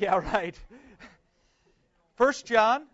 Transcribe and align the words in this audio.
Yeah, 0.04 0.16
right. 0.16 0.58
First 2.16 2.46
John. 2.46 2.86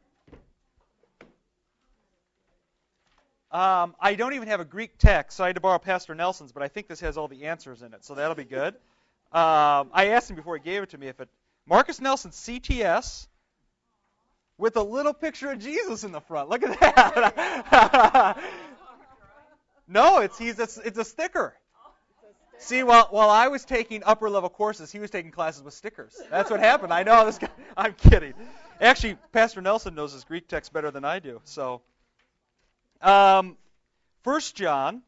Um, 3.53 3.95
I 4.01 4.17
don't 4.17 4.35
even 4.35 4.49
have 4.49 4.59
a 4.59 4.65
Greek 4.65 4.99
text, 4.99 5.37
so 5.37 5.45
I 5.45 5.47
had 5.47 5.55
to 5.55 5.61
borrow 5.61 5.79
Pastor 5.79 6.17
Nelson's, 6.17 6.51
but 6.51 6.65
I 6.65 6.69
think 6.69 6.89
this 6.89 6.99
has 7.01 7.17
all 7.17 7.29
the 7.29 7.45
answers 7.45 7.83
in 7.83 7.95
it, 7.95 8.05
so 8.05 8.17
that'll 8.17 8.35
be 8.35 8.43
good. 8.43 8.75
Um, 9.31 9.91
I 9.93 10.09
asked 10.15 10.29
him 10.29 10.35
before 10.35 10.57
he 10.57 10.65
gave 10.65 10.83
it 10.83 10.91
to 10.91 10.99
me 10.99 11.07
if 11.07 11.21
it 11.21 11.29
Marcus 11.65 12.01
Nelson 12.01 12.33
CTS 12.33 13.29
with 14.59 14.77
a 14.77 14.83
little 14.83 15.15
picture 15.15 15.53
of 15.53 15.61
Jesus 15.61 16.03
in 16.03 16.11
the 16.11 16.21
front. 16.21 16.49
Look 16.49 16.65
at 16.65 16.81
that. 16.81 18.43
no, 19.89 20.19
it's 20.19 20.37
he's 20.37 20.59
a, 20.59 20.69
it's 20.85 20.99
a 20.99 21.05
sticker. 21.05 21.55
See, 22.59 22.83
while 22.83 23.09
while 23.11 23.31
I 23.31 23.49
was 23.49 23.65
taking 23.65 24.03
upper 24.05 24.31
level 24.31 24.49
courses, 24.49 24.91
he 24.91 24.99
was 24.99 25.11
taking 25.11 25.31
classes 25.31 25.63
with 25.63 25.75
stickers. 25.75 26.19
That's 26.31 26.51
what 26.51 26.61
happened. 26.61 26.93
I 26.93 27.03
know 27.03 27.25
this 27.27 27.39
guy. 27.39 27.49
I'm 27.77 27.93
kidding. 27.93 28.35
Actually, 28.81 29.17
Pastor 29.33 29.61
Nelson 29.61 29.95
knows 29.95 30.13
his 30.13 30.25
Greek 30.25 30.49
text 30.49 30.73
better 30.73 30.91
than 30.91 31.05
I 31.05 31.19
do. 31.19 31.41
So, 31.45 31.83
um, 33.03 33.57
First 34.23 34.57
John, 34.57 35.03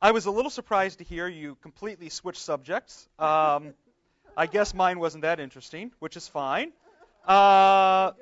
I 0.00 0.12
was 0.12 0.26
a 0.26 0.30
little 0.30 0.50
surprised 0.50 0.98
to 0.98 1.04
hear 1.04 1.26
you 1.28 1.56
completely 1.62 2.08
switch 2.08 2.38
subjects. 2.38 3.08
Um, 3.18 3.74
I 4.36 4.46
guess 4.46 4.74
mine 4.74 4.98
wasn't 4.98 5.22
that 5.22 5.40
interesting, 5.40 5.92
which 5.98 6.16
is 6.16 6.28
fine. 6.28 6.72
Uh, 7.26 8.12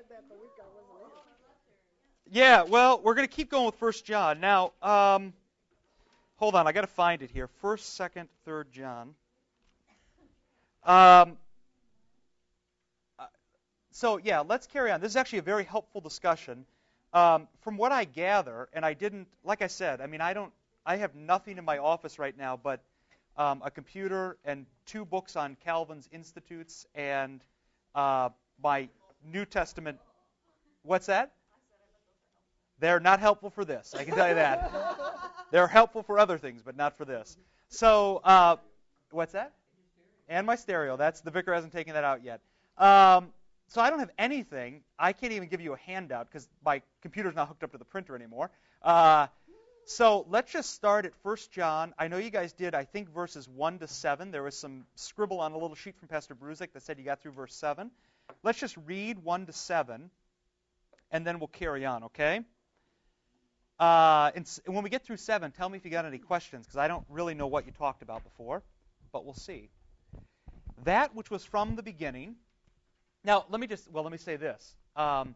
yeah, 2.30 2.62
well, 2.62 3.00
we're 3.02 3.14
going 3.14 3.26
to 3.26 3.34
keep 3.34 3.50
going 3.50 3.66
with 3.66 3.74
First 3.76 4.04
John 4.04 4.40
now. 4.40 4.72
Um, 4.82 5.32
hold 6.40 6.54
on, 6.54 6.66
I 6.66 6.72
got 6.72 6.80
to 6.80 6.86
find 6.86 7.22
it 7.22 7.30
here. 7.30 7.48
First, 7.60 7.94
second, 7.94 8.28
third 8.46 8.72
John. 8.72 9.14
Um, 10.82 11.36
uh, 13.18 13.26
so 13.92 14.16
yeah, 14.16 14.40
let's 14.40 14.66
carry 14.66 14.90
on. 14.90 15.02
This 15.02 15.10
is 15.10 15.16
actually 15.16 15.40
a 15.40 15.42
very 15.42 15.64
helpful 15.64 16.00
discussion. 16.00 16.64
Um, 17.12 17.46
from 17.60 17.76
what 17.76 17.92
I 17.92 18.04
gather, 18.04 18.68
and 18.72 18.86
I 18.86 18.94
didn't, 18.94 19.28
like 19.44 19.60
I 19.60 19.66
said, 19.66 20.00
I 20.00 20.06
mean, 20.06 20.22
I 20.22 20.32
don't, 20.32 20.52
I 20.86 20.96
have 20.96 21.14
nothing 21.14 21.58
in 21.58 21.64
my 21.64 21.76
office 21.76 22.18
right 22.18 22.36
now 22.36 22.56
but 22.56 22.80
um, 23.36 23.60
a 23.62 23.70
computer 23.70 24.38
and 24.44 24.64
two 24.86 25.04
books 25.04 25.36
on 25.36 25.56
Calvin's 25.62 26.08
Institutes 26.10 26.86
and 26.94 27.42
uh, 27.94 28.30
my 28.62 28.88
New 29.30 29.44
Testament. 29.44 29.98
What's 30.84 31.06
that? 31.06 31.32
They're 32.78 33.00
not 33.00 33.20
helpful 33.20 33.50
for 33.50 33.66
this. 33.66 33.94
I 33.94 34.04
can 34.04 34.14
tell 34.14 34.28
you 34.28 34.36
that. 34.36 34.72
They're 35.50 35.66
helpful 35.66 36.02
for 36.02 36.18
other 36.18 36.38
things, 36.38 36.62
but 36.62 36.76
not 36.76 36.96
for 36.96 37.04
this. 37.04 37.36
So, 37.68 38.20
uh, 38.24 38.56
what's 39.10 39.32
that? 39.32 39.52
And 40.28 40.46
my 40.46 40.56
stereo. 40.56 40.96
That's 40.96 41.20
the 41.20 41.30
vicar 41.30 41.52
hasn't 41.52 41.72
taken 41.72 41.94
that 41.94 42.04
out 42.04 42.22
yet. 42.22 42.40
Um, 42.78 43.32
so 43.68 43.80
I 43.80 43.90
don't 43.90 44.00
have 44.00 44.10
anything. 44.18 44.82
I 44.98 45.12
can't 45.12 45.32
even 45.32 45.48
give 45.48 45.60
you 45.60 45.72
a 45.72 45.78
handout 45.78 46.26
because 46.26 46.48
my 46.64 46.82
computer's 47.02 47.34
not 47.34 47.48
hooked 47.48 47.62
up 47.62 47.72
to 47.72 47.78
the 47.78 47.84
printer 47.84 48.16
anymore. 48.16 48.50
Uh, 48.82 49.28
so 49.84 50.26
let's 50.28 50.52
just 50.52 50.74
start 50.74 51.04
at 51.04 51.12
1 51.22 51.36
John. 51.50 51.94
I 51.98 52.08
know 52.08 52.18
you 52.18 52.30
guys 52.30 52.52
did, 52.52 52.74
I 52.74 52.84
think, 52.84 53.08
verses 53.12 53.48
1 53.48 53.80
to 53.80 53.88
7. 53.88 54.30
There 54.30 54.42
was 54.42 54.56
some 54.56 54.86
scribble 54.94 55.40
on 55.40 55.52
a 55.52 55.58
little 55.58 55.74
sheet 55.74 55.96
from 55.98 56.08
Pastor 56.08 56.34
Bruzik 56.34 56.72
that 56.72 56.82
said 56.82 56.98
you 56.98 57.04
got 57.04 57.20
through 57.22 57.32
verse 57.32 57.54
7. 57.54 57.90
Let's 58.42 58.58
just 58.58 58.76
read 58.86 59.18
1 59.18 59.46
to 59.46 59.52
7, 59.52 60.10
and 61.10 61.26
then 61.26 61.38
we'll 61.40 61.48
carry 61.48 61.84
on, 61.84 62.04
okay? 62.04 62.40
Uh, 63.80 64.30
and 64.34 64.46
when 64.66 64.84
we 64.84 64.90
get 64.90 65.02
through 65.02 65.16
7, 65.16 65.50
tell 65.52 65.70
me 65.70 65.78
if 65.78 65.86
you 65.86 65.90
got 65.90 66.04
any 66.04 66.18
questions, 66.18 66.66
because 66.66 66.76
I 66.76 66.86
don't 66.86 67.04
really 67.08 67.32
know 67.32 67.46
what 67.46 67.64
you 67.64 67.72
talked 67.72 68.02
about 68.02 68.22
before, 68.22 68.62
but 69.10 69.24
we'll 69.24 69.32
see. 69.32 69.70
That 70.84 71.14
which 71.14 71.30
was 71.30 71.46
from 71.46 71.76
the 71.76 71.82
beginning. 71.82 72.36
Now, 73.24 73.46
let 73.48 73.58
me 73.58 73.66
just, 73.66 73.90
well, 73.90 74.04
let 74.04 74.12
me 74.12 74.18
say 74.18 74.36
this. 74.36 74.74
Um, 74.96 75.34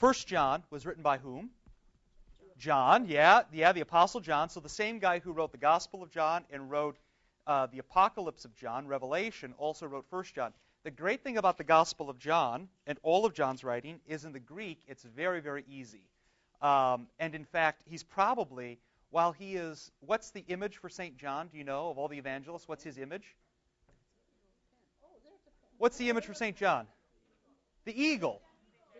1 0.00 0.14
John 0.26 0.64
was 0.70 0.84
written 0.84 1.04
by 1.04 1.18
whom? 1.18 1.50
John, 2.58 3.06
yeah, 3.06 3.42
yeah, 3.52 3.70
the 3.70 3.80
Apostle 3.80 4.20
John. 4.20 4.48
So 4.48 4.58
the 4.58 4.68
same 4.68 4.98
guy 4.98 5.20
who 5.20 5.32
wrote 5.32 5.52
the 5.52 5.58
Gospel 5.58 6.02
of 6.02 6.10
John 6.10 6.44
and 6.50 6.68
wrote 6.68 6.96
uh, 7.46 7.66
the 7.66 7.78
Apocalypse 7.78 8.44
of 8.44 8.56
John, 8.56 8.88
Revelation, 8.88 9.54
also 9.56 9.86
wrote 9.86 10.06
1 10.10 10.24
John. 10.34 10.52
The 10.82 10.90
great 10.90 11.22
thing 11.22 11.38
about 11.38 11.58
the 11.58 11.64
Gospel 11.64 12.10
of 12.10 12.18
John 12.18 12.68
and 12.88 12.98
all 13.04 13.24
of 13.24 13.34
John's 13.34 13.62
writing 13.62 14.00
is 14.08 14.24
in 14.24 14.32
the 14.32 14.40
Greek, 14.40 14.80
it's 14.88 15.04
very, 15.04 15.40
very 15.40 15.64
easy. 15.68 16.08
Um, 16.62 17.08
and 17.18 17.34
in 17.34 17.44
fact, 17.44 17.82
he's 17.86 18.04
probably, 18.04 18.78
while 19.10 19.32
he 19.32 19.56
is, 19.56 19.90
what's 20.00 20.30
the 20.30 20.44
image 20.48 20.76
for 20.76 20.88
St. 20.88 21.16
John? 21.18 21.48
Do 21.48 21.58
you 21.58 21.64
know 21.64 21.90
of 21.90 21.98
all 21.98 22.08
the 22.08 22.18
evangelists? 22.18 22.68
What's 22.68 22.84
his 22.84 22.98
image? 22.98 23.34
What's 25.78 25.96
the 25.96 26.08
image 26.08 26.24
for 26.24 26.34
St. 26.34 26.56
John? 26.56 26.86
The 27.84 28.00
eagle. 28.00 28.40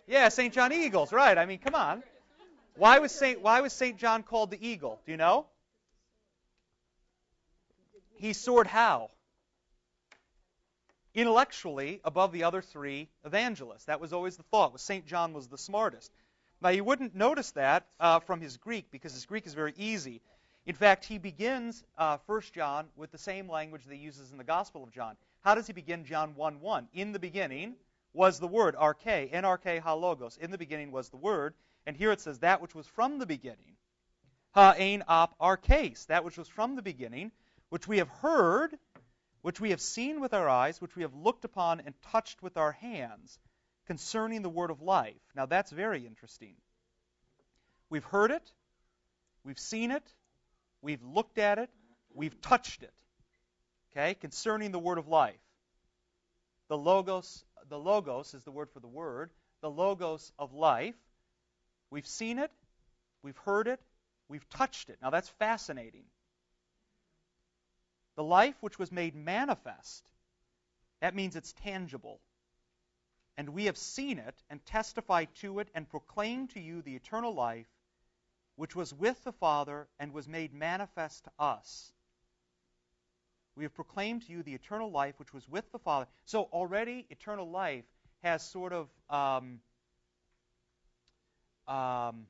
Yeah, 0.09 0.29
St. 0.29 0.53
John 0.53 0.73
Eagles, 0.73 1.13
right. 1.13 1.39
I 1.39 1.47
mean, 1.47 1.61
come 1.61 1.77
on. 1.77 2.03
Why 2.75 2.99
was 2.99 3.13
St. 3.13 3.41
Why 3.41 3.61
was 3.61 3.73
St. 3.73 3.99
John 3.99 4.25
called 4.25 4.51
the 4.51 4.69
eagle? 4.69 5.01
Do 5.07 5.13
you 5.13 5.19
know? 5.19 5.47
He 8.17 8.33
soared 8.33 8.67
how? 8.67 9.11
Intellectually 11.15 12.01
above 12.05 12.33
the 12.33 12.45
other 12.45 12.63
three 12.63 13.09
evangelists. 13.25 13.85
That 13.85 14.01
was 14.01 14.13
always 14.13 14.37
the 14.37 14.43
thought. 14.45 14.73
Was 14.73 14.83
St. 14.83 15.07
John 15.07 15.35
was 15.35 15.49
the 15.49 15.59
smartest. 15.59 16.11
Now, 16.63 16.69
you 16.69 16.85
wouldn't 16.85 17.17
notice 17.17 17.51
that 17.53 17.89
uh, 17.99 18.21
from 18.21 18.41
his 18.41 18.57
Greek 18.57 18.93
because 18.93 19.13
his 19.13 19.27
Greek 19.27 19.49
is 19.49 19.55
very 19.55 19.75
easy. 19.77 20.21
In 20.65 20.77
fact, 20.77 21.05
he 21.05 21.19
begins 21.19 21.83
uh, 21.99 22.19
1 22.27 22.43
John 22.55 22.87
with 22.95 23.11
the 23.11 23.19
same 23.19 23.51
language 23.51 23.85
that 23.85 23.95
he 23.95 24.01
uses 24.01 24.31
in 24.31 24.39
the 24.39 24.45
Gospel 24.45 24.85
of 24.85 24.93
John. 24.93 25.17
How 25.41 25.57
does 25.57 25.67
he 25.67 25.73
begin 25.73 26.05
John 26.05 26.37
1 26.37 26.61
1? 26.61 26.89
In 26.95 27.11
the 27.11 27.19
beginning 27.19 27.75
was 28.13 28.39
the 28.39 28.47
Word, 28.47 28.77
arche, 28.77 29.33
NRK 29.33 29.81
ha 29.81 29.95
logos. 29.95 30.37
In 30.37 30.53
the 30.53 30.59
beginning 30.59 30.93
was 30.93 31.09
the 31.09 31.17
Word. 31.17 31.55
And 31.85 31.97
here 31.97 32.13
it 32.13 32.21
says, 32.21 32.39
that 32.39 32.63
which 32.63 32.77
was 32.77 32.87
from 32.87 33.19
the 33.19 33.27
beginning. 33.27 33.75
Ha 34.55 34.77
ein 34.79 35.03
op 35.09 35.35
arches, 35.41 36.07
that 36.07 36.23
which 36.23 36.39
was 36.39 36.47
from 36.47 36.77
the 36.77 36.83
beginning, 36.83 37.33
which 37.71 37.89
we 37.89 37.99
have 37.99 38.09
heard, 38.09 38.79
which 39.41 39.61
we 39.61 39.71
have 39.71 39.81
seen 39.81 40.21
with 40.21 40.33
our 40.33 40.49
eyes, 40.49 40.81
which 40.81 40.95
we 40.95 41.03
have 41.03 41.15
looked 41.15 41.45
upon 41.45 41.81
and 41.81 42.01
touched 42.03 42.41
with 42.41 42.57
our 42.57 42.71
hands 42.71 43.41
concerning 43.87 44.43
the 44.43 44.49
word 44.49 44.71
of 44.71 44.83
life. 44.83 45.21
Now 45.35 45.47
that's 45.47 45.71
very 45.71 46.07
interesting. 46.07 46.55
We've 47.91 48.05
heard 48.05 48.31
it, 48.31 48.43
we've 49.45 49.59
seen 49.59 49.91
it, 49.91 50.05
we've 50.81 51.03
looked 51.03 51.39
at 51.39 51.59
it, 51.59 51.71
we've 52.15 52.41
touched 52.41 52.83
it. 52.83 52.95
Okay, 53.93 54.15
concerning 54.15 54.73
the 54.73 54.79
word 54.79 54.99
of 54.99 55.09
life. 55.09 55.35
The 56.69 56.79
logos, 56.79 57.45
the 57.69 57.79
logos 57.79 58.33
is 58.33 58.45
the 58.45 58.51
word 58.51 58.71
for 58.71 58.81
the 58.81 58.89
word, 58.89 59.31
the 59.61 59.71
logos 59.71 60.33
of 60.39 60.55
life. 60.55 60.95
We've 61.91 62.07
seen 62.07 62.39
it, 62.39 62.51
we've 63.23 63.37
heard 63.39 63.69
it, 63.69 63.81
we've 64.29 64.49
touched 64.49 64.89
it. 64.89 64.97
Now 65.03 65.11
that's 65.11 65.29
fascinating. 65.29 66.05
The 68.17 68.25
life 68.25 68.55
which 68.61 68.79
was 68.79 68.91
made 68.91 69.15
manifest, 69.15 70.09
that 71.01 71.15
means 71.15 71.37
it's 71.37 71.53
tangible 71.65 72.21
and 73.37 73.51
we 73.51 73.67
have 73.67 73.77
seen 73.77 74.19
it 74.19 74.35
and 74.51 74.65
testify 74.67 75.25
to 75.41 75.59
it 75.59 75.69
and 75.75 75.89
proclaim 75.89 76.49
to 76.49 76.61
you 76.61 76.83
the 76.83 76.95
eternal 76.95 77.35
life 77.35 77.67
which 78.57 78.77
was 78.77 78.93
with 78.93 79.23
the 79.25 79.33
Father 79.33 79.89
and 79.99 80.13
was 80.13 80.29
made 80.29 80.53
manifest 80.53 81.25
to 81.25 81.31
us. 81.39 81.93
We 83.57 83.65
have 83.65 83.75
proclaimed 83.75 84.27
to 84.27 84.33
you 84.33 84.43
the 84.43 84.55
eternal 84.55 84.91
life 84.91 85.19
which 85.19 85.33
was 85.33 85.49
with 85.49 85.71
the 85.73 85.79
Father. 85.79 86.07
So 86.25 86.49
already, 86.53 87.07
eternal 87.11 87.51
life 87.51 87.85
has 88.23 88.43
sort 88.43 88.73
of, 88.73 88.89
um, 89.11 89.61
um, 91.67 92.27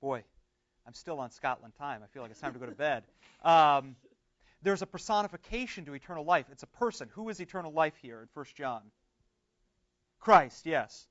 boy, 0.00 0.24
I'm 0.86 0.94
still 0.94 1.20
on 1.20 1.30
Scotland 1.30 1.74
time. 1.78 2.00
I 2.02 2.06
feel 2.08 2.22
like 2.22 2.30
it's 2.30 2.40
time 2.40 2.52
to 2.52 2.58
go 2.58 2.66
to 2.66 2.72
bed. 2.72 3.04
Um, 3.44 3.96
there's 4.62 4.82
a 4.82 4.86
personification 4.86 5.84
to 5.86 5.94
eternal 5.94 6.24
life. 6.24 6.46
It's 6.52 6.62
a 6.62 6.68
person. 6.68 7.08
Who 7.14 7.28
is 7.28 7.40
eternal 7.40 7.72
life 7.72 7.94
here 8.02 8.20
in 8.20 8.28
1 8.34 8.46
John? 8.54 8.82
Christ, 10.22 10.66
yes. 10.66 11.08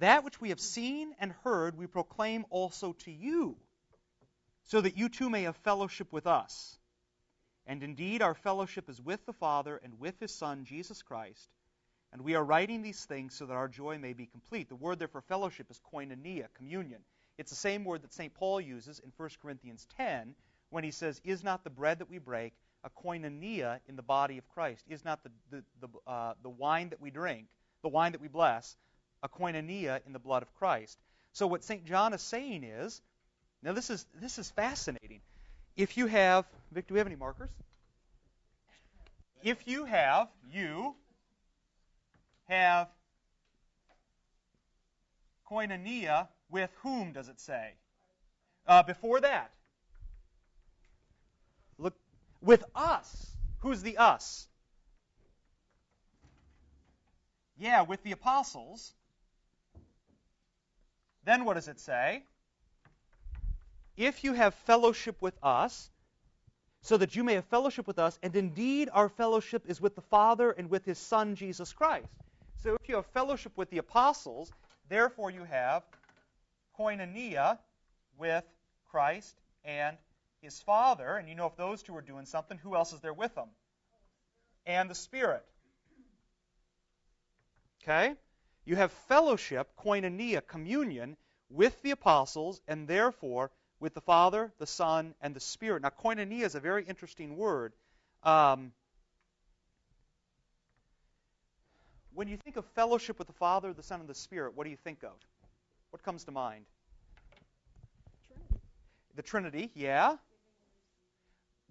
That 0.00 0.24
which 0.24 0.40
we 0.40 0.48
have 0.48 0.58
seen 0.58 1.14
and 1.20 1.32
heard, 1.44 1.78
we 1.78 1.86
proclaim 1.86 2.44
also 2.50 2.92
to 3.04 3.12
you, 3.12 3.56
so 4.64 4.80
that 4.80 4.96
you 4.96 5.08
too 5.08 5.30
may 5.30 5.42
have 5.42 5.56
fellowship 5.58 6.12
with 6.12 6.26
us. 6.26 6.76
And 7.66 7.84
indeed, 7.84 8.20
our 8.20 8.34
fellowship 8.34 8.88
is 8.88 9.00
with 9.00 9.24
the 9.26 9.32
Father 9.32 9.76
and 9.76 10.00
with 10.00 10.18
His 10.18 10.34
Son, 10.34 10.64
Jesus 10.64 11.02
Christ. 11.02 11.48
And 12.12 12.22
we 12.22 12.34
are 12.34 12.44
writing 12.44 12.82
these 12.82 13.04
things 13.04 13.36
so 13.36 13.46
that 13.46 13.54
our 13.54 13.68
joy 13.68 13.98
may 13.98 14.12
be 14.12 14.26
complete. 14.26 14.68
The 14.68 14.74
word 14.74 14.98
there 14.98 15.06
for 15.06 15.20
fellowship 15.20 15.70
is 15.70 15.80
koinonia, 15.94 16.48
communion. 16.54 17.02
It's 17.38 17.50
the 17.50 17.56
same 17.56 17.84
word 17.84 18.02
that 18.02 18.12
St. 18.12 18.34
Paul 18.34 18.60
uses 18.60 18.98
in 18.98 19.12
1 19.16 19.30
Corinthians 19.40 19.86
10 19.96 20.34
when 20.70 20.82
he 20.82 20.90
says, 20.90 21.20
Is 21.22 21.44
not 21.44 21.62
the 21.62 21.70
bread 21.70 22.00
that 22.00 22.10
we 22.10 22.18
break 22.18 22.54
a 22.82 22.90
koinonia 22.90 23.78
in 23.86 23.94
the 23.94 24.02
body 24.02 24.38
of 24.38 24.48
Christ? 24.48 24.84
Is 24.88 25.04
not 25.04 25.22
the, 25.22 25.30
the, 25.50 25.64
the, 25.80 26.10
uh, 26.10 26.34
the 26.42 26.50
wine 26.50 26.88
that 26.88 27.00
we 27.00 27.10
drink 27.10 27.46
the 27.82 27.88
wine 27.88 28.12
that 28.12 28.20
we 28.20 28.28
bless, 28.28 28.76
a 29.22 29.28
koinonia 29.28 30.00
in 30.06 30.12
the 30.12 30.18
blood 30.18 30.42
of 30.42 30.54
Christ. 30.54 30.98
So 31.32 31.46
what 31.46 31.64
St. 31.64 31.84
John 31.84 32.12
is 32.12 32.22
saying 32.22 32.64
is, 32.64 33.00
now 33.62 33.72
this 33.72 33.90
is 33.90 34.04
this 34.20 34.38
is 34.38 34.50
fascinating. 34.50 35.20
If 35.76 35.96
you 35.96 36.06
have, 36.06 36.44
Vic, 36.72 36.86
do 36.86 36.94
we 36.94 36.98
have 36.98 37.06
any 37.06 37.16
markers? 37.16 37.50
If 39.42 39.66
you 39.66 39.84
have, 39.84 40.28
you 40.50 40.94
have 42.48 42.88
koinonia 45.50 46.28
with 46.50 46.70
whom, 46.82 47.12
does 47.12 47.28
it 47.28 47.40
say? 47.40 47.72
Uh, 48.66 48.82
before 48.82 49.20
that, 49.20 49.50
look, 51.78 51.94
with 52.40 52.64
us. 52.74 53.28
Who's 53.60 53.82
the 53.82 53.96
us? 53.96 54.46
Yeah, 57.62 57.82
with 57.82 58.02
the 58.02 58.10
apostles. 58.10 58.92
Then 61.24 61.44
what 61.44 61.54
does 61.54 61.68
it 61.68 61.78
say? 61.78 62.24
If 63.96 64.24
you 64.24 64.32
have 64.32 64.52
fellowship 64.66 65.22
with 65.22 65.38
us, 65.44 65.88
so 66.80 66.96
that 66.96 67.14
you 67.14 67.22
may 67.22 67.34
have 67.34 67.44
fellowship 67.44 67.86
with 67.86 68.00
us, 68.00 68.18
and 68.20 68.34
indeed 68.34 68.88
our 68.92 69.08
fellowship 69.08 69.62
is 69.68 69.80
with 69.80 69.94
the 69.94 70.00
Father 70.00 70.50
and 70.50 70.70
with 70.70 70.84
his 70.84 70.98
Son, 70.98 71.36
Jesus 71.36 71.72
Christ. 71.72 72.08
So 72.64 72.74
if 72.74 72.88
you 72.88 72.96
have 72.96 73.06
fellowship 73.06 73.52
with 73.54 73.70
the 73.70 73.78
apostles, 73.78 74.50
therefore 74.88 75.30
you 75.30 75.44
have 75.44 75.84
koinonia 76.76 77.58
with 78.18 78.44
Christ 78.90 79.36
and 79.64 79.96
his 80.40 80.60
Father. 80.60 81.16
And 81.16 81.28
you 81.28 81.36
know 81.36 81.46
if 81.46 81.56
those 81.56 81.84
two 81.84 81.94
are 81.94 82.02
doing 82.02 82.26
something, 82.26 82.58
who 82.58 82.74
else 82.74 82.92
is 82.92 82.98
there 82.98 83.14
with 83.14 83.36
them? 83.36 83.50
And 84.66 84.90
the 84.90 84.96
Spirit. 84.96 85.44
Okay? 87.82 88.14
You 88.64 88.76
have 88.76 88.92
fellowship, 89.08 89.68
koinonia, 89.78 90.46
communion, 90.46 91.16
with 91.50 91.80
the 91.82 91.90
apostles, 91.90 92.60
and 92.68 92.86
therefore 92.86 93.50
with 93.80 93.94
the 93.94 94.00
Father, 94.00 94.52
the 94.58 94.66
Son, 94.66 95.14
and 95.20 95.34
the 95.34 95.40
Spirit. 95.40 95.82
Now, 95.82 95.90
koinonia 95.90 96.44
is 96.44 96.54
a 96.54 96.60
very 96.60 96.84
interesting 96.84 97.36
word. 97.36 97.72
Um, 98.22 98.72
when 102.14 102.28
you 102.28 102.36
think 102.36 102.56
of 102.56 102.64
fellowship 102.76 103.18
with 103.18 103.26
the 103.26 103.32
Father, 103.34 103.72
the 103.72 103.82
Son, 103.82 104.00
and 104.00 104.08
the 104.08 104.14
Spirit, 104.14 104.56
what 104.56 104.64
do 104.64 104.70
you 104.70 104.76
think 104.76 105.02
of? 105.02 105.12
What 105.90 106.02
comes 106.02 106.24
to 106.24 106.30
mind? 106.30 106.64
Trinity. 108.28 108.60
The 109.16 109.22
Trinity, 109.22 109.70
yeah. 109.74 110.16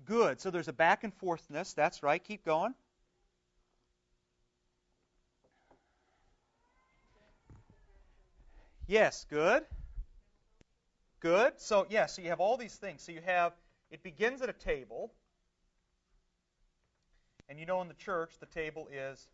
Good. 0.06 0.42
So 0.42 0.52
there's 0.52 0.68
a 0.68 0.74
back 0.74 1.04
and 1.04 1.18
forthness. 1.20 1.74
That's 1.74 2.04
right. 2.04 2.22
Keep 2.22 2.44
going. 2.44 2.74
Yes, 8.92 9.26
good. 9.30 9.64
Good. 11.22 11.54
So, 11.62 11.88
yeah, 11.90 12.08
so 12.08 12.22
you 12.22 12.28
have 12.28 12.42
all 12.42 12.58
these 12.58 12.76
things. 12.76 13.02
So 13.02 13.14
you 13.14 13.22
have, 13.26 13.54
it 13.90 14.04
begins 14.04 14.42
at 14.42 14.50
a 14.50 14.54
table. 14.54 15.14
And 17.48 17.58
you 17.58 17.66
know 17.66 17.82
in 17.82 17.88
the 17.88 17.94
church, 17.94 18.32
the 18.42 18.48
table 18.48 18.90
is 18.92 19.30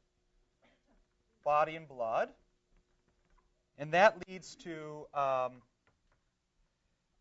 body 1.43 1.75
and 1.75 1.87
blood. 1.87 2.29
And 3.79 3.91
that 3.93 4.17
leads 4.29 4.55
to 4.57 5.07
um, 5.15 5.53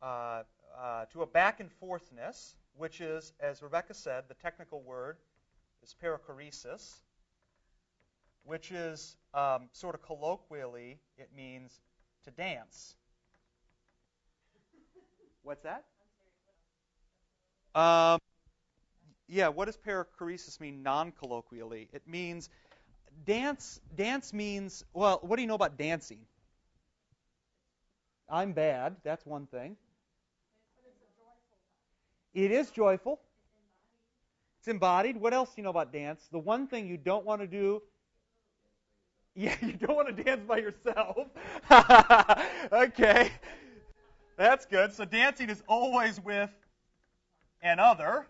uh, 0.02 0.42
uh, 0.78 1.06
to 1.14 1.22
a 1.22 1.26
back 1.26 1.60
and 1.60 1.70
forthness, 1.82 2.56
which 2.76 3.00
is, 3.00 3.32
as 3.40 3.62
Rebecca 3.62 3.94
said, 3.94 4.24
the 4.28 4.34
technical 4.34 4.82
word 4.82 5.16
is 5.82 5.94
perichoresis, 6.04 6.96
which 8.44 8.72
is 8.72 9.16
um, 9.32 9.70
sort 9.72 9.94
of 9.94 10.02
colloquially, 10.02 10.98
it 11.16 11.30
means 11.34 11.80
to 12.26 12.30
dance. 12.32 12.94
What's 15.42 15.62
that? 15.62 15.84
Um, 17.74 18.18
yeah, 19.28 19.48
what 19.48 19.66
does 19.66 19.76
perichoresis 19.76 20.60
mean 20.60 20.82
non-colloquially? 20.82 21.88
It 21.92 22.02
means 22.06 22.48
dance. 23.24 23.80
Dance 23.96 24.32
means 24.32 24.84
well. 24.92 25.20
What 25.22 25.36
do 25.36 25.42
you 25.42 25.48
know 25.48 25.54
about 25.54 25.78
dancing? 25.78 26.18
I'm 28.28 28.52
bad. 28.52 28.96
That's 29.04 29.24
one 29.24 29.46
thing. 29.46 29.76
It 32.34 32.50
is 32.50 32.70
joyful. 32.70 33.20
It's 34.58 34.68
embodied. 34.68 35.16
What 35.16 35.32
else 35.32 35.50
do 35.50 35.54
you 35.58 35.62
know 35.62 35.70
about 35.70 35.92
dance? 35.92 36.26
The 36.32 36.40
one 36.40 36.66
thing 36.66 36.88
you 36.88 36.96
don't 36.96 37.24
want 37.24 37.40
to 37.40 37.46
do. 37.46 37.82
Yeah, 39.36 39.54
you 39.62 39.74
don't 39.74 39.94
want 39.94 40.16
to 40.16 40.22
dance 40.24 40.40
by 40.48 40.58
yourself. 40.58 41.28
okay. 42.72 43.30
That's 44.36 44.66
good. 44.66 44.92
So 44.94 45.04
dancing 45.04 45.50
is 45.50 45.62
always 45.68 46.18
with 46.18 46.50
another. 47.62 48.26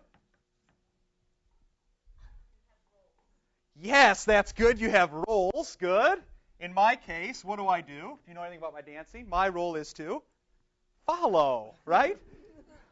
Yes, 3.79 4.25
that's 4.25 4.51
good. 4.51 4.79
You 4.79 4.89
have 4.89 5.11
roles. 5.27 5.77
Good. 5.79 6.19
In 6.59 6.73
my 6.73 6.95
case, 6.95 7.45
what 7.45 7.57
do 7.57 7.67
I 7.67 7.81
do? 7.81 8.01
Do 8.01 8.17
you 8.27 8.33
know 8.33 8.41
anything 8.41 8.59
about 8.59 8.73
my 8.73 8.81
dancing? 8.81 9.29
My 9.29 9.47
role 9.47 9.75
is 9.75 9.93
to 9.93 10.23
follow, 11.05 11.75
right? 11.85 12.17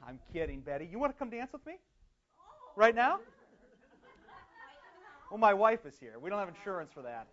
I'm 0.08 0.20
kidding, 0.32 0.62
Betty. 0.62 0.88
You 0.90 1.00
want 1.00 1.12
to 1.12 1.18
come 1.18 1.32
dance 1.32 1.52
with 1.52 1.66
me? 1.66 1.74
Right 2.76 2.94
now? 2.94 3.20
Well, 5.30 5.40
my 5.40 5.54
wife 5.54 5.86
is 5.86 5.98
here. 6.00 6.14
We 6.22 6.30
don't 6.30 6.40
have 6.40 6.50
insurance 6.50 6.92
for 6.94 7.02
that. 7.02 7.28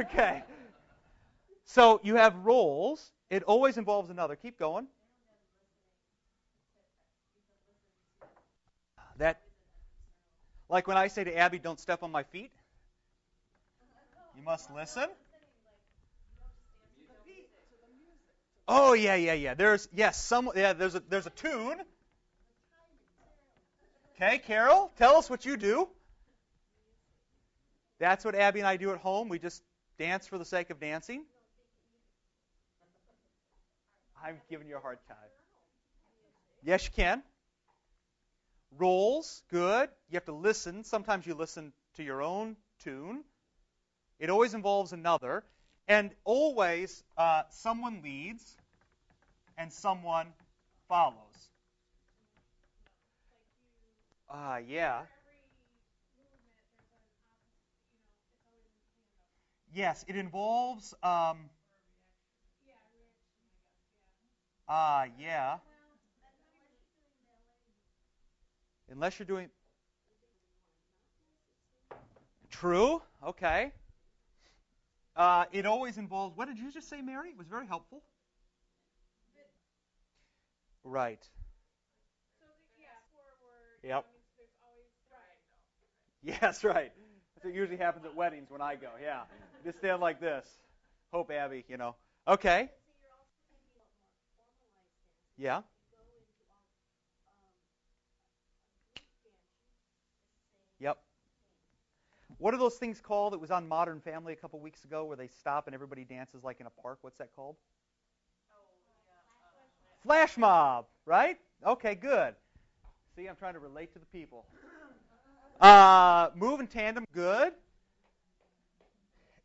Okay. 0.00 0.42
So 1.64 2.00
you 2.02 2.16
have 2.16 2.34
roles. 2.44 3.10
It 3.30 3.42
always 3.42 3.76
involves 3.76 4.10
another. 4.10 4.36
Keep 4.36 4.58
going. 4.58 4.86
That, 9.18 9.40
like 10.68 10.86
when 10.86 10.96
I 10.96 11.08
say 11.08 11.24
to 11.24 11.36
Abby, 11.36 11.58
don't 11.58 11.80
step 11.80 12.02
on 12.02 12.12
my 12.12 12.22
feet, 12.22 12.52
you 14.36 14.42
must 14.42 14.70
listen. 14.72 15.08
Oh 18.68 18.92
yeah, 18.92 19.14
yeah, 19.14 19.32
yeah. 19.32 19.54
There's 19.54 19.88
yes, 19.92 20.22
some 20.22 20.50
yeah. 20.54 20.74
There's 20.74 20.94
a 20.94 21.00
there's 21.08 21.26
a 21.26 21.30
tune. 21.30 21.76
Okay, 24.14 24.38
Carol, 24.38 24.92
tell 24.96 25.16
us 25.16 25.30
what 25.30 25.44
you 25.44 25.56
do. 25.56 25.88
That's 27.98 28.24
what 28.24 28.34
Abby 28.34 28.60
and 28.60 28.68
I 28.68 28.76
do 28.76 28.92
at 28.92 28.98
home. 28.98 29.28
We 29.28 29.38
just 29.38 29.62
dance 29.98 30.26
for 30.26 30.38
the 30.38 30.44
sake 30.44 30.70
of 30.70 30.80
dancing. 30.80 31.24
I'm 34.24 34.40
giving 34.48 34.68
you 34.68 34.76
a 34.76 34.80
hard 34.80 34.98
time. 35.08 35.16
Yes, 36.64 36.84
you 36.86 36.92
can. 36.94 37.22
Roles, 38.76 39.42
good. 39.50 39.88
You 40.10 40.16
have 40.16 40.24
to 40.26 40.32
listen. 40.32 40.84
Sometimes 40.84 41.26
you 41.26 41.34
listen 41.34 41.72
to 41.96 42.02
your 42.02 42.22
own 42.22 42.56
tune. 42.80 43.24
It 44.18 44.30
always 44.30 44.54
involves 44.54 44.92
another. 44.92 45.44
And 45.86 46.10
always 46.24 47.02
uh, 47.16 47.42
someone 47.50 48.02
leads 48.02 48.56
and 49.56 49.72
someone 49.72 50.26
follows. 50.88 51.14
Ah, 54.30 54.54
uh, 54.54 54.56
yeah. 54.58 55.02
Yes, 59.74 60.04
it 60.08 60.16
involves. 60.16 60.94
Um, 61.02 61.50
ah, 64.68 65.02
uh, 65.02 65.06
yeah. 65.18 65.58
Unless 68.90 69.18
you're 69.18 69.26
doing. 69.26 69.50
True. 72.50 73.02
Okay. 73.26 73.72
Uh, 75.16 75.44
it 75.52 75.66
always 75.66 75.98
involves. 75.98 76.36
What 76.36 76.46
did 76.48 76.58
you 76.58 76.70
just 76.72 76.88
say, 76.88 77.02
Mary? 77.02 77.30
It 77.30 77.36
was 77.38 77.46
very 77.48 77.66
helpful. 77.66 78.02
Right. 80.84 81.28
Yep. 83.82 84.04
Yes, 86.22 86.64
right. 86.64 86.92
That's 87.34 87.44
what 87.44 87.54
usually 87.54 87.76
happens 87.78 88.04
at 88.04 88.14
weddings 88.14 88.50
when 88.50 88.60
I 88.60 88.74
go. 88.74 88.88
Yeah. 89.00 89.22
Just 89.64 89.78
stand 89.78 90.00
like 90.00 90.20
this. 90.20 90.46
Hope 91.12 91.30
Abby, 91.30 91.64
you 91.68 91.76
know. 91.76 91.96
Okay. 92.26 92.70
Yeah. 95.36 95.62
Yep. 100.80 100.98
What 102.38 102.54
are 102.54 102.56
those 102.56 102.76
things 102.76 103.00
called? 103.00 103.34
It 103.34 103.40
was 103.40 103.50
on 103.50 103.66
Modern 103.66 104.00
Family 104.00 104.32
a 104.32 104.36
couple 104.36 104.60
weeks 104.60 104.84
ago 104.84 105.04
where 105.04 105.16
they 105.16 105.28
stop 105.28 105.66
and 105.66 105.74
everybody 105.74 106.04
dances 106.04 106.44
like 106.44 106.60
in 106.60 106.66
a 106.66 106.82
park. 106.82 106.98
What's 107.02 107.16
that 107.18 107.34
called? 107.34 107.56
Flash 110.02 110.36
mob, 110.36 110.86
right? 111.04 111.38
Okay, 111.66 111.94
good. 111.94 112.34
See, 113.16 113.26
I'm 113.26 113.36
trying 113.36 113.54
to 113.54 113.60
relate 113.60 113.92
to 113.94 113.98
the 113.98 114.06
people. 114.06 114.46
Uh, 115.60 116.28
move 116.36 116.60
in 116.60 116.68
tandem, 116.68 117.04
good. 117.12 117.52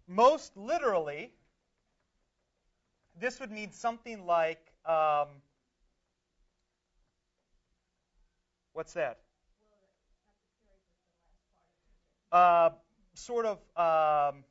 Most 0.07 0.55
literally, 0.57 1.31
this 3.19 3.39
would 3.39 3.51
mean 3.51 3.72
something 3.72 4.25
like 4.25 4.60
um, 4.86 5.27
what's 8.74 8.93
that? 8.93 9.19
Uh, 12.31 12.72
sort 13.13 13.45
of 13.45 13.57
um, 13.77 14.43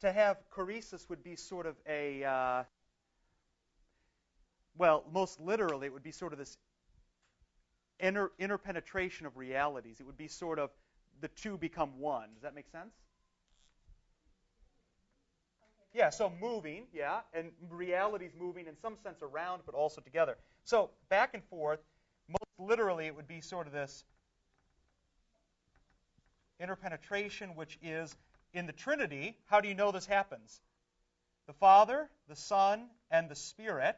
to 0.00 0.12
have 0.12 0.38
choresis 0.50 1.08
would 1.08 1.22
be 1.22 1.36
sort 1.36 1.66
of 1.66 1.76
a, 1.88 2.24
uh, 2.24 2.62
well, 4.76 5.04
most 5.12 5.40
literally, 5.40 5.86
it 5.86 5.92
would 5.92 6.02
be 6.02 6.12
sort 6.12 6.32
of 6.32 6.38
this 6.38 6.56
inter, 8.00 8.30
interpenetration 8.38 9.26
of 9.26 9.36
realities. 9.36 10.00
It 10.00 10.06
would 10.06 10.16
be 10.16 10.28
sort 10.28 10.58
of 10.58 10.70
the 11.20 11.28
two 11.28 11.58
become 11.58 11.98
one. 11.98 12.28
Does 12.34 12.42
that 12.42 12.54
make 12.54 12.68
sense? 12.68 12.94
Yeah, 15.94 16.08
so 16.08 16.32
moving, 16.40 16.84
yeah, 16.94 17.20
and 17.34 17.50
realities 17.68 18.30
moving 18.38 18.66
in 18.66 18.74
some 18.80 18.96
sense 19.02 19.22
around, 19.22 19.62
but 19.66 19.74
also 19.74 20.00
together. 20.00 20.38
So 20.64 20.90
back 21.10 21.34
and 21.34 21.44
forth, 21.44 21.80
most 22.28 22.52
literally, 22.58 23.06
it 23.06 23.14
would 23.14 23.28
be 23.28 23.42
sort 23.42 23.66
of 23.66 23.74
this 23.74 24.04
interpenetration, 26.58 27.56
which 27.56 27.78
is 27.82 28.16
in 28.54 28.66
the 28.66 28.72
Trinity. 28.72 29.36
How 29.46 29.60
do 29.60 29.68
you 29.68 29.74
know 29.74 29.92
this 29.92 30.06
happens? 30.06 30.60
The 31.46 31.52
Father, 31.54 32.08
the 32.28 32.36
Son, 32.36 32.86
and 33.10 33.28
the 33.28 33.34
Spirit 33.34 33.96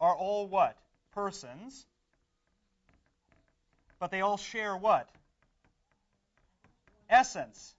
are 0.00 0.16
all 0.16 0.48
what? 0.48 0.76
Persons. 1.12 1.86
But 4.00 4.10
they 4.10 4.20
all 4.20 4.36
share 4.36 4.76
what? 4.76 5.08
Essence. 7.08 7.74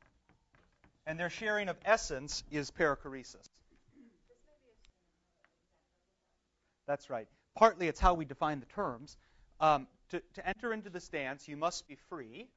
And 1.08 1.20
their 1.20 1.30
sharing 1.30 1.70
of 1.70 1.78
essence 1.86 2.44
is 2.52 2.72
perichoresis. 2.72 3.48
That's 6.88 7.10
right. 7.10 7.28
Partly 7.56 7.88
it's 7.88 8.00
how 8.00 8.14
we 8.14 8.26
define 8.26 8.60
the 8.60 8.66
terms. 8.68 9.18
Um, 9.60 9.88
to, 10.10 10.22
to 10.36 10.48
enter 10.48 10.74
into 10.74 10.90
this 10.90 11.08
dance, 11.08 11.48
you 11.48 11.58
must 11.58 11.88
be 11.88 11.98
free. 12.10 12.48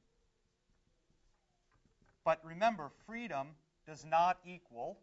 But 2.25 2.39
remember, 2.43 2.91
freedom 3.07 3.47
does 3.87 4.05
not 4.05 4.37
equal 4.45 4.97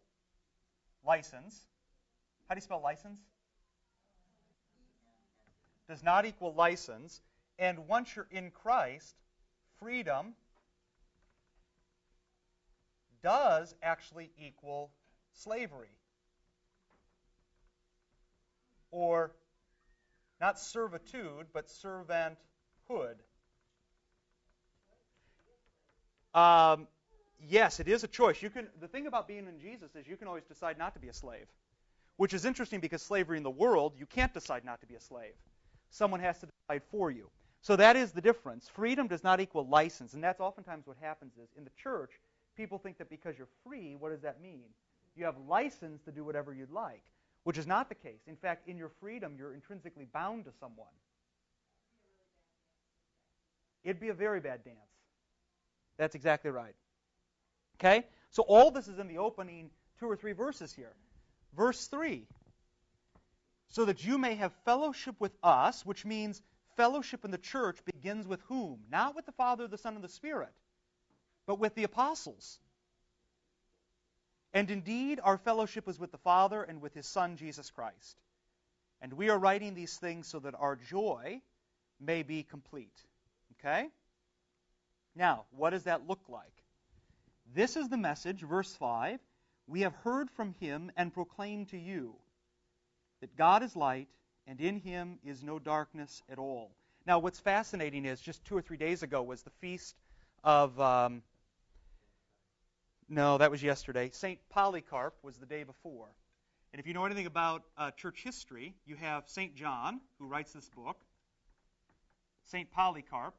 license. 1.05 1.65
How 2.47 2.55
do 2.55 2.59
you 2.59 2.61
spell 2.61 2.81
license? 2.81 3.19
Does 5.89 6.03
not 6.03 6.25
equal 6.25 6.53
license. 6.53 7.21
And 7.59 7.87
once 7.87 8.15
you're 8.15 8.27
in 8.31 8.51
Christ, 8.51 9.15
freedom 9.79 10.35
does 13.23 13.75
actually 13.81 14.31
equal 14.37 14.91
slavery. 15.33 15.89
Or 18.91 19.31
not 20.39 20.59
servitude, 20.59 21.47
but 21.53 21.67
servanthood. 21.67 23.15
Um, 26.33 26.87
yes, 27.47 27.79
it 27.79 27.87
is 27.87 28.03
a 28.03 28.07
choice. 28.07 28.41
You 28.41 28.49
can. 28.49 28.67
The 28.79 28.87
thing 28.87 29.07
about 29.07 29.27
being 29.27 29.47
in 29.47 29.59
Jesus 29.59 29.95
is 29.95 30.07
you 30.07 30.17
can 30.17 30.27
always 30.27 30.43
decide 30.43 30.77
not 30.77 30.93
to 30.93 30.99
be 30.99 31.07
a 31.07 31.13
slave, 31.13 31.47
which 32.17 32.33
is 32.33 32.45
interesting 32.45 32.79
because 32.79 33.01
slavery 33.01 33.37
in 33.37 33.43
the 33.43 33.49
world 33.49 33.93
you 33.97 34.05
can't 34.05 34.33
decide 34.33 34.63
not 34.63 34.79
to 34.81 34.87
be 34.87 34.95
a 34.95 35.01
slave. 35.01 35.33
Someone 35.89 36.19
has 36.19 36.39
to 36.39 36.47
decide 36.47 36.83
for 36.91 37.09
you. 37.09 37.29
So 37.61 37.75
that 37.75 37.95
is 37.95 38.11
the 38.11 38.21
difference. 38.21 38.69
Freedom 38.69 39.07
does 39.07 39.23
not 39.23 39.39
equal 39.41 39.67
license, 39.67 40.13
and 40.13 40.23
that's 40.23 40.39
oftentimes 40.39 40.85
what 40.85 40.97
happens 41.01 41.33
is 41.37 41.49
in 41.57 41.63
the 41.63 41.71
church 41.81 42.11
people 42.57 42.79
think 42.79 42.97
that 42.97 43.09
because 43.09 43.37
you're 43.37 43.47
free, 43.63 43.95
what 43.97 44.11
does 44.11 44.21
that 44.21 44.41
mean? 44.41 44.65
You 45.15 45.25
have 45.25 45.35
license 45.47 46.01
to 46.03 46.11
do 46.11 46.25
whatever 46.25 46.53
you'd 46.53 46.71
like, 46.71 47.03
which 47.43 47.57
is 47.57 47.67
not 47.67 47.87
the 47.87 47.95
case. 47.95 48.21
In 48.27 48.35
fact, 48.35 48.67
in 48.67 48.77
your 48.77 48.91
freedom, 48.99 49.35
you're 49.37 49.53
intrinsically 49.53 50.07
bound 50.11 50.45
to 50.45 50.51
someone. 50.59 50.87
It'd 53.83 53.99
be 53.99 54.09
a 54.09 54.13
very 54.13 54.39
bad 54.39 54.63
dance. 54.65 54.77
That's 55.97 56.15
exactly 56.15 56.51
right. 56.51 56.75
Okay? 57.79 58.05
So 58.31 58.43
all 58.43 58.71
this 58.71 58.87
is 58.87 58.99
in 58.99 59.07
the 59.07 59.19
opening 59.19 59.69
two 59.99 60.09
or 60.09 60.15
three 60.15 60.33
verses 60.33 60.73
here. 60.73 60.93
Verse 61.55 61.87
3 61.87 62.25
So 63.69 63.85
that 63.85 64.03
you 64.03 64.17
may 64.17 64.35
have 64.35 64.51
fellowship 64.65 65.15
with 65.19 65.31
us, 65.41 65.85
which 65.85 66.05
means 66.05 66.41
fellowship 66.75 67.23
in 67.23 67.31
the 67.31 67.37
church 67.37 67.77
begins 67.85 68.27
with 68.27 68.41
whom? 68.41 68.79
Not 68.91 69.15
with 69.15 69.25
the 69.25 69.31
Father, 69.31 69.67
the 69.67 69.77
Son, 69.77 69.95
and 69.95 70.03
the 70.03 70.09
Spirit 70.09 70.51
but 71.47 71.59
with 71.59 71.73
the 71.73 71.83
apostles. 71.83 72.59
And 74.53 74.69
indeed, 74.69 75.19
our 75.23 75.37
fellowship 75.37 75.87
is 75.87 75.99
with 75.99 76.11
the 76.11 76.17
Father 76.19 76.61
and 76.61 76.81
with 76.81 76.93
his 76.93 77.07
Son, 77.07 77.37
Jesus 77.37 77.71
Christ. 77.71 78.17
And 79.01 79.13
we 79.13 79.29
are 79.29 79.37
writing 79.37 79.73
these 79.73 79.95
things 79.97 80.27
so 80.27 80.39
that 80.39 80.55
our 80.59 80.75
joy 80.75 81.41
may 81.99 82.23
be 82.23 82.43
complete. 82.43 83.03
Okay? 83.53 83.87
Now, 85.15 85.45
what 85.51 85.71
does 85.71 85.83
that 85.83 86.07
look 86.07 86.21
like? 86.27 86.63
This 87.55 87.77
is 87.77 87.89
the 87.89 87.97
message, 87.97 88.41
verse 88.41 88.73
5. 88.75 89.19
We 89.67 89.81
have 89.81 89.95
heard 89.95 90.29
from 90.31 90.53
him 90.59 90.91
and 90.95 91.13
proclaimed 91.13 91.69
to 91.69 91.77
you 91.77 92.15
that 93.21 93.35
God 93.35 93.63
is 93.63 93.75
light, 93.75 94.07
and 94.45 94.61
in 94.61 94.79
him 94.79 95.19
is 95.25 95.43
no 95.43 95.59
darkness 95.59 96.21
at 96.29 96.37
all. 96.37 96.71
Now, 97.05 97.19
what's 97.19 97.39
fascinating 97.39 98.05
is 98.05 98.21
just 98.21 98.45
two 98.45 98.55
or 98.55 98.61
three 98.61 98.77
days 98.77 99.01
ago 99.01 99.23
was 99.23 99.41
the 99.41 99.49
feast 99.61 99.95
of 100.43 100.79
um, 100.79 101.23
no, 103.09 103.37
that 103.37 103.51
was 103.51 103.63
yesterday. 103.63 104.09
St. 104.11 104.39
Polycarp 104.49 105.15
was 105.23 105.37
the 105.37 105.45
day 105.45 105.63
before. 105.63 106.07
And 106.73 106.79
if 106.79 106.87
you 106.87 106.93
know 106.93 107.05
anything 107.05 107.25
about 107.25 107.63
uh, 107.77 107.91
church 107.91 108.21
history, 108.23 108.75
you 108.85 108.95
have 108.97 109.27
St. 109.27 109.55
John, 109.55 110.01
who 110.19 110.27
writes 110.27 110.51
this 110.51 110.69
book, 110.69 110.97
St. 112.45 112.69
Polycarp, 112.71 113.33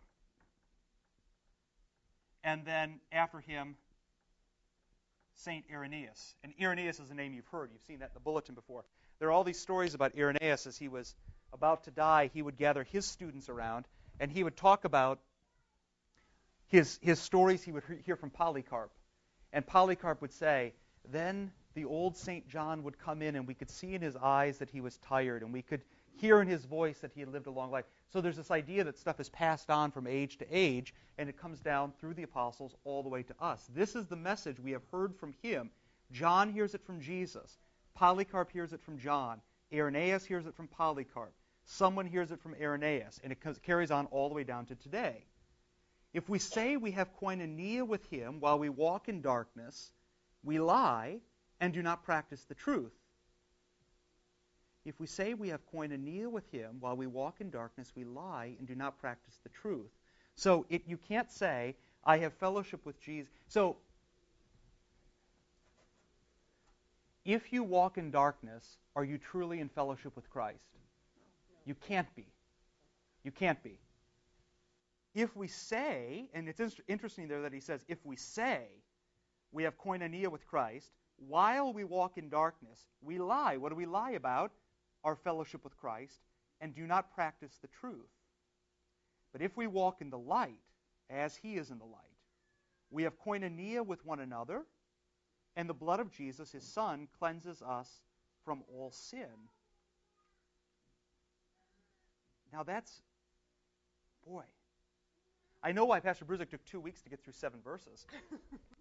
and 2.42 2.64
then 2.64 3.00
after 3.12 3.40
him, 3.40 3.76
St. 5.34 5.64
Irenaeus. 5.70 6.34
And 6.42 6.52
Irenaeus 6.60 6.98
is 6.98 7.10
a 7.10 7.14
name 7.14 7.34
you've 7.34 7.46
heard. 7.46 7.70
You've 7.72 7.82
seen 7.82 7.98
that 8.00 8.06
in 8.06 8.14
the 8.14 8.20
bulletin 8.20 8.54
before. 8.54 8.84
There 9.18 9.28
are 9.28 9.32
all 9.32 9.44
these 9.44 9.58
stories 9.58 9.94
about 9.94 10.16
Irenaeus 10.16 10.66
as 10.66 10.76
he 10.76 10.88
was 10.88 11.14
about 11.52 11.84
to 11.84 11.90
die. 11.90 12.30
He 12.32 12.42
would 12.42 12.56
gather 12.56 12.84
his 12.84 13.06
students 13.06 13.48
around, 13.48 13.86
and 14.18 14.30
he 14.30 14.42
would 14.42 14.56
talk 14.56 14.84
about 14.84 15.20
his, 16.68 16.98
his 17.02 17.20
stories 17.20 17.62
he 17.62 17.72
would 17.72 17.84
hear 18.04 18.16
from 18.16 18.30
Polycarp. 18.30 18.90
And 19.52 19.66
Polycarp 19.66 20.20
would 20.20 20.32
say, 20.32 20.72
then 21.10 21.52
the 21.74 21.84
old 21.84 22.16
St. 22.16 22.48
John 22.48 22.82
would 22.82 22.98
come 22.98 23.22
in, 23.22 23.36
and 23.36 23.46
we 23.46 23.54
could 23.54 23.70
see 23.70 23.94
in 23.94 24.02
his 24.02 24.16
eyes 24.16 24.58
that 24.58 24.70
he 24.70 24.80
was 24.80 24.98
tired, 24.98 25.42
and 25.42 25.52
we 25.52 25.62
could 25.62 25.82
hear 26.16 26.40
in 26.40 26.48
his 26.48 26.64
voice 26.64 26.98
that 26.98 27.12
he 27.12 27.20
had 27.20 27.32
lived 27.32 27.46
a 27.46 27.50
long 27.50 27.70
life. 27.70 27.84
So 28.12 28.20
there's 28.20 28.36
this 28.36 28.50
idea 28.50 28.84
that 28.84 28.98
stuff 28.98 29.20
is 29.20 29.28
passed 29.28 29.70
on 29.70 29.90
from 29.90 30.06
age 30.06 30.38
to 30.38 30.46
age, 30.50 30.92
and 31.16 31.28
it 31.28 31.40
comes 31.40 31.60
down 31.60 31.92
through 32.00 32.14
the 32.14 32.24
apostles 32.24 32.74
all 32.84 33.02
the 33.02 33.08
way 33.08 33.22
to 33.22 33.34
us. 33.40 33.64
This 33.74 33.94
is 33.94 34.06
the 34.06 34.16
message 34.16 34.58
we 34.58 34.72
have 34.72 34.82
heard 34.90 35.14
from 35.14 35.34
him. 35.42 35.70
John 36.10 36.52
hears 36.52 36.74
it 36.74 36.84
from 36.84 37.00
Jesus. 37.00 37.58
Polycarp 37.94 38.50
hears 38.50 38.72
it 38.72 38.82
from 38.82 38.98
John. 38.98 39.40
Irenaeus 39.72 40.24
hears 40.24 40.46
it 40.46 40.54
from 40.54 40.68
Polycarp. 40.68 41.32
Someone 41.64 42.06
hears 42.06 42.30
it 42.32 42.40
from 42.40 42.54
Irenaeus, 42.60 43.20
and 43.22 43.32
it 43.32 43.38
carries 43.62 43.90
on 43.90 44.06
all 44.06 44.28
the 44.28 44.34
way 44.34 44.44
down 44.44 44.66
to 44.66 44.74
today. 44.74 45.24
If 46.14 46.28
we 46.28 46.38
say 46.38 46.76
we 46.76 46.92
have 46.92 47.08
koinonia 47.20 47.86
with 47.86 48.08
him 48.10 48.40
while 48.40 48.58
we 48.58 48.68
walk 48.68 49.08
in 49.08 49.20
darkness, 49.20 49.92
we 50.42 50.58
lie 50.58 51.18
and 51.60 51.72
do 51.72 51.82
not 51.82 52.04
practice 52.04 52.44
the 52.44 52.54
truth. 52.54 52.92
If 54.84 54.98
we 54.98 55.06
say 55.06 55.34
we 55.34 55.48
have 55.48 55.60
koinonia 55.72 56.30
with 56.30 56.50
him 56.50 56.76
while 56.80 56.96
we 56.96 57.06
walk 57.06 57.40
in 57.40 57.50
darkness, 57.50 57.92
we 57.94 58.04
lie 58.04 58.54
and 58.58 58.66
do 58.66 58.74
not 58.74 58.98
practice 58.98 59.38
the 59.42 59.50
truth. 59.50 59.90
So 60.34 60.64
it, 60.70 60.82
you 60.86 60.96
can't 60.96 61.30
say, 61.30 61.76
I 62.04 62.18
have 62.18 62.32
fellowship 62.34 62.86
with 62.86 62.98
Jesus. 63.00 63.30
So 63.48 63.76
if 67.24 67.52
you 67.52 67.62
walk 67.62 67.98
in 67.98 68.10
darkness, 68.10 68.78
are 68.96 69.04
you 69.04 69.18
truly 69.18 69.60
in 69.60 69.68
fellowship 69.68 70.16
with 70.16 70.30
Christ? 70.30 70.64
You 71.66 71.74
can't 71.74 72.08
be. 72.16 72.24
You 73.24 73.30
can't 73.30 73.62
be 73.62 73.78
if 75.14 75.34
we 75.36 75.48
say, 75.48 76.28
and 76.34 76.48
it's 76.48 76.60
interesting 76.86 77.28
there 77.28 77.42
that 77.42 77.52
he 77.52 77.60
says, 77.60 77.84
if 77.88 78.04
we 78.04 78.16
say 78.16 78.62
we 79.52 79.62
have 79.64 79.78
koinonia 79.78 80.28
with 80.28 80.46
Christ, 80.46 80.90
while 81.16 81.72
we 81.72 81.84
walk 81.84 82.18
in 82.18 82.28
darkness, 82.28 82.86
we 83.00 83.18
lie. 83.18 83.56
What 83.56 83.70
do 83.70 83.76
we 83.76 83.86
lie 83.86 84.12
about? 84.12 84.52
Our 85.04 85.16
fellowship 85.16 85.64
with 85.64 85.76
Christ, 85.76 86.20
and 86.60 86.74
do 86.74 86.86
not 86.86 87.14
practice 87.14 87.58
the 87.60 87.68
truth. 87.68 88.10
But 89.32 89.42
if 89.42 89.56
we 89.56 89.66
walk 89.66 90.00
in 90.00 90.10
the 90.10 90.18
light, 90.18 90.60
as 91.10 91.36
he 91.36 91.56
is 91.56 91.70
in 91.70 91.78
the 91.78 91.84
light, 91.84 91.94
we 92.90 93.02
have 93.04 93.18
koinonia 93.18 93.84
with 93.84 94.04
one 94.04 94.20
another, 94.20 94.62
and 95.56 95.68
the 95.68 95.74
blood 95.74 96.00
of 96.00 96.10
Jesus, 96.12 96.52
his 96.52 96.64
Son, 96.64 97.08
cleanses 97.18 97.62
us 97.62 97.88
from 98.44 98.62
all 98.72 98.90
sin. 98.90 99.48
Now 102.52 102.62
that's, 102.62 103.02
boy, 104.26 104.44
I 105.62 105.72
know 105.72 105.84
why 105.84 106.00
Pastor 106.00 106.24
Bruzik 106.24 106.50
took 106.50 106.64
two 106.64 106.80
weeks 106.80 107.02
to 107.02 107.10
get 107.10 107.22
through 107.22 107.32
seven 107.32 107.60
verses. 107.62 108.06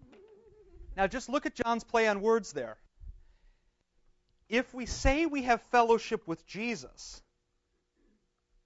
now, 0.98 1.07
just 1.07 1.29
look 1.29 1.46
at 1.46 1.55
John's 1.55 1.84
play 1.84 2.07
on 2.07 2.22
words 2.22 2.53
there. 2.53 2.77
If 4.50 4.74
we 4.74 4.86
say 4.86 5.25
we 5.25 5.43
have 5.43 5.62
fellowship 5.72 6.27
with 6.27 6.46
Jesus, 6.46 7.22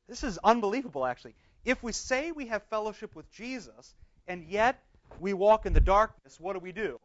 this 0.07 0.23
is 0.23 0.37
unbelievable, 0.43 1.05
actually. 1.05 1.35
If 1.63 1.81
we 1.81 1.91
say 1.91 2.31
we 2.31 2.47
have 2.47 2.63
fellowship 2.63 3.15
with 3.15 3.31
Jesus, 3.31 3.95
and 4.27 4.45
yet 4.47 4.83
we 5.19 5.33
walk 5.33 5.65
in 5.65 5.73
the 5.73 5.79
darkness, 5.79 6.39
what 6.39 6.53
do 6.53 6.59
we 6.59 6.71
do? 6.71 6.99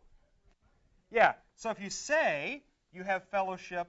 Yeah, 1.11 1.35
So 1.57 1.71
if 1.71 1.81
you 1.81 1.89
say 1.89 2.63
you 2.93 3.03
have 3.05 3.25
fellowship 3.31 3.89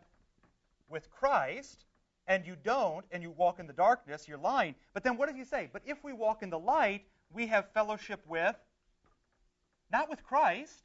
with 0.89 1.09
Christ 1.12 1.83
and 2.27 2.46
you 2.46 2.55
don't 2.63 3.05
and 3.12 3.24
you 3.24 3.31
walk 3.31 3.60
in 3.60 3.67
the 3.67 3.74
darkness, 3.74 4.27
you're 4.27 4.38
lying. 4.38 4.75
But 4.93 5.03
then 5.03 5.17
what 5.17 5.27
does 5.29 5.38
he 5.38 5.46
say? 5.46 5.69
But 5.72 5.81
if 5.86 6.03
we 6.03 6.13
walk 6.13 6.43
in 6.43 6.50
the 6.50 6.60
light, 6.60 7.05
we 7.31 7.48
have 7.48 7.72
fellowship 7.74 8.22
with 8.27 8.55
not 9.91 10.10
with 10.10 10.24
Christ. 10.24 10.84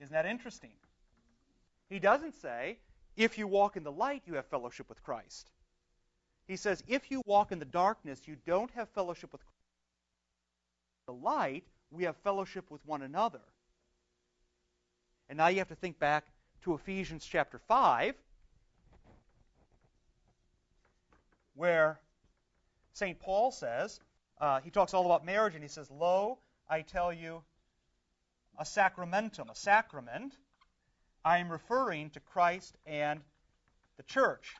Isn't 0.00 0.12
that 0.12 0.26
interesting? 0.26 0.70
He 1.88 1.98
doesn't 1.98 2.34
say, 2.34 2.78
if 3.16 3.38
you 3.38 3.46
walk 3.46 3.76
in 3.76 3.84
the 3.84 3.92
light, 3.92 4.22
you 4.26 4.34
have 4.34 4.46
fellowship 4.46 4.88
with 4.88 5.02
Christ. 5.02 5.50
He 6.46 6.56
says, 6.56 6.82
if 6.86 7.10
you 7.10 7.22
walk 7.26 7.52
in 7.52 7.58
the 7.58 7.64
darkness, 7.64 8.20
you 8.26 8.36
don't 8.46 8.70
have 8.72 8.88
fellowship 8.90 9.32
with 9.32 9.40
Christ. 9.42 9.54
The 11.06 11.14
light, 11.14 11.64
we 11.90 12.04
have 12.04 12.16
fellowship 12.18 12.70
with 12.70 12.84
one 12.86 13.02
another. 13.02 13.40
And 15.28 15.38
now 15.38 15.48
you 15.48 15.58
have 15.58 15.68
to 15.68 15.74
think 15.74 15.98
back 15.98 16.26
to 16.62 16.74
Ephesians 16.74 17.24
chapter 17.24 17.58
5, 17.58 18.14
where 21.54 22.00
St. 22.92 23.18
Paul 23.18 23.50
says, 23.50 24.00
uh, 24.40 24.60
he 24.60 24.70
talks 24.70 24.94
all 24.94 25.06
about 25.06 25.24
marriage, 25.24 25.54
and 25.54 25.62
he 25.62 25.68
says, 25.68 25.90
Lo, 25.90 26.38
I 26.68 26.82
tell 26.82 27.12
you, 27.12 27.42
a 28.58 28.64
sacramentum, 28.64 29.50
a 29.50 29.54
sacrament. 29.54 30.32
I 31.24 31.38
am 31.38 31.50
referring 31.50 32.10
to 32.10 32.20
Christ 32.20 32.76
and 32.86 33.20
the 33.96 34.02
church. 34.02 34.54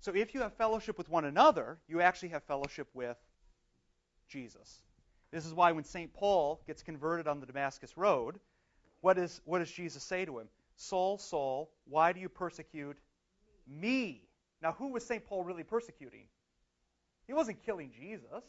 So 0.00 0.14
if 0.14 0.34
you 0.34 0.40
have 0.40 0.54
fellowship 0.54 0.98
with 0.98 1.08
one 1.08 1.24
another, 1.24 1.78
you 1.88 2.00
actually 2.00 2.30
have 2.30 2.44
fellowship 2.44 2.88
with 2.94 3.16
Jesus. 4.28 4.80
This 5.30 5.46
is 5.46 5.54
why 5.54 5.72
when 5.72 5.84
St. 5.84 6.12
Paul 6.12 6.60
gets 6.66 6.82
converted 6.82 7.26
on 7.26 7.40
the 7.40 7.46
Damascus 7.46 7.96
Road, 7.96 8.38
what, 9.00 9.18
is, 9.18 9.40
what 9.44 9.58
does 9.58 9.70
Jesus 9.70 10.02
say 10.02 10.24
to 10.24 10.38
him? 10.38 10.48
Saul, 10.76 11.18
Saul, 11.18 11.70
why 11.86 12.12
do 12.12 12.20
you 12.20 12.28
persecute 12.28 12.98
me? 13.66 14.22
Now, 14.64 14.72
who 14.72 14.88
was 14.88 15.04
St. 15.04 15.22
Paul 15.26 15.44
really 15.44 15.62
persecuting? 15.62 16.24
He 17.26 17.34
wasn't 17.34 17.62
killing 17.66 17.92
Jesus. 17.92 18.42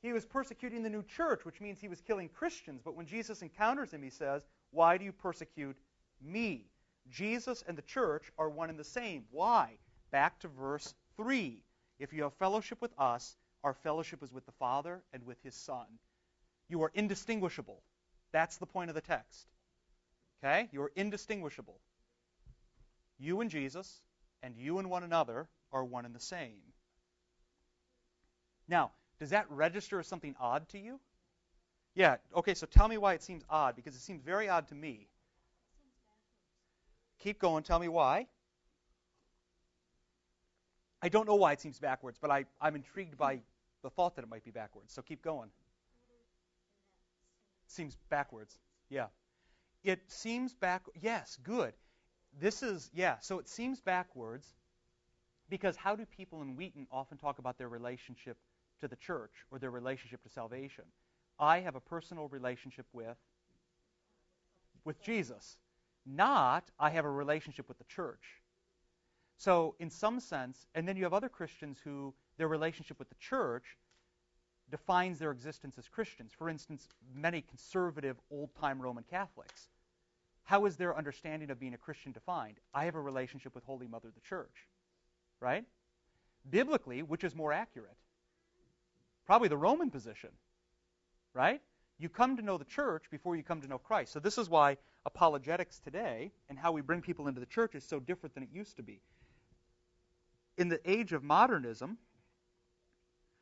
He 0.00 0.14
was 0.14 0.24
persecuting 0.24 0.82
the 0.82 0.88
new 0.88 1.02
church, 1.02 1.44
which 1.44 1.60
means 1.60 1.78
he 1.78 1.88
was 1.88 2.00
killing 2.00 2.30
Christians. 2.30 2.80
But 2.82 2.96
when 2.96 3.04
Jesus 3.04 3.42
encounters 3.42 3.92
him, 3.92 4.02
he 4.02 4.08
says, 4.08 4.42
Why 4.70 4.96
do 4.96 5.04
you 5.04 5.12
persecute 5.12 5.76
me? 6.22 6.70
Jesus 7.10 7.62
and 7.68 7.76
the 7.76 7.82
church 7.82 8.32
are 8.38 8.48
one 8.48 8.70
and 8.70 8.78
the 8.78 8.84
same. 8.84 9.24
Why? 9.30 9.76
Back 10.12 10.40
to 10.40 10.48
verse 10.48 10.94
3. 11.18 11.62
If 11.98 12.14
you 12.14 12.22
have 12.22 12.32
fellowship 12.34 12.80
with 12.80 12.98
us, 12.98 13.36
our 13.62 13.74
fellowship 13.74 14.22
is 14.22 14.32
with 14.32 14.46
the 14.46 14.52
Father 14.52 15.02
and 15.12 15.26
with 15.26 15.36
his 15.42 15.54
Son. 15.54 15.84
You 16.70 16.82
are 16.84 16.92
indistinguishable. 16.94 17.82
That's 18.32 18.56
the 18.56 18.64
point 18.64 18.88
of 18.88 18.94
the 18.94 19.02
text. 19.02 19.46
Okay? 20.42 20.70
You 20.72 20.80
are 20.84 20.92
indistinguishable. 20.96 21.78
You 23.18 23.42
and 23.42 23.50
Jesus 23.50 24.00
and 24.42 24.56
you 24.56 24.78
and 24.78 24.90
one 24.90 25.02
another 25.02 25.48
are 25.72 25.84
one 25.84 26.04
and 26.04 26.14
the 26.14 26.20
same. 26.20 26.62
Now, 28.68 28.92
does 29.18 29.30
that 29.30 29.46
register 29.50 29.98
as 30.00 30.06
something 30.06 30.34
odd 30.40 30.68
to 30.70 30.78
you? 30.78 31.00
Yeah, 31.94 32.16
okay, 32.36 32.54
so 32.54 32.66
tell 32.66 32.88
me 32.88 32.98
why 32.98 33.14
it 33.14 33.22
seems 33.22 33.44
odd, 33.50 33.76
because 33.76 33.94
it 33.94 34.00
seems 34.00 34.22
very 34.22 34.48
odd 34.48 34.68
to 34.68 34.74
me. 34.74 35.08
Keep 37.18 37.40
going, 37.40 37.62
tell 37.62 37.78
me 37.78 37.88
why. 37.88 38.26
I 41.02 41.08
don't 41.08 41.26
know 41.26 41.34
why 41.34 41.52
it 41.52 41.60
seems 41.60 41.78
backwards, 41.78 42.18
but 42.20 42.30
I, 42.30 42.44
I'm 42.60 42.76
intrigued 42.76 43.16
by 43.16 43.40
the 43.82 43.90
thought 43.90 44.16
that 44.16 44.22
it 44.22 44.28
might 44.28 44.44
be 44.44 44.50
backwards. 44.50 44.92
So 44.92 45.02
keep 45.02 45.22
going. 45.22 45.50
Seems 47.66 47.96
backwards. 48.08 48.58
Yeah. 48.88 49.06
It 49.82 50.00
seems 50.08 50.52
back. 50.54 50.82
Yes, 51.00 51.38
good. 51.42 51.72
This 52.38 52.62
is, 52.62 52.90
yeah, 52.94 53.18
so 53.20 53.38
it 53.38 53.48
seems 53.48 53.80
backwards 53.80 54.46
because 55.48 55.76
how 55.76 55.96
do 55.96 56.06
people 56.06 56.42
in 56.42 56.56
Wheaton 56.56 56.86
often 56.92 57.18
talk 57.18 57.38
about 57.38 57.58
their 57.58 57.68
relationship 57.68 58.36
to 58.80 58.88
the 58.88 58.96
church 58.96 59.32
or 59.50 59.58
their 59.58 59.70
relationship 59.70 60.22
to 60.22 60.28
salvation? 60.28 60.84
I 61.38 61.60
have 61.60 61.74
a 61.74 61.80
personal 61.80 62.28
relationship 62.28 62.86
with 62.92 63.16
with 64.84 65.02
Jesus, 65.02 65.58
not 66.06 66.64
I 66.78 66.90
have 66.90 67.04
a 67.04 67.10
relationship 67.10 67.68
with 67.68 67.78
the 67.78 67.84
church. 67.84 68.40
So, 69.36 69.74
in 69.78 69.90
some 69.90 70.20
sense, 70.20 70.66
and 70.74 70.86
then 70.86 70.96
you 70.96 71.04
have 71.04 71.14
other 71.14 71.28
Christians 71.28 71.78
who 71.82 72.14
their 72.36 72.48
relationship 72.48 72.98
with 72.98 73.08
the 73.08 73.14
church 73.16 73.76
defines 74.70 75.18
their 75.18 75.30
existence 75.30 75.76
as 75.78 75.88
Christians. 75.88 76.32
For 76.36 76.48
instance, 76.48 76.88
many 77.14 77.42
conservative 77.42 78.16
old 78.30 78.54
time 78.54 78.80
Roman 78.80 79.04
Catholics. 79.04 79.68
How 80.50 80.66
is 80.66 80.76
their 80.76 80.98
understanding 80.98 81.48
of 81.52 81.60
being 81.60 81.74
a 81.74 81.78
Christian 81.78 82.10
defined? 82.10 82.56
I 82.74 82.86
have 82.86 82.96
a 82.96 83.00
relationship 83.00 83.54
with 83.54 83.62
Holy 83.62 83.86
Mother 83.86 84.08
the 84.12 84.20
Church. 84.20 84.66
Right? 85.38 85.64
Biblically, 86.50 87.04
which 87.04 87.22
is 87.22 87.36
more 87.36 87.52
accurate? 87.52 87.96
Probably 89.26 89.46
the 89.46 89.56
Roman 89.56 89.92
position. 89.92 90.30
Right? 91.34 91.60
You 92.00 92.08
come 92.08 92.36
to 92.36 92.42
know 92.42 92.58
the 92.58 92.64
church 92.64 93.04
before 93.12 93.36
you 93.36 93.44
come 93.44 93.60
to 93.60 93.68
know 93.68 93.78
Christ. 93.78 94.12
So 94.12 94.18
this 94.18 94.38
is 94.38 94.50
why 94.50 94.76
apologetics 95.06 95.78
today 95.78 96.32
and 96.48 96.58
how 96.58 96.72
we 96.72 96.80
bring 96.80 97.00
people 97.00 97.28
into 97.28 97.38
the 97.38 97.46
church 97.46 97.76
is 97.76 97.84
so 97.84 98.00
different 98.00 98.34
than 98.34 98.42
it 98.42 98.48
used 98.52 98.74
to 98.78 98.82
be. 98.82 99.00
In 100.58 100.68
the 100.68 100.80
age 100.84 101.12
of 101.12 101.22
modernism, 101.22 101.96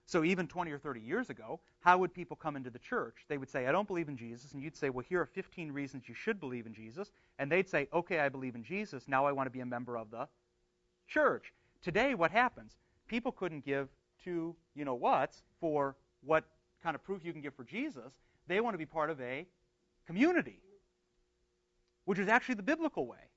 so 0.09 0.25
even 0.25 0.49
20 0.49 0.71
or 0.71 0.79
30 0.79 1.01
years 1.01 1.29
ago, 1.29 1.61
how 1.81 1.99
would 1.99 2.14
people 2.14 2.35
come 2.35 2.57
into 2.57 2.71
the 2.71 2.79
church? 2.79 3.27
They 3.29 3.37
would 3.37 3.51
say, 3.51 3.66
I 3.66 3.73
don't 3.73 3.87
believe 3.87 4.09
in 4.09 4.16
Jesus. 4.16 4.53
And 4.53 4.62
you'd 4.62 4.75
say, 4.75 4.88
well, 4.88 5.05
here 5.07 5.21
are 5.21 5.27
15 5.27 5.71
reasons 5.71 6.09
you 6.09 6.14
should 6.14 6.40
believe 6.40 6.64
in 6.64 6.73
Jesus. 6.73 7.11
And 7.38 7.53
they'd 7.53 7.68
say, 7.68 7.88
okay, 7.92 8.21
I 8.21 8.31
believe 8.31 8.55
in 8.55 8.64
Jesus. 8.64 9.07
Now 9.07 9.27
I 9.27 9.33
want 9.33 9.49
to 9.49 9.51
be 9.51 9.61
a 9.61 9.66
member 9.66 9.99
of 9.99 10.11
the 10.11 10.27
church. 11.09 11.53
Today, 11.83 12.14
what 12.14 12.31
happens? 12.31 12.73
People 13.07 13.33
couldn't 13.33 13.66
give 13.66 13.90
two, 14.25 14.57
you 14.75 14.87
know 14.87 14.94
whats 14.94 15.42
for 15.61 15.94
what 16.25 16.44
kind 16.83 16.94
of 16.94 17.05
proof 17.05 17.23
you 17.23 17.33
can 17.35 17.42
give 17.42 17.53
for 17.53 17.64
Jesus. 17.64 18.11
They 18.47 18.62
want 18.62 18.73
to 18.73 18.79
be 18.79 18.87
part 18.87 19.11
of 19.11 19.21
a 19.21 19.44
community, 20.07 20.62
which 22.07 22.18
is 22.18 22.29
actually 22.29 22.55
the 22.55 22.62
biblical 22.62 23.07
way. 23.07 23.29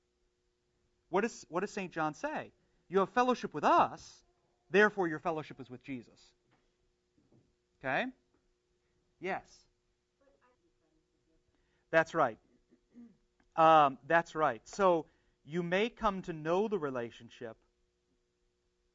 What, 1.10 1.22
is, 1.26 1.44
what 1.50 1.60
does 1.60 1.70
St. 1.70 1.92
John 1.92 2.14
say? 2.14 2.50
You 2.88 3.00
have 3.00 3.10
fellowship 3.10 3.52
with 3.52 3.64
us, 3.64 4.22
therefore 4.70 5.06
your 5.06 5.18
fellowship 5.18 5.60
is 5.60 5.68
with 5.68 5.84
Jesus. 5.84 6.32
Okay? 7.84 8.04
Yes. 9.20 9.42
That's 11.90 12.14
right. 12.14 12.38
Um, 13.56 13.98
that's 14.06 14.34
right. 14.34 14.62
So 14.64 15.06
you 15.44 15.62
may 15.62 15.88
come 15.88 16.22
to 16.22 16.32
know 16.32 16.68
the 16.68 16.78
relationship 16.78 17.56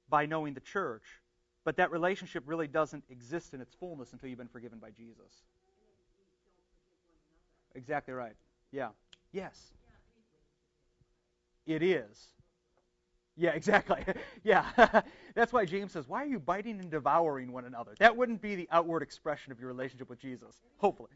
by 0.10 0.26
knowing 0.26 0.54
the 0.54 0.62
church, 0.62 1.04
but 1.65 1.78
that 1.78 1.91
relationship 1.91 2.43
really 2.45 2.67
doesn't 2.67 3.04
exist 3.10 3.54
in 3.54 3.62
its 3.62 3.73
fullness 3.76 4.13
until 4.13 4.30
you've 4.30 4.38
been 4.38 4.47
forgiven 4.47 4.80
by 4.80 4.91
Jesus. 4.91 5.43
Exactly 7.76 8.13
right. 8.13 8.36
Yeah. 8.71 8.89
Yes. 9.34 9.71
It 11.65 11.84
is. 11.84 12.37
Yeah, 13.38 13.52
exactly. 13.56 14.04
yeah. 14.43 15.02
That's 15.36 15.54
why 15.54 15.65
James 15.65 15.91
says, 15.91 16.08
Why 16.08 16.23
are 16.23 16.28
you 16.28 16.39
biting 16.39 16.80
and 16.80 16.89
devouring 16.89 17.52
one 17.52 17.65
another? 17.65 17.93
That 18.00 18.15
wouldn't 18.17 18.41
be 18.41 18.56
the 18.56 18.67
outward 18.71 19.04
expression 19.04 19.52
of 19.52 19.60
your 19.60 19.67
relationship 19.67 20.10
with 20.10 20.19
Jesus. 20.19 20.56
Hopefully. 20.78 21.10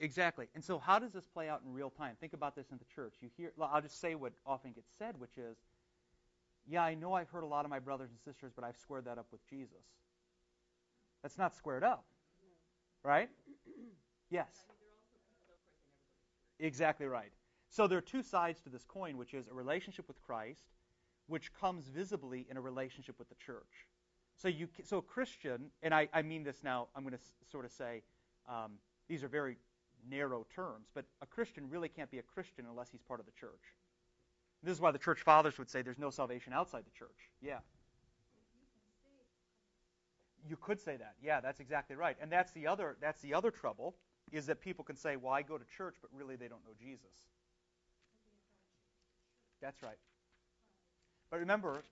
Exactly. 0.00 0.46
And 0.54 0.62
so, 0.62 0.78
how 0.78 0.98
does 1.00 1.12
this 1.12 1.26
play 1.26 1.48
out 1.48 1.62
in 1.66 1.72
real 1.72 1.90
time? 1.90 2.14
Think 2.20 2.32
about 2.32 2.54
this 2.54 2.66
in 2.70 2.78
the 2.78 2.84
church. 2.94 3.14
You 3.20 3.30
hear, 3.36 3.52
I'll 3.60 3.82
just 3.82 4.00
say 4.00 4.14
what 4.14 4.32
often 4.46 4.70
gets 4.72 4.88
said, 4.96 5.18
which 5.18 5.36
is, 5.36 5.56
yeah, 6.68 6.82
I 6.84 6.94
know 6.94 7.14
I've 7.14 7.30
heard 7.30 7.42
a 7.42 7.46
lot 7.46 7.64
of 7.64 7.70
my 7.70 7.80
brothers 7.80 8.10
and 8.10 8.18
sisters, 8.20 8.52
but 8.54 8.64
I've 8.64 8.76
squared 8.76 9.06
that 9.06 9.18
up 9.18 9.26
with 9.32 9.40
Jesus. 9.48 9.82
That's 11.22 11.36
not 11.36 11.56
squared 11.56 11.82
up. 11.82 12.04
Right? 13.02 13.28
Yes. 14.30 14.50
Exactly 16.60 17.06
right. 17.06 17.32
So 17.70 17.86
there 17.86 17.98
are 17.98 18.02
two 18.02 18.22
sides 18.22 18.60
to 18.60 18.70
this 18.70 18.84
coin, 18.84 19.16
which 19.16 19.34
is 19.34 19.46
a 19.48 19.54
relationship 19.54 20.08
with 20.08 20.20
Christ, 20.22 20.64
which 21.26 21.52
comes 21.52 21.86
visibly 21.88 22.46
in 22.50 22.56
a 22.56 22.60
relationship 22.60 23.18
with 23.18 23.28
the 23.28 23.34
church. 23.34 23.86
So 24.36 24.48
you, 24.48 24.68
so 24.84 24.98
a 24.98 25.02
Christian, 25.02 25.70
and 25.82 25.92
I, 25.92 26.08
I 26.12 26.22
mean 26.22 26.44
this 26.44 26.62
now. 26.62 26.88
I'm 26.94 27.02
going 27.02 27.14
to 27.14 27.50
sort 27.50 27.64
of 27.64 27.72
say 27.72 28.02
um, 28.48 28.72
these 29.08 29.22
are 29.22 29.28
very 29.28 29.56
narrow 30.08 30.46
terms, 30.54 30.88
but 30.94 31.04
a 31.20 31.26
Christian 31.26 31.68
really 31.68 31.88
can't 31.88 32.10
be 32.10 32.18
a 32.18 32.22
Christian 32.22 32.64
unless 32.70 32.90
he's 32.90 33.02
part 33.02 33.20
of 33.20 33.26
the 33.26 33.32
church. 33.32 33.74
This 34.62 34.72
is 34.72 34.80
why 34.80 34.90
the 34.90 34.98
church 34.98 35.20
fathers 35.20 35.58
would 35.58 35.68
say 35.68 35.82
there's 35.82 35.98
no 35.98 36.10
salvation 36.10 36.52
outside 36.52 36.84
the 36.84 36.98
church. 36.98 37.30
Yeah. 37.40 37.58
You 40.48 40.56
could 40.56 40.80
say 40.80 40.96
that. 40.96 41.14
Yeah, 41.22 41.40
that's 41.40 41.60
exactly 41.60 41.96
right. 41.96 42.16
And 42.20 42.30
that's 42.32 42.52
the 42.52 42.66
other 42.66 42.96
that's 43.00 43.20
the 43.20 43.34
other 43.34 43.50
trouble 43.50 43.96
is 44.32 44.46
that 44.46 44.60
people 44.60 44.84
can 44.84 44.96
say, 44.96 45.16
"Well, 45.16 45.32
I 45.32 45.42
go 45.42 45.58
to 45.58 45.64
church, 45.76 45.96
but 46.00 46.10
really 46.14 46.36
they 46.36 46.48
don't 46.48 46.64
know 46.64 46.74
Jesus." 46.78 47.24
That's 49.60 49.82
right. 49.82 49.98
But 51.30 51.40
remember, 51.40 51.82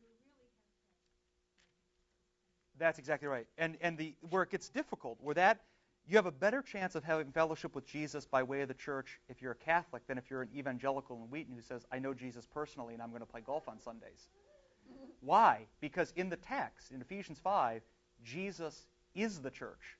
that's 2.78 2.98
exactly 2.98 3.28
right. 3.28 3.46
And 3.58 3.76
and 3.80 3.98
the 3.98 4.14
where 4.30 4.42
it 4.42 4.50
gets 4.50 4.68
difficult, 4.68 5.18
where 5.20 5.34
that 5.34 5.60
you 6.08 6.16
have 6.16 6.26
a 6.26 6.32
better 6.32 6.62
chance 6.62 6.94
of 6.94 7.02
having 7.02 7.32
fellowship 7.32 7.74
with 7.74 7.84
Jesus 7.86 8.26
by 8.26 8.42
way 8.42 8.60
of 8.60 8.68
the 8.68 8.74
church 8.74 9.18
if 9.28 9.42
you're 9.42 9.52
a 9.52 9.56
Catholic 9.56 10.06
than 10.06 10.18
if 10.18 10.30
you're 10.30 10.42
an 10.42 10.48
evangelical 10.56 11.16
in 11.16 11.22
Wheaton 11.30 11.54
who 11.54 11.60
says, 11.60 11.84
I 11.90 11.98
know 11.98 12.14
Jesus 12.14 12.46
personally 12.46 12.94
and 12.94 13.02
I'm 13.02 13.10
going 13.10 13.20
to 13.20 13.26
play 13.26 13.40
golf 13.40 13.68
on 13.68 13.80
Sundays. 13.80 14.28
Why? 15.20 15.66
Because 15.80 16.12
in 16.14 16.28
the 16.28 16.36
text, 16.36 16.92
in 16.92 17.00
Ephesians 17.00 17.40
5, 17.42 17.82
Jesus 18.22 18.86
is 19.16 19.40
the 19.40 19.50
church. 19.50 19.96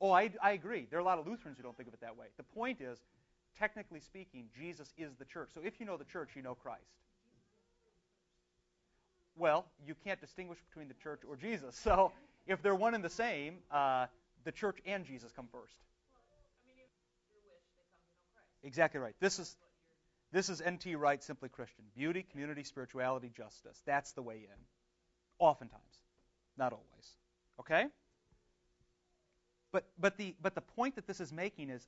Oh, 0.00 0.12
I, 0.12 0.30
I 0.40 0.52
agree. 0.52 0.86
There 0.88 0.98
are 0.98 1.02
a 1.02 1.04
lot 1.04 1.18
of 1.18 1.26
Lutherans 1.26 1.56
who 1.56 1.64
don't 1.64 1.76
think 1.76 1.88
of 1.88 1.94
it 1.94 2.00
that 2.00 2.16
way. 2.16 2.26
The 2.36 2.42
point 2.42 2.80
is, 2.80 2.98
technically 3.58 4.00
speaking, 4.00 4.46
Jesus 4.58 4.92
is 4.96 5.14
the 5.18 5.24
church. 5.24 5.50
So 5.54 5.60
if 5.64 5.80
you 5.80 5.86
know 5.86 5.96
the 5.96 6.04
church, 6.04 6.30
you 6.34 6.42
know 6.42 6.54
Christ. 6.54 6.82
Well, 9.36 9.66
you 9.86 9.94
can't 10.04 10.20
distinguish 10.20 10.58
between 10.68 10.88
the 10.88 10.94
church 10.94 11.20
or 11.28 11.36
Jesus. 11.36 11.76
So 11.84 12.12
if 12.46 12.62
they're 12.62 12.74
one 12.74 12.94
and 12.94 13.02
the 13.02 13.10
same, 13.10 13.58
uh, 13.70 14.06
the 14.44 14.52
church 14.52 14.78
and 14.86 15.04
Jesus 15.04 15.32
come 15.34 15.48
first. 15.50 15.74
Exactly 18.62 18.98
right. 19.00 19.14
This 19.20 19.38
is 19.38 19.56
this 20.32 20.48
is 20.48 20.60
N.T. 20.60 20.96
Wright, 20.96 21.22
simply 21.22 21.48
Christian. 21.48 21.84
Beauty, 21.94 22.24
community, 22.32 22.64
spirituality, 22.64 23.30
justice. 23.36 23.80
That's 23.86 24.12
the 24.12 24.22
way 24.22 24.36
in. 24.36 24.64
Oftentimes, 25.38 25.82
not 26.56 26.72
always. 26.72 27.16
Okay. 27.60 27.86
But 29.70 29.84
but 29.98 30.16
the 30.16 30.34
but 30.40 30.54
the 30.54 30.60
point 30.60 30.96
that 30.96 31.06
this 31.06 31.20
is 31.20 31.32
making 31.32 31.70
is, 31.70 31.86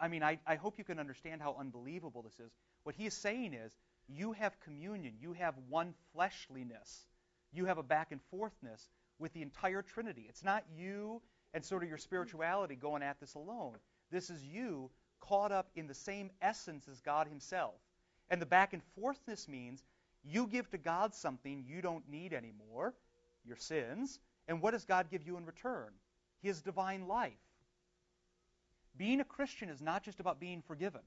I 0.00 0.08
mean, 0.08 0.22
I, 0.22 0.38
I 0.46 0.56
hope 0.56 0.78
you 0.78 0.84
can 0.84 0.98
understand 0.98 1.42
how 1.42 1.56
unbelievable 1.58 2.22
this 2.22 2.38
is. 2.38 2.52
What 2.84 2.94
he 2.94 3.06
is 3.06 3.14
saying 3.14 3.54
is, 3.54 3.72
you 4.08 4.32
have 4.32 4.58
communion, 4.60 5.14
you 5.20 5.32
have 5.34 5.54
one 5.68 5.94
fleshliness, 6.12 7.06
you 7.52 7.66
have 7.66 7.78
a 7.78 7.82
back 7.82 8.12
and 8.12 8.20
forthness 8.32 8.88
with 9.18 9.32
the 9.32 9.42
entire 9.42 9.82
Trinity. 9.82 10.26
It's 10.28 10.44
not 10.44 10.64
you 10.76 11.20
and 11.52 11.64
sort 11.64 11.82
of 11.82 11.88
your 11.88 11.98
spirituality 11.98 12.76
going 12.76 13.02
at 13.02 13.20
this 13.20 13.34
alone. 13.34 13.76
This 14.10 14.30
is 14.30 14.42
you 14.44 14.90
caught 15.20 15.52
up 15.52 15.68
in 15.74 15.86
the 15.86 15.94
same 15.94 16.30
essence 16.40 16.88
as 16.88 17.00
God 17.00 17.26
Himself. 17.26 17.74
And 18.30 18.40
the 18.40 18.46
back 18.46 18.72
and 18.72 18.82
forthness 18.98 19.48
means 19.48 19.82
you 20.24 20.46
give 20.46 20.70
to 20.70 20.78
God 20.78 21.14
something 21.14 21.64
you 21.66 21.80
don't 21.80 22.08
need 22.08 22.32
anymore, 22.32 22.94
your 23.44 23.56
sins, 23.56 24.20
and 24.46 24.62
what 24.62 24.72
does 24.72 24.84
God 24.84 25.10
give 25.10 25.26
you 25.26 25.36
in 25.36 25.44
return? 25.44 25.90
His 26.42 26.62
divine 26.62 27.06
life. 27.08 27.32
Being 28.98 29.20
a 29.20 29.24
Christian 29.24 29.68
is 29.70 29.80
not 29.80 30.02
just 30.02 30.20
about 30.20 30.40
being 30.40 30.60
forgiven. 30.60 31.00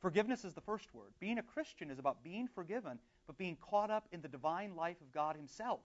Forgiveness 0.00 0.44
is 0.44 0.54
the 0.54 0.60
first 0.60 0.94
word. 0.94 1.12
Being 1.18 1.38
a 1.38 1.42
Christian 1.42 1.90
is 1.90 1.98
about 1.98 2.24
being 2.24 2.48
forgiven, 2.48 2.98
but 3.26 3.36
being 3.36 3.56
caught 3.56 3.90
up 3.90 4.08
in 4.12 4.22
the 4.22 4.28
divine 4.28 4.76
life 4.76 5.00
of 5.00 5.12
God 5.12 5.36
Himself. 5.36 5.80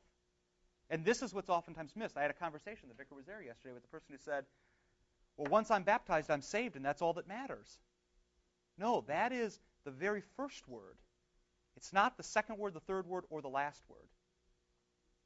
And 0.89 1.04
this 1.04 1.21
is 1.21 1.34
what's 1.34 1.50
oftentimes 1.50 1.95
missed. 1.95 2.15
I 2.15 2.21
had 2.21 2.32
a 2.32 2.36
conversation, 2.36 2.88
the 2.88 2.95
vicar 2.95 3.15
was 3.15 3.26
there 3.26 3.41
yesterday, 3.41 3.74
with 3.74 3.84
a 3.84 3.88
person 3.88 4.08
who 4.12 4.17
said, 4.19 4.45
Well, 5.36 5.50
once 5.50 5.71
I'm 5.71 5.84
baptized, 5.84 6.30
I'm 6.30 6.43
saved, 6.43 6.76
and 6.76 6.86
that's 6.86 7.02
all 7.02 7.13
that 7.13 7.28
matters. 7.28 7.80
No, 8.78 9.04
that 9.08 9.34
is 9.34 9.60
the 9.84 9.91
very 9.91 10.21
first 10.38 10.67
word. 10.67 10.98
It's 11.76 11.91
not 11.91 12.15
the 12.15 12.24
second 12.24 12.58
word, 12.58 12.74
the 12.74 12.80
third 12.82 13.08
word, 13.08 13.26
or 13.30 13.41
the 13.41 13.50
last 13.50 13.82
word. 13.89 14.08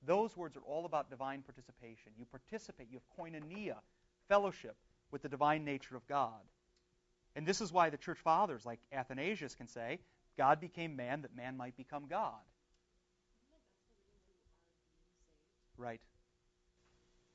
Those 0.06 0.36
words 0.38 0.56
are 0.56 0.62
all 0.62 0.86
about 0.86 1.10
divine 1.10 1.42
participation. 1.42 2.14
You 2.18 2.26
participate, 2.26 2.88
you 2.90 3.00
have 3.00 3.26
koinonia, 3.26 3.76
fellowship 4.30 4.78
with 5.12 5.22
the 5.22 5.30
divine 5.30 5.66
nature 5.66 5.96
of 5.96 6.08
God. 6.08 6.42
And 7.36 7.46
this 7.46 7.62
is 7.62 7.72
why 7.72 7.90
the 7.90 7.98
church 7.98 8.20
fathers, 8.20 8.66
like 8.66 8.80
Athanasius, 8.92 9.56
can 9.56 9.68
say, 9.68 10.00
God 10.38 10.60
became 10.60 10.96
man 10.96 11.22
that 11.22 11.36
man 11.36 11.58
might 11.58 11.76
become 11.78 12.06
God. 12.10 12.34
Right. 15.78 16.02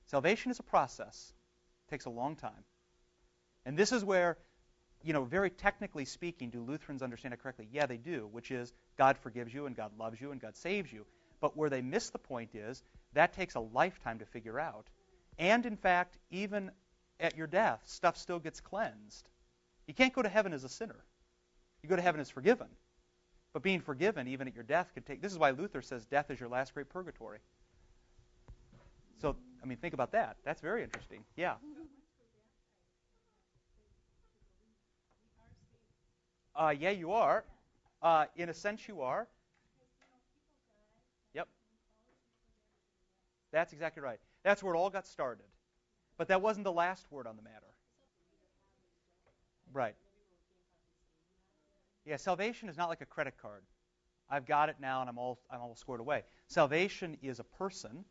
Salvation 0.07 0.51
is 0.51 0.59
a 0.59 0.65
process. 0.65 1.33
It 1.87 1.91
takes 1.91 2.05
a 2.05 2.11
long 2.11 2.37
time. 2.37 2.65
And 3.65 3.77
this 3.77 3.93
is 3.93 4.05
where, 4.05 4.37
you 5.03 5.13
know, 5.13 5.25
very 5.25 5.51
technically 5.51 6.05
speaking, 6.05 6.51
do 6.51 6.61
Lutherans 6.61 7.03
understand 7.03 7.33
it 7.33 7.43
correctly? 7.43 7.69
Yeah, 7.73 7.87
they 7.87 7.97
do, 7.97 8.29
which 8.31 8.51
is 8.51 8.73
God 8.99 9.17
forgives 9.19 9.53
you 9.53 9.67
and 9.67 9.75
God 9.75 9.93
loves 9.99 10.21
you 10.21 10.33
and 10.33 10.41
God 10.41 10.57
saves 10.57 10.93
you. 10.93 11.07
But 11.41 11.57
where 11.57 11.71
they 11.71 11.83
miss 11.83 12.11
the 12.11 12.19
point 12.19 12.55
is 12.55 12.83
that 13.15 13.33
takes 13.33 13.55
a 13.55 13.61
lifetime 13.61 14.19
to 14.19 14.27
figure 14.27 14.61
out. 14.61 14.87
And 15.39 15.65
in 15.67 15.77
fact, 15.77 16.19
even 16.31 16.71
at 17.21 17.37
your 17.37 17.47
death, 17.47 17.81
stuff 17.85 18.17
still 18.17 18.39
gets 18.39 18.61
cleansed. 18.61 19.29
You 19.87 19.95
can't 19.95 20.13
go 20.13 20.23
to 20.23 20.29
heaven 20.29 20.53
as 20.53 20.65
a 20.65 20.69
sinner. 20.69 21.05
You 21.83 21.89
go 21.89 21.97
to 21.97 22.03
heaven 22.03 22.21
as 22.21 22.31
forgiven. 22.31 22.69
But 23.53 23.63
being 23.63 23.81
forgiven, 23.81 24.27
even 24.29 24.49
at 24.49 24.55
your 24.55 24.65
death, 24.65 24.91
could 24.95 25.07
take. 25.07 25.23
This 25.23 25.33
is 25.33 25.39
why 25.39 25.51
Luther 25.51 25.81
says 25.81 26.05
death 26.07 26.31
is 26.31 26.41
your 26.41 26.49
last 26.49 26.75
great 26.75 26.89
purgatory. 26.89 27.39
So, 29.21 29.37
I 29.63 29.67
mean, 29.67 29.79
think 29.79 29.95
about 29.95 30.13
that. 30.13 30.37
That's 30.45 30.61
very 30.61 30.83
interesting. 30.83 31.25
Yeah. 31.37 31.55
Uh, 36.57 36.75
yeah, 36.79 36.91
you 36.91 37.13
are. 37.13 37.45
Uh, 38.03 38.27
in 38.37 38.49
a 38.49 38.55
sense, 38.55 38.87
you 38.89 39.03
are. 39.03 39.29
Yep. 41.35 41.49
That's 43.53 43.73
exactly 43.73 44.03
right. 44.03 44.19
That's 44.43 44.63
where 44.63 44.75
it 44.75 44.79
all 44.79 44.91
got 44.91 45.07
started. 45.07 45.47
But 46.17 46.29
that 46.29 46.43
wasn't 46.43 46.65
the 46.65 46.73
last 46.73 47.05
word 47.11 47.27
on 47.27 47.37
the 47.37 47.43
matter. 47.43 47.67
Right. 49.73 49.97
Yeah, 52.07 52.17
salvation 52.17 52.69
is 52.69 52.77
not 52.77 52.89
like 52.89 53.01
a 53.01 53.07
credit 53.07 53.35
card. 53.41 53.63
I've 54.31 54.47
got 54.47 54.69
it 54.69 54.77
now 54.81 55.01
and 55.01 55.11
I'm 55.11 55.19
all 55.19 55.39
I'm 55.51 55.61
all 55.61 55.75
scored 55.75 56.01
away. 56.01 56.23
Salvation 56.49 57.19
is 57.23 57.41
a 57.41 57.45
person 57.45 58.05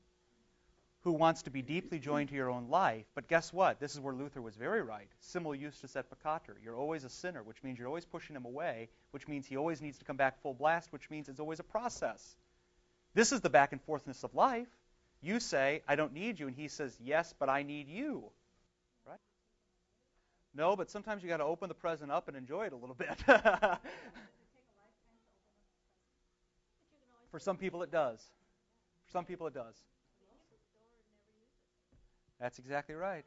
who 1.03 1.11
wants 1.11 1.43
to 1.43 1.49
be 1.49 1.61
deeply 1.61 1.99
joined 1.99 2.29
to 2.29 2.35
your 2.35 2.49
own 2.49 2.69
life. 2.69 3.05
But 3.13 3.27
guess 3.27 3.51
what? 3.51 3.79
This 3.79 3.93
is 3.93 3.99
where 3.99 4.13
Luther 4.13 4.41
was 4.41 4.55
very 4.55 4.81
right. 4.81 5.09
Simul 5.19 5.55
justus 5.55 5.95
et 5.95 6.05
peccator. 6.09 6.55
You're 6.63 6.77
always 6.77 7.03
a 7.03 7.09
sinner, 7.09 7.43
which 7.43 7.61
means 7.61 7.77
you're 7.77 7.89
always 7.89 8.05
pushing 8.05 8.35
him 8.35 8.45
away, 8.45 8.89
which 9.11 9.27
means 9.27 9.45
he 9.45 9.57
always 9.57 9.81
needs 9.81 9.97
to 9.97 10.05
come 10.05 10.15
back 10.15 10.41
full 10.41 10.53
blast, 10.53 10.93
which 10.93 11.09
means 11.09 11.27
it's 11.27 11.41
always 11.41 11.59
a 11.59 11.63
process. 11.63 12.35
This 13.13 13.33
is 13.33 13.41
the 13.41 13.49
back 13.49 13.73
and 13.73 13.85
forthness 13.85 14.23
of 14.23 14.33
life. 14.33 14.69
You 15.23 15.39
say, 15.39 15.81
I 15.87 15.95
don't 15.95 16.13
need 16.13 16.37
you, 16.37 16.47
and 16.47 16.55
he 16.55 16.67
says, 16.67 16.97
Yes, 17.01 17.33
but 17.39 17.47
I 17.47 17.63
need 17.63 17.87
you. 17.87 18.25
Right? 19.07 19.17
No, 20.53 20.75
but 20.75 20.89
sometimes 20.89 21.23
you 21.23 21.29
got 21.29 21.37
to 21.37 21.45
open 21.45 21.69
the 21.69 21.73
present 21.73 22.11
up 22.11 22.27
and 22.27 22.35
enjoy 22.35 22.65
it 22.65 22.73
a 22.73 22.75
little 22.75 22.95
bit. 22.95 23.17
For 27.31 27.39
some 27.39 27.55
people, 27.55 27.81
it 27.83 27.91
does. 27.91 28.19
For 29.05 29.11
some 29.11 29.23
people, 29.23 29.47
it 29.47 29.53
does. 29.53 29.75
That's 32.39 32.59
exactly 32.59 32.93
right. 32.93 33.23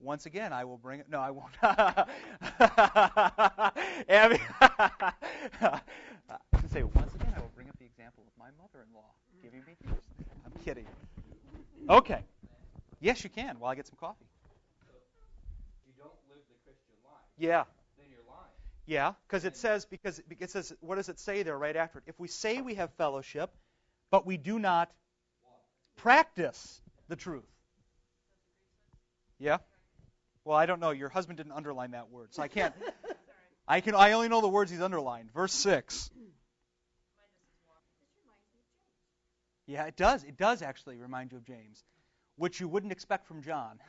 Once 0.00 0.26
again, 0.26 0.52
I 0.52 0.64
will 0.64 0.78
bring 0.78 1.00
it. 1.00 1.06
No, 1.10 1.20
I 1.20 1.30
won't. 1.30 1.52
Abby, 4.08 4.40
I 4.60 5.80
say 6.70 6.82
once 6.82 7.14
again, 7.14 7.32
I 7.36 7.40
will 7.40 7.52
bring 7.54 7.68
up 7.68 7.78
the 7.78 7.84
example 7.84 8.24
of 8.26 8.32
my 8.38 8.48
mother-in-law 8.60 9.10
giving 9.42 9.62
me. 9.66 9.76
I'm 9.86 9.96
kidding. 10.58 10.86
Okay. 11.88 12.20
Yes, 13.00 13.22
you 13.24 13.30
can. 13.30 13.58
While 13.58 13.70
I 13.70 13.74
get 13.74 13.86
some 13.86 13.96
coffee. 13.98 14.24
You 15.86 15.92
don't 15.98 16.10
live 16.28 16.42
the 16.48 16.54
Christian 16.64 16.94
life. 17.04 17.22
Yeah. 17.38 17.64
Then 17.98 18.06
you're 18.10 18.24
lying. 18.26 18.50
Yeah, 18.86 19.12
because 19.26 19.44
it 19.44 19.56
says 19.56 19.84
because 19.84 20.20
it 20.40 20.50
says 20.50 20.72
what 20.80 20.96
does 20.96 21.08
it 21.08 21.18
say 21.18 21.42
there 21.42 21.58
right 21.58 21.76
after 21.76 21.98
it? 21.98 22.04
If 22.06 22.18
we 22.18 22.28
say 22.28 22.60
we 22.60 22.74
have 22.74 22.92
fellowship, 22.94 23.50
but 24.10 24.26
we 24.26 24.36
do 24.36 24.58
not 24.58 24.90
practice 25.96 26.80
the 27.08 27.16
truth. 27.16 27.44
Yeah. 29.38 29.58
Well, 30.44 30.56
I 30.56 30.66
don't 30.66 30.80
know. 30.80 30.90
Your 30.90 31.08
husband 31.08 31.38
didn't 31.38 31.52
underline 31.52 31.90
that 31.90 32.10
word, 32.10 32.32
so 32.32 32.42
I 32.42 32.48
can't. 32.48 32.74
I 33.68 33.80
can. 33.80 33.94
I 33.94 34.12
only 34.12 34.28
know 34.28 34.40
the 34.40 34.48
words 34.48 34.70
he's 34.70 34.80
underlined. 34.80 35.32
Verse 35.32 35.52
six. 35.52 36.10
Yeah, 39.66 39.84
it 39.86 39.96
does. 39.96 40.22
It 40.24 40.36
does 40.36 40.62
actually 40.62 40.96
remind 40.96 41.32
you 41.32 41.38
of 41.38 41.44
James, 41.44 41.84
which 42.36 42.60
you 42.60 42.68
wouldn't 42.68 42.92
expect 42.92 43.26
from 43.26 43.42
John. 43.42 43.80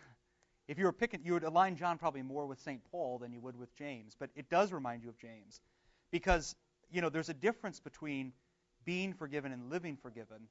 If 0.68 0.78
you 0.78 0.86
were 0.86 0.94
picking, 0.94 1.22
you 1.24 1.34
would 1.34 1.44
align 1.44 1.78
John 1.78 1.98
probably 1.98 2.24
more 2.24 2.46
with 2.46 2.60
St. 2.60 2.82
Paul 2.92 3.20
than 3.20 3.32
you 3.32 3.40
would 3.40 3.58
with 3.58 3.74
James, 3.76 4.16
but 4.20 4.30
it 4.36 4.50
does 4.50 4.74
remind 4.74 5.04
you 5.04 5.10
of 5.10 5.18
James, 5.18 5.62
because 6.12 6.56
you 6.92 7.02
know 7.02 7.10
there's 7.10 7.30
a 7.30 7.34
difference 7.34 7.80
between 7.80 8.34
being 8.84 9.14
forgiven 9.14 9.52
and 9.52 9.70
living 9.70 9.98
forgiven. 9.98 10.48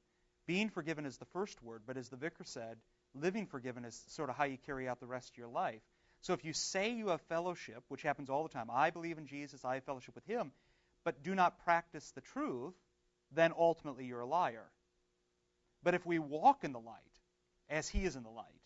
Being 0.46 0.68
forgiven 0.68 1.06
is 1.06 1.16
the 1.18 1.24
first 1.26 1.60
word, 1.62 1.82
but 1.86 1.96
as 1.96 2.08
the 2.08 2.16
vicar 2.16 2.44
said, 2.44 2.76
living 3.14 3.46
forgiven 3.46 3.84
is 3.84 4.00
sort 4.08 4.30
of 4.30 4.36
how 4.36 4.44
you 4.44 4.58
carry 4.64 4.88
out 4.88 5.00
the 5.00 5.06
rest 5.06 5.30
of 5.30 5.38
your 5.38 5.48
life. 5.48 5.82
So 6.20 6.32
if 6.34 6.44
you 6.44 6.52
say 6.52 6.90
you 6.92 7.08
have 7.08 7.20
fellowship, 7.22 7.82
which 7.88 8.02
happens 8.02 8.30
all 8.30 8.42
the 8.42 8.48
time, 8.48 8.68
I 8.72 8.90
believe 8.90 9.18
in 9.18 9.26
Jesus, 9.26 9.64
I 9.64 9.74
have 9.74 9.84
fellowship 9.84 10.14
with 10.14 10.26
him, 10.26 10.52
but 11.04 11.22
do 11.22 11.34
not 11.34 11.64
practice 11.64 12.12
the 12.12 12.20
truth, 12.20 12.74
then 13.32 13.52
ultimately 13.58 14.06
you're 14.06 14.20
a 14.20 14.26
liar. 14.26 14.66
But 15.86 15.94
if 15.94 16.04
we 16.04 16.18
walk 16.18 16.64
in 16.64 16.72
the 16.72 16.80
light, 16.80 16.96
as 17.70 17.88
he 17.88 18.06
is 18.06 18.16
in 18.16 18.24
the 18.24 18.28
light, 18.28 18.60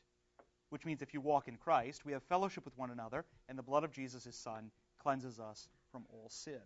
which 0.70 0.86
means 0.86 1.02
if 1.02 1.12
you 1.12 1.20
walk 1.20 1.48
in 1.48 1.58
Christ, 1.58 2.06
we 2.06 2.12
have 2.12 2.22
fellowship 2.22 2.64
with 2.64 2.78
one 2.78 2.90
another, 2.90 3.26
and 3.46 3.58
the 3.58 3.62
blood 3.62 3.84
of 3.84 3.92
Jesus, 3.92 4.24
his 4.24 4.36
son, 4.36 4.70
cleanses 5.02 5.38
us 5.38 5.68
from 5.92 6.06
all 6.08 6.30
sin. 6.30 6.62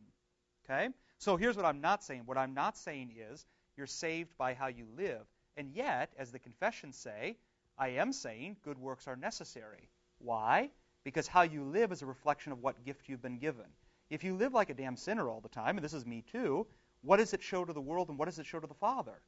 Okay? 0.65 0.91
So 1.19 1.37
here's 1.37 1.57
what 1.57 1.65
I'm 1.65 1.81
not 1.81 2.05
saying. 2.05 2.23
What 2.27 2.39
I'm 2.39 2.55
not 2.55 2.79
saying 2.79 3.17
is 3.19 3.45
you're 3.77 3.89
saved 3.89 4.39
by 4.39 4.55
how 4.55 4.69
you 4.69 4.87
live. 4.97 5.27
And 5.57 5.73
yet, 5.73 6.13
as 6.17 6.31
the 6.31 6.39
confessions 6.39 6.97
say, 6.97 7.37
I 7.77 7.89
am 7.89 8.13
saying 8.13 8.59
good 8.63 8.79
works 8.79 9.09
are 9.09 9.17
necessary. 9.17 9.89
Why? 10.19 10.71
Because 11.03 11.27
how 11.27 11.43
you 11.43 11.65
live 11.65 11.91
is 11.91 12.03
a 12.03 12.07
reflection 12.07 12.53
of 12.53 12.63
what 12.63 12.85
gift 12.85 13.09
you've 13.09 13.21
been 13.21 13.39
given. 13.39 13.67
If 14.09 14.23
you 14.23 14.37
live 14.37 14.55
like 14.55 14.71
a 14.71 14.75
damn 14.75 14.97
sinner 14.99 15.29
all 15.29 15.41
the 15.41 15.49
time, 15.49 15.79
and 15.79 15.85
this 15.85 15.95
is 15.95 16.07
me 16.07 16.23
too, 16.31 16.69
what 17.03 17.17
does 17.17 17.35
it 17.35 17.43
show 17.43 17.65
to 17.65 17.73
the 17.73 17.81
world 17.81 18.09
and 18.09 18.17
what 18.17 18.27
does 18.27 18.39
it 18.39 18.47
show 18.47 18.61
to 18.61 18.69
the 18.69 18.75
Father? 18.75 19.21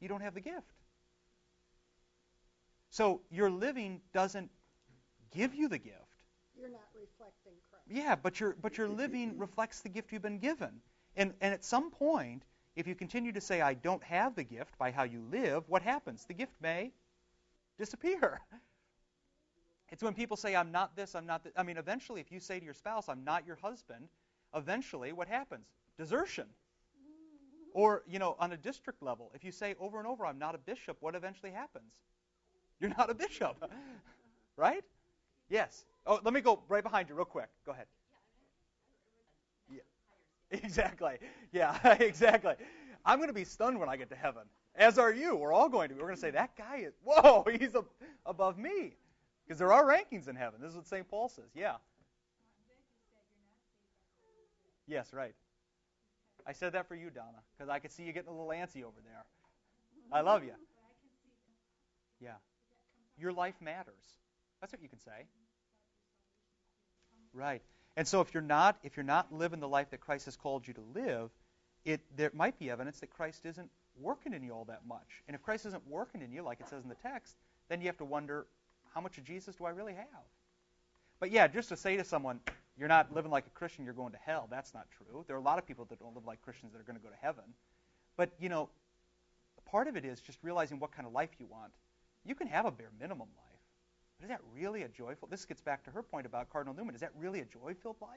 You 0.00 0.08
don't 0.08 0.20
have 0.20 0.34
the 0.34 0.40
gift. 0.40 0.72
So 2.90 3.20
your 3.30 3.50
living 3.50 4.00
doesn't 4.12 4.50
give 5.34 5.54
you 5.54 5.68
the 5.68 5.78
gift. 5.78 5.96
You're 6.58 6.70
not 6.70 6.88
reflecting 6.94 7.52
Christ. 7.70 7.84
Yeah, 7.88 8.16
but 8.16 8.40
your 8.40 8.56
but 8.60 8.76
your 8.78 8.88
living 8.88 9.38
reflects 9.46 9.80
the 9.80 9.88
gift 9.88 10.12
you've 10.12 10.22
been 10.22 10.38
given. 10.38 10.80
And 11.16 11.34
and 11.40 11.54
at 11.54 11.64
some 11.64 11.90
point, 11.90 12.42
if 12.74 12.86
you 12.86 12.94
continue 12.94 13.32
to 13.32 13.40
say 13.40 13.60
I 13.60 13.74
don't 13.74 14.02
have 14.04 14.34
the 14.34 14.44
gift 14.44 14.76
by 14.78 14.90
how 14.90 15.04
you 15.04 15.22
live, 15.30 15.64
what 15.68 15.82
happens? 15.82 16.24
The 16.24 16.34
gift 16.34 16.52
may 16.60 16.92
disappear. 17.78 18.40
It's 19.90 20.02
when 20.02 20.12
people 20.12 20.36
say 20.36 20.54
I'm 20.54 20.70
not 20.70 20.96
this, 20.96 21.14
I'm 21.14 21.24
not 21.24 21.44
that. 21.44 21.54
I 21.56 21.62
mean, 21.62 21.78
eventually 21.78 22.20
if 22.20 22.30
you 22.30 22.40
say 22.40 22.58
to 22.58 22.64
your 22.64 22.74
spouse 22.74 23.08
I'm 23.08 23.24
not 23.24 23.46
your 23.46 23.56
husband, 23.56 24.08
eventually 24.54 25.12
what 25.12 25.28
happens? 25.28 25.66
Desertion. 25.96 26.46
Or, 27.74 28.02
you 28.06 28.18
know, 28.18 28.36
on 28.38 28.52
a 28.52 28.56
district 28.56 29.02
level, 29.02 29.30
if 29.34 29.44
you 29.44 29.52
say 29.52 29.74
over 29.78 29.98
and 29.98 30.06
over 30.06 30.26
I'm 30.26 30.38
not 30.38 30.54
a 30.54 30.58
bishop, 30.58 30.96
what 31.00 31.14
eventually 31.14 31.52
happens? 31.52 31.92
You're 32.80 32.90
not 32.96 33.10
a 33.10 33.14
bishop. 33.14 33.70
right? 34.56 34.84
Yes. 35.48 35.84
Oh, 36.06 36.20
let 36.24 36.32
me 36.32 36.40
go 36.40 36.62
right 36.68 36.82
behind 36.82 37.08
you 37.08 37.14
real 37.14 37.24
quick. 37.24 37.48
Go 37.66 37.72
ahead. 37.72 37.86
Yeah. 39.70 39.80
Exactly. 40.50 41.18
Yeah, 41.52 41.96
exactly. 42.00 42.54
I'm 43.04 43.18
going 43.18 43.28
to 43.28 43.34
be 43.34 43.44
stunned 43.44 43.78
when 43.78 43.88
I 43.88 43.96
get 43.96 44.08
to 44.10 44.16
heaven. 44.16 44.42
As 44.74 44.98
are 44.98 45.12
you. 45.12 45.36
We're 45.36 45.52
all 45.52 45.68
going 45.68 45.88
to 45.88 45.94
be. 45.94 46.00
We're 46.00 46.06
going 46.06 46.16
to 46.16 46.20
say, 46.20 46.30
that 46.30 46.56
guy 46.56 46.78
is, 46.78 46.94
whoa, 47.04 47.44
he's 47.58 47.74
a, 47.74 47.84
above 48.24 48.58
me. 48.58 48.96
Because 49.46 49.58
there 49.58 49.72
are 49.72 49.84
rankings 49.84 50.28
in 50.28 50.36
heaven. 50.36 50.60
This 50.60 50.70
is 50.70 50.76
what 50.76 50.86
St. 50.86 51.08
Paul 51.08 51.28
says. 51.28 51.50
Yeah. 51.54 51.76
Yes, 54.86 55.12
right. 55.12 55.34
I 56.48 56.52
said 56.52 56.72
that 56.72 56.88
for 56.88 56.94
you, 56.94 57.10
Donna, 57.10 57.38
because 57.56 57.68
I 57.68 57.78
could 57.78 57.92
see 57.92 58.04
you 58.04 58.12
getting 58.12 58.30
a 58.30 58.32
little 58.32 58.48
antsy 58.48 58.82
over 58.82 58.96
there. 59.04 59.24
I 60.10 60.22
love 60.22 60.42
you. 60.42 60.52
Yeah. 62.20 62.32
Your 63.18 63.32
life 63.32 63.54
matters. 63.60 63.94
That's 64.60 64.72
what 64.72 64.82
you 64.82 64.88
can 64.88 64.98
say. 65.00 65.26
Right. 67.34 67.60
And 67.96 68.08
so 68.08 68.22
if 68.22 68.32
you're 68.32 68.42
not 68.42 68.78
if 68.82 68.96
you're 68.96 69.04
not 69.04 69.32
living 69.32 69.60
the 69.60 69.68
life 69.68 69.90
that 69.90 70.00
Christ 70.00 70.24
has 70.24 70.36
called 70.36 70.66
you 70.66 70.74
to 70.74 70.82
live, 70.94 71.30
it 71.84 72.00
there 72.16 72.30
might 72.32 72.58
be 72.58 72.70
evidence 72.70 73.00
that 73.00 73.10
Christ 73.10 73.44
isn't 73.44 73.70
working 74.00 74.32
in 74.32 74.42
you 74.42 74.52
all 74.52 74.64
that 74.64 74.86
much. 74.86 75.22
And 75.26 75.34
if 75.34 75.42
Christ 75.42 75.66
isn't 75.66 75.82
working 75.88 76.22
in 76.22 76.32
you, 76.32 76.42
like 76.42 76.60
it 76.60 76.68
says 76.68 76.82
in 76.82 76.88
the 76.88 76.96
text, 76.96 77.36
then 77.68 77.80
you 77.80 77.88
have 77.88 77.98
to 77.98 78.04
wonder, 78.04 78.46
how 78.94 79.00
much 79.00 79.18
of 79.18 79.24
Jesus 79.24 79.56
do 79.56 79.64
I 79.64 79.70
really 79.70 79.94
have? 79.94 80.24
But 81.20 81.30
yeah, 81.30 81.48
just 81.48 81.68
to 81.70 81.76
say 81.76 81.96
to 81.96 82.04
someone, 82.04 82.40
you're 82.78 82.88
not 82.88 83.12
living 83.12 83.30
like 83.30 83.46
a 83.46 83.50
Christian, 83.50 83.84
you're 83.84 83.94
going 83.94 84.12
to 84.12 84.18
hell, 84.18 84.46
that's 84.50 84.72
not 84.72 84.86
true. 84.96 85.24
There 85.26 85.36
are 85.36 85.38
a 85.40 85.42
lot 85.42 85.58
of 85.58 85.66
people 85.66 85.84
that 85.86 85.98
don't 85.98 86.14
live 86.14 86.26
like 86.26 86.40
Christians 86.42 86.72
that 86.72 86.80
are 86.80 86.84
going 86.84 86.98
to 86.98 87.02
go 87.02 87.08
to 87.10 87.16
heaven. 87.20 87.44
But, 88.16 88.30
you 88.38 88.48
know, 88.48 88.68
part 89.70 89.88
of 89.88 89.96
it 89.96 90.04
is 90.04 90.20
just 90.20 90.38
realizing 90.42 90.78
what 90.78 90.92
kind 90.92 91.06
of 91.06 91.12
life 91.12 91.30
you 91.38 91.46
want. 91.46 91.72
You 92.24 92.34
can 92.34 92.46
have 92.46 92.66
a 92.66 92.70
bare 92.70 92.90
minimum 93.00 93.28
life. 93.36 93.48
But 94.18 94.24
is 94.24 94.28
that 94.30 94.40
really 94.54 94.82
a 94.82 94.88
joyful? 94.88 95.28
This 95.28 95.44
gets 95.44 95.60
back 95.60 95.84
to 95.84 95.90
her 95.90 96.02
point 96.02 96.26
about 96.26 96.50
Cardinal 96.50 96.74
Newman. 96.74 96.94
Is 96.94 97.00
that 97.00 97.12
really 97.18 97.40
a 97.40 97.44
joy-filled 97.44 97.96
life? 98.00 98.10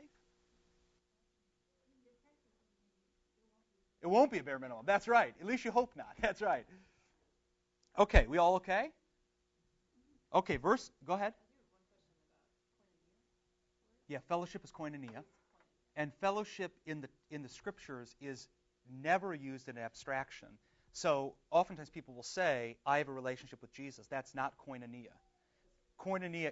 It 4.01 4.07
won't 4.07 4.31
be 4.31 4.39
a 4.39 4.43
bare 4.43 4.57
minimum. 4.59 4.83
That's 4.85 5.07
right. 5.07 5.33
At 5.39 5.45
least 5.45 5.63
you 5.63 5.71
hope 5.71 5.91
not. 5.95 6.13
That's 6.19 6.41
right. 6.41 6.65
Okay, 7.99 8.25
we 8.27 8.37
all 8.37 8.55
okay? 8.55 8.89
Okay, 10.33 10.57
verse. 10.57 10.91
Go 11.05 11.13
ahead. 11.13 11.33
Yeah, 14.11 14.19
fellowship 14.27 14.63
is 14.63 14.71
koinonia, 14.71 15.23
and 15.95 16.13
fellowship 16.21 16.71
in 16.85 17.01
the 17.01 17.09
in 17.29 17.43
the 17.43 17.49
scriptures 17.49 18.15
is 18.21 18.47
never 19.01 19.33
used 19.33 19.69
in 19.69 19.77
abstraction. 19.77 20.49
So 20.93 21.35
oftentimes 21.49 21.89
people 21.89 22.13
will 22.13 22.23
say, 22.23 22.77
"I 22.85 22.97
have 22.97 23.07
a 23.07 23.13
relationship 23.13 23.61
with 23.61 23.71
Jesus." 23.73 24.07
That's 24.07 24.35
not 24.35 24.53
koinonia 24.57 25.15
koinonia, 26.01 26.51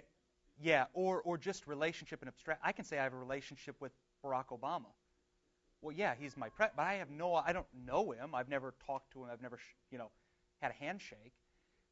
yeah, 0.62 0.86
or 0.92 1.20
or 1.22 1.38
just 1.38 1.66
relationship 1.66 2.22
and 2.22 2.28
abstract. 2.28 2.60
I 2.64 2.72
can 2.72 2.84
say 2.84 2.98
I 2.98 3.04
have 3.04 3.14
a 3.14 3.18
relationship 3.18 3.76
with 3.80 3.92
Barack 4.24 4.46
Obama. 4.48 4.92
Well, 5.82 5.94
yeah, 5.96 6.14
he's 6.18 6.36
my 6.36 6.50
pre, 6.50 6.66
but 6.76 6.82
I 6.82 6.94
have 6.94 7.10
no, 7.10 7.34
I 7.34 7.52
don't 7.52 7.66
know 7.86 8.10
him. 8.10 8.34
I've 8.34 8.48
never 8.48 8.74
talked 8.86 9.12
to 9.12 9.24
him. 9.24 9.30
I've 9.32 9.42
never, 9.42 9.58
you 9.90 9.98
know, 9.98 10.10
had 10.60 10.72
a 10.72 10.74
handshake. 10.74 11.32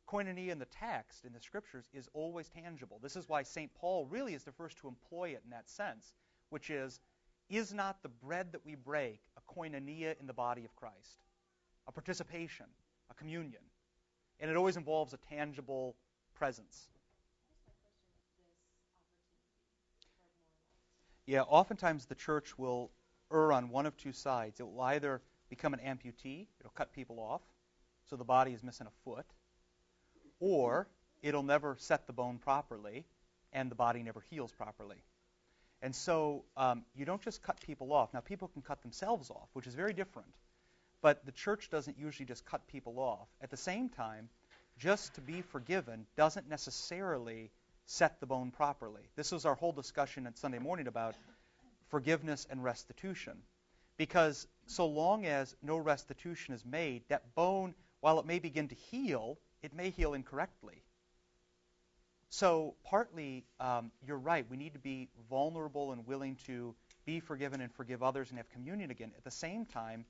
Koinonia 0.08 0.50
in 0.50 0.58
the 0.58 0.66
text, 0.66 1.24
in 1.24 1.32
the 1.32 1.40
scriptures, 1.40 1.88
is 1.92 2.08
always 2.14 2.48
tangible. 2.48 2.98
This 3.02 3.16
is 3.16 3.28
why 3.28 3.42
St. 3.42 3.72
Paul 3.74 4.06
really 4.06 4.34
is 4.34 4.42
the 4.42 4.52
first 4.52 4.78
to 4.78 4.88
employ 4.88 5.30
it 5.30 5.42
in 5.44 5.50
that 5.50 5.68
sense, 5.68 6.14
which 6.48 6.70
is, 6.70 7.00
is 7.50 7.74
not 7.74 8.02
the 8.02 8.08
bread 8.08 8.52
that 8.52 8.64
we 8.64 8.74
break 8.74 9.20
a 9.36 9.52
koinonia 9.52 10.18
in 10.18 10.26
the 10.26 10.32
body 10.32 10.64
of 10.64 10.74
Christ, 10.76 11.22
a 11.86 11.92
participation, 11.92 12.66
a 13.10 13.14
communion? 13.14 13.62
And 14.40 14.50
it 14.50 14.56
always 14.56 14.76
involves 14.76 15.12
a 15.12 15.18
tangible 15.18 15.96
presence. 16.34 16.88
Yeah, 21.26 21.42
oftentimes 21.42 22.06
the 22.06 22.14
church 22.14 22.56
will 22.58 22.90
err 23.30 23.52
on 23.52 23.68
one 23.68 23.84
of 23.84 23.94
two 23.98 24.12
sides. 24.12 24.60
It 24.60 24.62
will 24.62 24.80
either 24.80 25.20
become 25.50 25.74
an 25.74 25.80
amputee, 25.80 26.46
it'll 26.60 26.72
cut 26.74 26.92
people 26.92 27.20
off, 27.20 27.42
so 28.08 28.16
the 28.16 28.24
body 28.24 28.52
is 28.52 28.62
missing 28.62 28.86
a 28.86 29.04
foot, 29.04 29.26
or 30.40 30.86
it'll 31.22 31.42
never 31.42 31.76
set 31.78 32.06
the 32.06 32.12
bone 32.12 32.38
properly, 32.38 33.04
and 33.52 33.70
the 33.70 33.74
body 33.74 34.02
never 34.02 34.20
heals 34.30 34.52
properly. 34.52 35.02
And 35.80 35.94
so 35.94 36.44
um, 36.56 36.84
you 36.96 37.04
don't 37.04 37.22
just 37.22 37.42
cut 37.42 37.60
people 37.60 37.92
off. 37.92 38.12
Now, 38.12 38.20
people 38.20 38.48
can 38.48 38.62
cut 38.62 38.82
themselves 38.82 39.30
off, 39.30 39.48
which 39.52 39.66
is 39.66 39.74
very 39.74 39.92
different. 39.92 40.28
But 41.00 41.24
the 41.24 41.32
church 41.32 41.70
doesn't 41.70 41.98
usually 41.98 42.26
just 42.26 42.44
cut 42.44 42.66
people 42.66 42.98
off. 42.98 43.28
At 43.40 43.50
the 43.50 43.56
same 43.56 43.88
time, 43.88 44.28
just 44.78 45.14
to 45.14 45.20
be 45.20 45.42
forgiven 45.42 46.06
doesn't 46.16 46.48
necessarily 46.48 47.50
set 47.86 48.20
the 48.20 48.26
bone 48.26 48.50
properly. 48.50 49.02
This 49.16 49.32
was 49.32 49.44
our 49.44 49.54
whole 49.54 49.72
discussion 49.72 50.26
on 50.26 50.34
Sunday 50.34 50.58
morning 50.58 50.88
about 50.88 51.14
forgiveness 51.90 52.46
and 52.50 52.62
restitution. 52.62 53.34
Because 53.96 54.46
so 54.66 54.86
long 54.86 55.26
as 55.26 55.54
no 55.62 55.76
restitution 55.76 56.54
is 56.54 56.64
made, 56.64 57.02
that 57.08 57.34
bone, 57.34 57.74
while 58.00 58.18
it 58.20 58.26
may 58.26 58.38
begin 58.38 58.68
to 58.68 58.74
heal, 58.74 59.38
it 59.62 59.74
may 59.74 59.90
heal 59.90 60.14
incorrectly. 60.14 60.82
So, 62.30 62.74
partly, 62.84 63.44
um, 63.58 63.90
you're 64.06 64.18
right. 64.18 64.44
We 64.50 64.56
need 64.56 64.74
to 64.74 64.78
be 64.78 65.08
vulnerable 65.30 65.92
and 65.92 66.06
willing 66.06 66.36
to 66.46 66.74
be 67.06 67.20
forgiven 67.20 67.62
and 67.62 67.72
forgive 67.72 68.02
others 68.02 68.28
and 68.28 68.38
have 68.38 68.50
communion 68.50 68.90
again. 68.90 69.12
At 69.16 69.24
the 69.24 69.30
same 69.30 69.64
time, 69.64 70.04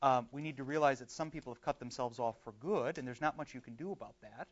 um, 0.00 0.28
we 0.30 0.42
need 0.42 0.58
to 0.58 0.64
realize 0.64 1.00
that 1.00 1.10
some 1.10 1.30
people 1.30 1.52
have 1.52 1.62
cut 1.62 1.80
themselves 1.80 2.18
off 2.18 2.36
for 2.44 2.52
good, 2.60 2.98
and 2.98 3.06
there's 3.06 3.20
not 3.20 3.36
much 3.36 3.52
you 3.52 3.60
can 3.60 3.74
do 3.74 3.90
about 3.90 4.14
that. 4.22 4.46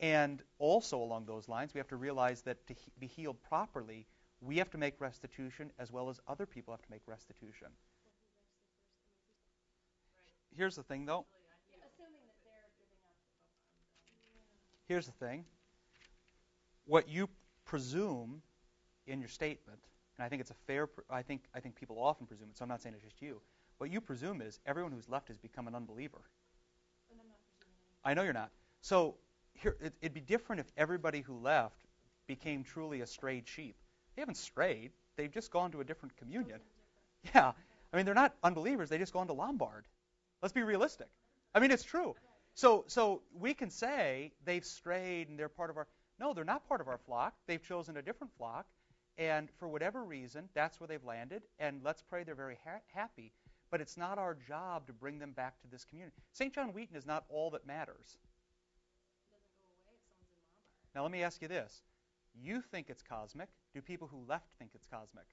And 0.00 0.42
also 0.58 0.98
along 0.98 1.26
those 1.26 1.48
lines, 1.48 1.74
we 1.74 1.78
have 1.78 1.88
to 1.88 1.96
realize 1.96 2.42
that 2.42 2.66
to 2.68 2.74
he- 2.74 2.92
be 2.98 3.06
healed 3.06 3.36
properly, 3.48 4.06
we 4.40 4.58
have 4.58 4.70
to 4.70 4.78
make 4.78 5.00
restitution 5.00 5.72
as 5.78 5.92
well 5.92 6.08
as 6.08 6.20
other 6.26 6.46
people 6.46 6.72
have 6.72 6.82
to 6.82 6.90
make 6.90 7.02
restitution. 7.06 7.68
Here's 10.56 10.76
the 10.76 10.82
thing, 10.82 11.04
though. 11.04 11.26
Here's 14.86 15.06
the 15.06 15.12
thing. 15.12 15.44
What 16.86 17.08
you 17.08 17.28
presume 17.64 18.42
in 19.06 19.20
your 19.20 19.28
statement, 19.28 19.80
and 20.16 20.24
I 20.24 20.28
think 20.28 20.40
it's 20.40 20.50
a 20.50 20.56
fair, 20.66 20.88
I 21.10 21.22
think, 21.22 21.42
I 21.54 21.60
think 21.60 21.74
people 21.74 21.98
often 22.00 22.26
presume 22.26 22.48
it, 22.50 22.56
so 22.56 22.64
I'm 22.64 22.68
not 22.68 22.80
saying 22.80 22.94
it's 22.94 23.04
just 23.04 23.20
you. 23.20 23.40
What 23.78 23.90
you 23.90 24.00
presume 24.00 24.40
is 24.40 24.60
everyone 24.66 24.92
who's 24.92 25.08
left 25.08 25.28
has 25.28 25.38
become 25.38 25.68
an 25.68 25.74
unbeliever. 25.74 26.20
I 28.04 28.14
know 28.14 28.22
you're 28.22 28.32
not. 28.32 28.50
So 28.82 29.16
here, 29.54 29.76
it, 29.80 29.92
it'd 30.00 30.14
be 30.14 30.20
different 30.20 30.60
if 30.60 30.66
everybody 30.76 31.20
who 31.20 31.38
left 31.38 31.76
became 32.28 32.62
truly 32.62 33.00
a 33.00 33.06
strayed 33.06 33.48
sheep. 33.48 33.76
They 34.14 34.22
haven't 34.22 34.36
strayed; 34.36 34.92
they've 35.16 35.30
just 35.30 35.50
gone 35.50 35.72
to 35.72 35.80
a 35.80 35.84
different 35.84 36.16
communion. 36.16 36.60
Yeah, 37.34 37.52
I 37.92 37.96
mean 37.96 38.06
they're 38.06 38.14
not 38.14 38.34
unbelievers; 38.44 38.88
they 38.88 38.98
just 38.98 39.12
gone 39.12 39.26
to 39.26 39.32
Lombard. 39.32 39.84
Let's 40.40 40.52
be 40.52 40.62
realistic. 40.62 41.08
I 41.54 41.58
mean 41.58 41.72
it's 41.72 41.82
true. 41.82 42.14
So, 42.56 42.84
so 42.86 43.20
we 43.38 43.52
can 43.52 43.68
say 43.68 44.32
they've 44.46 44.64
strayed 44.64 45.28
and 45.28 45.38
they're 45.38 45.50
part 45.50 45.68
of 45.68 45.76
our. 45.76 45.86
No, 46.18 46.32
they're 46.32 46.42
not 46.42 46.66
part 46.66 46.80
of 46.80 46.88
our 46.88 46.96
flock. 46.96 47.34
They've 47.46 47.62
chosen 47.62 47.98
a 47.98 48.02
different 48.02 48.32
flock, 48.38 48.64
and 49.18 49.50
for 49.58 49.68
whatever 49.68 50.02
reason, 50.02 50.48
that's 50.54 50.80
where 50.80 50.88
they've 50.88 51.04
landed. 51.04 51.42
And 51.58 51.82
let's 51.84 52.02
pray 52.02 52.24
they're 52.24 52.34
very 52.34 52.56
ha- 52.64 52.80
happy. 52.94 53.32
But 53.70 53.82
it's 53.82 53.98
not 53.98 54.16
our 54.16 54.34
job 54.34 54.86
to 54.86 54.94
bring 54.94 55.18
them 55.18 55.32
back 55.32 55.60
to 55.60 55.68
this 55.68 55.84
community. 55.84 56.16
St. 56.32 56.54
John 56.54 56.68
Wheaton 56.72 56.96
is 56.96 57.04
not 57.04 57.24
all 57.28 57.50
that 57.50 57.66
matters. 57.66 58.16
Now, 60.94 61.02
let 61.02 61.12
me 61.12 61.22
ask 61.22 61.42
you 61.42 61.48
this. 61.48 61.82
You 62.40 62.62
think 62.62 62.88
it's 62.88 63.02
cosmic. 63.02 63.48
Do 63.74 63.82
people 63.82 64.08
who 64.08 64.24
left 64.26 64.46
think 64.58 64.70
it's 64.74 64.86
cosmic? 64.86 65.26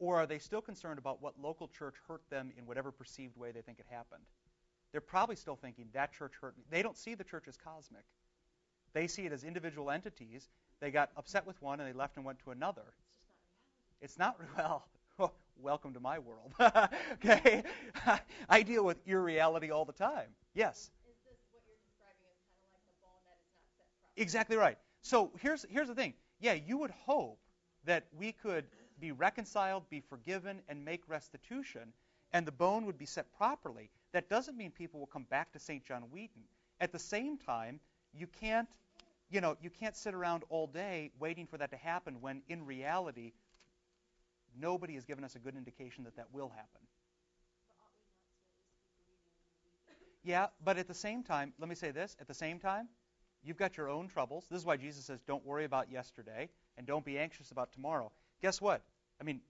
Or 0.00 0.16
are 0.16 0.26
they 0.26 0.40
still 0.40 0.62
concerned 0.62 0.98
about 0.98 1.22
what 1.22 1.40
local 1.40 1.68
church 1.68 1.94
hurt 2.08 2.22
them 2.28 2.50
in 2.58 2.66
whatever 2.66 2.90
perceived 2.90 3.36
way 3.36 3.52
they 3.52 3.62
think 3.62 3.78
it 3.78 3.86
happened? 3.88 4.24
They're 4.92 5.00
probably 5.00 5.36
still 5.36 5.56
thinking 5.56 5.86
that 5.92 6.12
church 6.12 6.32
hurt 6.40 6.56
me. 6.56 6.64
They 6.70 6.82
don't 6.82 6.96
see 6.96 7.14
the 7.14 7.24
church 7.24 7.44
as 7.48 7.56
cosmic. 7.56 8.04
They 8.92 9.06
see 9.06 9.26
it 9.26 9.32
as 9.32 9.44
individual 9.44 9.90
entities. 9.90 10.48
They 10.80 10.90
got 10.90 11.10
upset 11.16 11.46
with 11.46 11.60
one 11.60 11.80
and 11.80 11.88
they 11.88 11.96
left 11.96 12.16
and 12.16 12.24
went 12.24 12.38
to 12.40 12.50
another. 12.50 12.84
It's 14.00 14.18
not 14.18 14.38
well. 14.58 14.86
welcome 15.60 15.94
to 15.94 16.00
my 16.00 16.18
world. 16.18 16.52
okay, 17.14 17.62
I 18.48 18.62
deal 18.62 18.84
with 18.84 18.98
irreality 19.06 19.70
all 19.70 19.84
the 19.84 19.92
time. 19.92 20.28
Yes. 20.54 20.90
Exactly 24.16 24.56
right. 24.56 24.78
So 25.02 25.30
here's 25.40 25.66
here's 25.70 25.88
the 25.88 25.94
thing. 25.94 26.14
Yeah, 26.40 26.54
you 26.54 26.78
would 26.78 26.90
hope 26.90 27.38
that 27.84 28.06
we 28.16 28.32
could 28.32 28.64
be 28.98 29.12
reconciled, 29.12 29.88
be 29.90 30.00
forgiven, 30.00 30.60
and 30.68 30.84
make 30.84 31.02
restitution, 31.08 31.92
and 32.32 32.46
the 32.46 32.52
bone 32.52 32.86
would 32.86 32.98
be 32.98 33.06
set 33.06 33.30
properly. 33.36 33.90
That 34.16 34.30
doesn't 34.30 34.56
mean 34.56 34.70
people 34.70 34.98
will 34.98 35.06
come 35.06 35.26
back 35.28 35.52
to 35.52 35.58
St. 35.58 35.84
John 35.84 36.04
Wheaton. 36.10 36.40
At 36.80 36.90
the 36.90 36.98
same 36.98 37.36
time, 37.36 37.80
you 38.14 38.26
can't, 38.26 38.66
you 39.28 39.42
know, 39.42 39.58
you 39.60 39.68
can't 39.68 39.94
sit 39.94 40.14
around 40.14 40.42
all 40.48 40.66
day 40.66 41.10
waiting 41.20 41.46
for 41.46 41.58
that 41.58 41.70
to 41.72 41.76
happen 41.76 42.22
when 42.22 42.40
in 42.48 42.64
reality 42.64 43.32
nobody 44.58 44.94
has 44.94 45.04
given 45.04 45.22
us 45.22 45.34
a 45.34 45.38
good 45.38 45.54
indication 45.54 46.04
that 46.04 46.16
that 46.16 46.28
will 46.32 46.48
happen. 46.48 46.80
Yeah, 50.24 50.46
but 50.64 50.78
at 50.78 50.88
the 50.88 50.94
same 50.94 51.22
time, 51.22 51.52
let 51.58 51.68
me 51.68 51.74
say 51.74 51.90
this, 51.90 52.16
at 52.18 52.26
the 52.26 52.32
same 52.32 52.58
time, 52.58 52.88
you've 53.44 53.58
got 53.58 53.76
your 53.76 53.90
own 53.90 54.08
troubles. 54.08 54.46
This 54.50 54.60
is 54.60 54.64
why 54.64 54.78
Jesus 54.78 55.04
says 55.04 55.20
don't 55.26 55.44
worry 55.44 55.66
about 55.66 55.90
yesterday 55.90 56.48
and 56.78 56.86
don't 56.86 57.04
be 57.04 57.18
anxious 57.18 57.50
about 57.50 57.70
tomorrow. 57.70 58.10
Guess 58.40 58.62
what? 58.62 58.80
I 59.20 59.24
mean, 59.24 59.42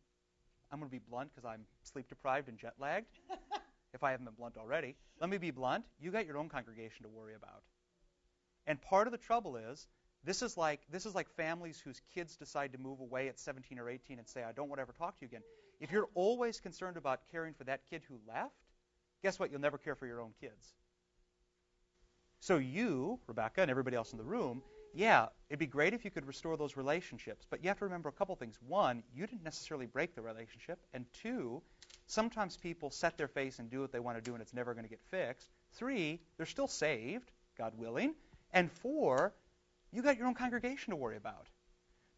I'm 0.73 0.81
going 0.81 0.91
to 0.91 0.93
be 0.93 1.03
blunt 1.09 1.31
because 1.33 1.49
I'm 1.49 1.67
sleep 1.85 2.09
deprived 2.09 2.49
and 2.49 2.59
jet 2.59 2.75
lagged. 2.81 3.07
if 3.97 4.05
I 4.05 4.13
haven't 4.13 4.27
been 4.27 4.35
blunt 4.35 4.57
already, 4.57 4.95
let 5.21 5.29
me 5.29 5.39
be 5.39 5.51
blunt. 5.51 5.85
You 5.99 6.13
got 6.13 6.27
your 6.27 6.39
own 6.39 6.49
congregation 6.49 7.03
to 7.03 7.09
worry 7.09 7.35
about. 7.35 7.63
And 8.67 8.81
part 8.81 9.09
of 9.09 9.13
the 9.13 9.19
trouble 9.19 9.57
is 9.57 9.87
this 10.23 10.43
is 10.43 10.57
like 10.57 10.81
this 10.91 11.07
is 11.07 11.15
like 11.15 11.29
families 11.31 11.81
whose 11.81 12.01
kids 12.15 12.37
decide 12.37 12.73
to 12.73 12.79
move 12.79 13.01
away 13.01 13.29
at 13.29 13.39
17 13.39 13.79
or 13.79 13.89
18 13.89 14.19
and 14.19 14.29
say, 14.29 14.43
"I 14.43 14.53
don't 14.53 14.69
want 14.69 14.79
to 14.79 14.83
ever 14.83 14.93
talk 14.93 15.17
to 15.17 15.23
you 15.23 15.29
again." 15.29 15.43
If 15.81 15.93
you're 15.93 16.09
always 16.15 16.61
concerned 16.61 16.97
about 16.97 17.29
caring 17.31 17.55
for 17.55 17.65
that 17.65 17.87
kid 17.87 18.03
who 18.09 18.21
left, 18.27 18.55
guess 19.23 19.39
what? 19.39 19.51
You'll 19.51 19.61
never 19.61 19.79
care 19.79 19.95
for 19.95 20.07
your 20.07 20.21
own 20.21 20.33
kids. 20.41 20.75
So 22.41 22.59
you, 22.59 23.19
Rebecca, 23.27 23.63
and 23.63 23.71
everybody 23.71 23.97
else 23.97 24.13
in 24.13 24.19
the 24.19 24.25
room, 24.25 24.63
yeah, 24.95 25.29
it'd 25.49 25.59
be 25.59 25.67
great 25.67 25.95
if 25.95 26.05
you 26.05 26.11
could 26.11 26.27
restore 26.27 26.57
those 26.57 26.77
relationships. 26.77 27.47
But 27.49 27.63
you 27.63 27.69
have 27.69 27.79
to 27.79 27.85
remember 27.85 28.09
a 28.09 28.13
couple 28.13 28.35
things. 28.37 28.59
One, 28.67 29.03
you 29.15 29.27
didn't 29.27 29.43
necessarily 29.43 29.87
break 29.87 30.15
the 30.15 30.23
relationship. 30.23 30.79
And 30.93 31.07
two, 31.13 31.63
sometimes 32.07 32.57
people 32.57 32.91
set 32.91 33.19
their 33.19 33.29
face 33.29 33.59
and 33.59 33.71
do 33.71 33.81
what 33.81 33.93
they 33.93 34.01
want 34.01 34.17
to 34.17 34.23
do 34.23 34.35
and 34.35 34.43
it's 34.43 34.55
never 34.55 34.75
going 34.75 34.85
to 34.85 34.91
get 34.91 35.03
fixed. 35.11 35.49
Three, 35.73 36.21
they're 36.37 36.47
still 36.47 36.69
saved, 36.69 37.31
God 37.59 37.73
willing. 37.77 38.15
And 38.53 38.71
four, 38.71 39.33
you 39.93 40.03
got 40.03 40.17
your 40.17 40.27
own 40.27 40.35
congregation 40.35 40.91
to 40.91 40.97
worry 40.97 41.17
about. 41.17 41.47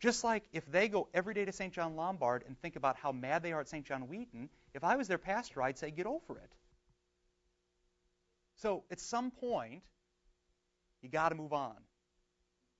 Just 0.01 0.23
like 0.23 0.45
if 0.53 0.71
they 0.71 0.89
go 0.89 1.09
every 1.13 1.35
day 1.35 1.45
to 1.45 1.53
St. 1.53 1.73
John 1.73 1.97
Lombard 1.97 2.45
and 2.47 2.57
think 2.61 2.77
about 2.77 2.97
how 2.97 3.11
mad 3.11 3.43
they 3.43 3.53
are 3.53 3.61
at 3.61 3.69
St. 3.69 3.85
John 3.85 4.09
Wheaton, 4.09 4.49
if 4.75 4.85
I 4.85 4.97
was 4.97 5.09
their 5.09 5.19
pastor, 5.19 5.63
I'd 5.63 5.79
say, 5.79 5.91
get 5.91 6.07
over 6.07 6.39
it. 6.39 6.53
So 8.57 8.85
at 8.91 9.01
some 9.01 9.31
point, 9.31 9.83
you 11.03 11.09
got 11.09 11.31
to 11.31 11.35
move 11.35 11.53
on. 11.53 11.77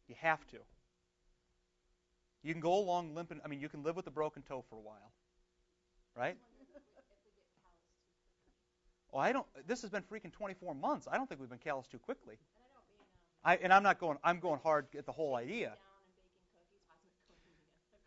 You 0.09 0.15
have 0.21 0.45
to. 0.49 0.59
You 2.43 2.53
can 2.53 2.61
go 2.61 2.75
along 2.75 3.15
limping. 3.15 3.41
I 3.45 3.49
mean, 3.49 3.61
you 3.61 3.69
can 3.69 3.83
live 3.83 3.97
with 3.97 4.07
a 4.07 4.11
broken 4.11 4.43
toe 4.43 4.65
for 4.71 4.77
a 4.77 4.81
while, 4.81 5.13
right? 6.17 6.37
Oh, 9.19 9.21
I 9.21 9.33
don't. 9.33 9.47
This 9.67 9.83
has 9.83 9.91
been 9.91 10.05
freaking 10.05 10.33
24 10.33 10.77
months. 10.77 11.09
I 11.11 11.17
don't 11.17 11.29
think 11.29 11.41
we've 11.41 11.51
been 11.51 11.59
callous 11.59 11.89
too 11.89 11.99
quickly. 11.99 12.37
I, 13.45 13.57
and 13.57 13.73
I'm 13.73 13.83
not 13.83 13.99
going. 13.99 14.17
I'm 14.23 14.39
going 14.39 14.61
hard 14.63 14.87
at 14.97 15.07
the 15.07 15.13
whole 15.13 15.35
idea. 15.35 15.73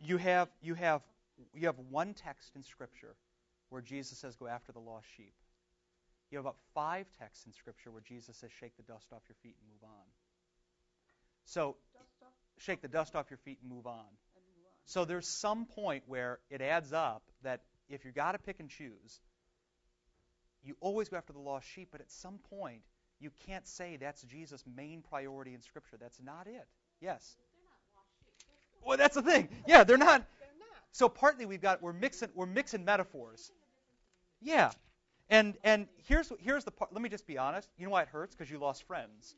You 0.00 0.16
have 0.16 0.48
you 0.62 0.72
have 0.72 1.02
you 1.52 1.66
have 1.66 1.78
one 1.90 2.14
text 2.14 2.56
in 2.56 2.62
Scripture 2.62 3.14
where 3.68 3.82
Jesus 3.82 4.18
says, 4.18 4.36
"Go 4.36 4.46
after 4.46 4.72
the 4.72 4.78
lost 4.78 5.06
sheep." 5.14 5.34
You 6.30 6.38
have 6.38 6.46
about 6.46 6.56
five 6.72 7.06
texts 7.18 7.44
in 7.44 7.52
Scripture 7.52 7.90
where 7.90 8.00
Jesus 8.00 8.38
says, 8.38 8.50
"Shake 8.58 8.74
the 8.78 8.82
dust 8.82 9.12
off 9.12 9.20
your 9.28 9.36
feet 9.42 9.56
and 9.60 9.70
move 9.70 9.84
on." 9.84 10.06
So, 11.44 11.76
shake 12.56 12.80
the 12.80 12.88
dust 12.88 13.14
off 13.14 13.28
your 13.28 13.38
feet 13.44 13.58
and 13.60 13.70
move 13.70 13.86
on. 13.86 14.08
So 14.86 15.04
there's 15.04 15.28
some 15.28 15.66
point 15.66 16.04
where 16.06 16.38
it 16.48 16.62
adds 16.62 16.94
up 16.94 17.22
that 17.42 17.60
if 17.90 18.06
you 18.06 18.12
got 18.12 18.32
to 18.32 18.38
pick 18.38 18.60
and 18.60 18.70
choose, 18.70 19.20
you 20.64 20.76
always 20.80 21.08
go 21.08 21.16
after 21.16 21.32
the 21.32 21.40
lost 21.40 21.66
sheep, 21.68 21.88
but 21.90 22.00
at 22.00 22.10
some 22.10 22.38
point 22.50 22.82
you 23.20 23.30
can't 23.46 23.66
say 23.66 23.96
that's 23.96 24.22
Jesus' 24.22 24.64
main 24.76 25.02
priority 25.02 25.54
in 25.54 25.62
Scripture. 25.62 25.96
That's 26.00 26.18
not 26.20 26.46
it. 26.46 26.66
Yes. 27.00 27.36
Well, 28.84 28.98
that's 28.98 29.14
the 29.14 29.22
thing. 29.22 29.48
Yeah, 29.66 29.84
they're 29.84 29.96
not. 29.96 30.24
So 30.92 31.08
partly 31.08 31.46
we've 31.46 31.62
got 31.62 31.82
we're 31.82 31.92
mixing 31.92 32.28
we're 32.34 32.46
mixing 32.46 32.84
metaphors. 32.84 33.50
Yeah, 34.40 34.70
and 35.30 35.54
and 35.64 35.86
here's 36.06 36.30
here's 36.40 36.64
the 36.64 36.70
part. 36.70 36.92
Let 36.92 37.00
me 37.00 37.08
just 37.08 37.26
be 37.26 37.38
honest. 37.38 37.68
You 37.78 37.86
know 37.86 37.92
why 37.92 38.02
it 38.02 38.08
hurts? 38.08 38.34
Because 38.34 38.50
you 38.50 38.58
lost 38.58 38.82
friends. 38.86 39.34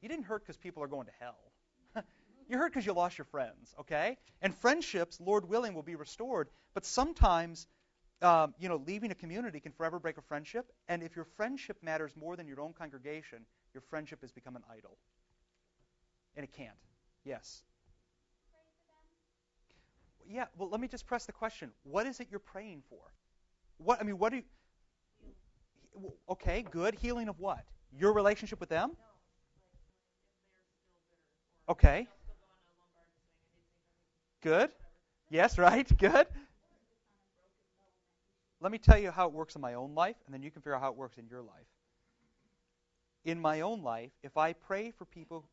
You 0.00 0.08
didn't 0.08 0.24
hurt 0.24 0.42
because 0.42 0.56
people 0.56 0.82
are 0.82 0.88
going 0.88 1.06
to 1.06 1.12
hell. 1.18 1.38
you 2.48 2.56
hurt 2.56 2.72
because 2.72 2.86
you 2.86 2.92
lost 2.92 3.18
your 3.18 3.26
friends. 3.26 3.74
Okay, 3.80 4.16
and 4.40 4.54
friendships, 4.56 5.20
Lord 5.20 5.48
willing, 5.48 5.74
will 5.74 5.82
be 5.82 5.96
restored. 5.96 6.48
But 6.72 6.86
sometimes 6.86 7.66
um, 8.24 8.54
you 8.58 8.68
know, 8.68 8.82
leaving 8.86 9.10
a 9.10 9.14
community 9.14 9.60
can 9.60 9.72
forever 9.72 9.98
break 9.98 10.16
a 10.16 10.22
friendship. 10.22 10.66
And 10.88 11.02
if 11.02 11.14
your 11.14 11.26
friendship 11.36 11.76
matters 11.82 12.12
more 12.16 12.36
than 12.36 12.48
your 12.48 12.60
own 12.60 12.72
congregation, 12.72 13.44
your 13.74 13.82
friendship 13.82 14.20
has 14.22 14.32
become 14.32 14.56
an 14.56 14.62
idol. 14.74 14.96
And 16.36 16.44
it 16.44 16.52
can't. 16.52 16.74
Yes. 17.24 17.62
Yeah. 20.28 20.46
Well, 20.56 20.70
let 20.70 20.80
me 20.80 20.88
just 20.88 21.06
press 21.06 21.26
the 21.26 21.32
question: 21.32 21.70
What 21.84 22.06
is 22.06 22.18
it 22.18 22.28
you're 22.30 22.40
praying 22.40 22.82
for? 22.88 22.98
What 23.78 24.00
I 24.00 24.04
mean, 24.04 24.18
what 24.18 24.30
do 24.30 24.36
you? 24.36 24.42
Okay, 26.28 26.64
good. 26.70 26.94
Healing 26.94 27.28
of 27.28 27.38
what? 27.38 27.64
Your 27.96 28.12
relationship 28.12 28.58
with 28.58 28.68
them? 28.68 28.96
Okay. 31.68 32.08
Good. 34.42 34.70
Yes, 35.30 35.58
right. 35.58 35.86
Good. 35.98 36.26
Let 38.64 38.72
me 38.72 38.78
tell 38.78 38.96
you 38.96 39.10
how 39.10 39.26
it 39.26 39.34
works 39.34 39.56
in 39.56 39.60
my 39.60 39.74
own 39.74 39.94
life, 39.94 40.16
and 40.24 40.32
then 40.32 40.42
you 40.42 40.50
can 40.50 40.62
figure 40.62 40.74
out 40.74 40.80
how 40.80 40.88
it 40.88 40.96
works 40.96 41.18
in 41.18 41.26
your 41.28 41.42
life. 41.42 41.68
In 43.22 43.38
my 43.38 43.60
own 43.60 43.82
life, 43.82 44.12
if 44.22 44.38
I 44.38 44.54
pray 44.54 44.90
for 44.90 45.04
people 45.04 45.44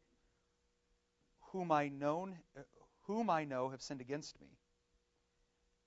whom 1.51 1.73
I 1.73 1.89
known, 1.89 2.37
whom 3.07 3.29
I 3.29 3.43
know 3.43 3.67
have 3.67 3.81
sinned 3.81 3.99
against 3.99 4.39
me, 4.39 4.47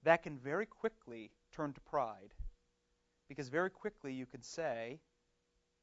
that 0.03 0.23
can 0.23 0.37
very 0.37 0.67
quickly 0.67 1.31
turn 1.51 1.73
to 1.73 1.81
pride. 1.81 2.35
Because 3.27 3.49
very 3.49 3.71
quickly 3.71 4.13
you 4.13 4.27
can 4.27 4.43
say, 4.43 5.01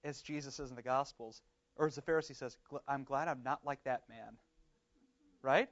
as 0.04 0.22
Jesus 0.22 0.54
says 0.54 0.70
in 0.70 0.76
the 0.76 0.84
Gospels, 0.84 1.42
or 1.76 1.88
as 1.88 1.96
the 1.96 2.04
Pharisee 2.04 2.36
says, 2.36 2.56
I'm 2.88 3.04
glad 3.04 3.28
I'm 3.28 3.42
not 3.42 3.62
like 3.66 3.84
that 3.86 4.04
man. 4.08 4.38
Right? 5.42 5.70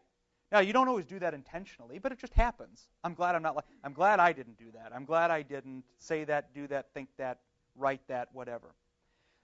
Now, 0.52 0.60
you 0.60 0.74
don't 0.74 0.88
always 0.88 1.06
do 1.06 1.20
that 1.20 1.34
intentionally, 1.34 2.00
but 2.00 2.12
it 2.12 2.18
just 2.18 2.34
happens. 2.34 2.88
I'm 3.04 3.14
glad 3.14 3.36
I'm 3.36 3.44
not 3.44 3.56
like 3.56 3.66
I'm 3.84 3.94
glad 3.94 4.20
I 4.20 4.34
didn't 4.34 4.58
do 4.58 4.72
that. 4.74 4.92
I'm 4.94 5.06
glad 5.06 5.30
I 5.30 5.44
didn't 5.44 5.84
say 6.00 6.24
that, 6.24 6.54
do 6.54 6.68
that, 6.68 6.88
think 6.94 7.10
that, 7.18 7.40
write 7.76 8.02
that, 8.08 8.30
whatever. 8.34 8.74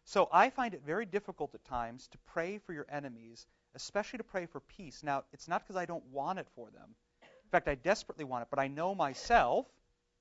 So 0.04 0.30
I 0.32 0.50
find 0.50 0.74
it 0.74 0.82
very 0.86 1.06
difficult 1.06 1.54
at 1.56 1.64
times 1.66 2.08
to 2.10 2.18
pray 2.26 2.60
for 2.60 2.74
your 2.74 2.86
enemies, 2.92 3.46
especially 3.76 4.18
to 4.18 4.24
pray 4.24 4.46
for 4.46 4.60
peace. 4.60 5.02
Now, 5.04 5.24
it's 5.32 5.48
not 5.48 5.64
because 5.64 5.76
I 5.76 5.86
don't 5.86 6.06
want 6.12 6.40
it 6.40 6.48
for 6.56 6.70
them. 6.72 6.96
In 7.22 7.50
fact, 7.52 7.68
I 7.68 7.76
desperately 7.76 8.26
want 8.26 8.44
it, 8.44 8.48
but 8.50 8.60
I 8.60 8.68
know 8.68 8.96
myself, 8.96 9.68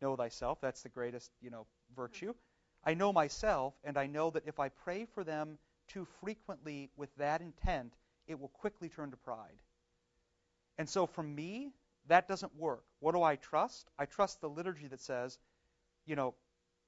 know 0.02 0.16
thyself, 0.16 0.58
that's 0.60 0.82
the 0.82 0.88
greatest, 0.88 1.30
you 1.40 1.50
know, 1.50 1.66
virtue. 1.96 2.34
I 2.84 2.94
know 2.94 3.12
myself, 3.12 3.74
and 3.84 3.96
I 3.96 4.06
know 4.06 4.30
that 4.30 4.44
if 4.46 4.60
I 4.60 4.68
pray 4.68 5.06
for 5.14 5.24
them 5.24 5.58
too 5.88 6.06
frequently 6.20 6.90
with 6.96 7.14
that 7.16 7.40
intent, 7.40 7.94
it 8.26 8.38
will 8.38 8.48
quickly 8.48 8.88
turn 8.88 9.10
to 9.10 9.16
pride. 9.16 9.60
And 10.78 10.88
so 10.88 11.06
for 11.06 11.22
me, 11.22 11.72
that 12.08 12.28
doesn't 12.28 12.54
work. 12.56 12.84
What 13.00 13.12
do 13.12 13.22
I 13.22 13.36
trust? 13.36 13.88
I 13.98 14.06
trust 14.06 14.40
the 14.40 14.48
liturgy 14.48 14.86
that 14.88 15.00
says, 15.00 15.38
you 16.06 16.16
know, 16.16 16.34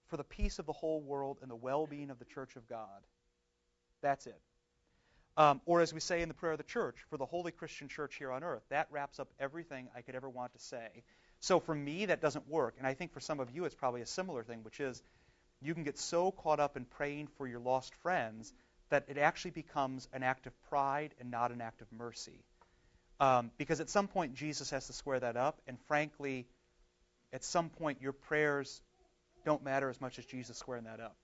for 0.08 0.16
the 0.16 0.24
peace 0.24 0.58
of 0.58 0.66
the 0.66 0.72
whole 0.72 1.00
world 1.00 1.38
and 1.42 1.50
the 1.50 1.56
well 1.56 1.86
being 1.86 2.10
of 2.10 2.18
the 2.18 2.24
church 2.24 2.56
of 2.56 2.68
God. 2.68 3.06
That's 4.02 4.26
it. 4.26 4.40
Um, 5.36 5.60
or 5.66 5.80
as 5.80 5.92
we 5.92 6.00
say 6.00 6.22
in 6.22 6.28
the 6.28 6.34
prayer 6.34 6.52
of 6.52 6.58
the 6.58 6.64
church, 6.64 6.96
for 7.10 7.18
the 7.18 7.26
holy 7.26 7.52
Christian 7.52 7.88
church 7.88 8.14
here 8.16 8.32
on 8.32 8.42
earth. 8.42 8.62
That 8.70 8.88
wraps 8.90 9.20
up 9.20 9.28
everything 9.38 9.88
I 9.94 10.00
could 10.00 10.14
ever 10.14 10.30
want 10.30 10.52
to 10.52 10.58
say. 10.58 11.04
So 11.40 11.60
for 11.60 11.74
me, 11.74 12.06
that 12.06 12.22
doesn't 12.22 12.48
work. 12.48 12.74
And 12.78 12.86
I 12.86 12.94
think 12.94 13.12
for 13.12 13.20
some 13.20 13.40
of 13.40 13.50
you, 13.50 13.66
it's 13.66 13.74
probably 13.74 14.00
a 14.00 14.06
similar 14.06 14.42
thing, 14.42 14.62
which 14.62 14.80
is 14.80 15.02
you 15.60 15.74
can 15.74 15.84
get 15.84 15.98
so 15.98 16.30
caught 16.30 16.60
up 16.60 16.76
in 16.76 16.84
praying 16.84 17.28
for 17.36 17.46
your 17.46 17.60
lost 17.60 17.94
friends 17.96 18.52
that 18.88 19.04
it 19.08 19.18
actually 19.18 19.50
becomes 19.50 20.08
an 20.12 20.22
act 20.22 20.46
of 20.46 20.62
pride 20.68 21.14
and 21.20 21.30
not 21.30 21.50
an 21.50 21.60
act 21.60 21.82
of 21.82 21.92
mercy. 21.92 22.44
Um, 23.18 23.50
because 23.56 23.80
at 23.80 23.88
some 23.88 24.08
point, 24.08 24.34
Jesus 24.34 24.70
has 24.70 24.86
to 24.88 24.92
square 24.92 25.20
that 25.20 25.36
up. 25.36 25.60
And 25.66 25.78
frankly, 25.88 26.46
at 27.32 27.42
some 27.44 27.70
point, 27.70 28.00
your 28.00 28.12
prayers 28.12 28.82
don't 29.44 29.64
matter 29.64 29.88
as 29.88 30.00
much 30.00 30.18
as 30.18 30.26
Jesus 30.26 30.58
squaring 30.58 30.84
that 30.84 31.00
up. 31.00 31.16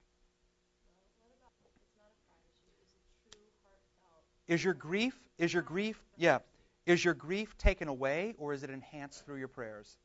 Is 4.48 4.62
your 4.62 4.74
grief, 4.74 5.14
is 5.38 5.52
your 5.52 5.62
grief, 5.62 5.98
yeah, 6.16 6.38
is 6.84 7.04
your 7.04 7.14
grief 7.14 7.56
taken 7.58 7.88
away 7.88 8.34
or 8.38 8.52
is 8.52 8.62
it 8.62 8.70
enhanced 8.70 9.24
through 9.24 9.38
your 9.38 9.48
prayers? 9.48 9.96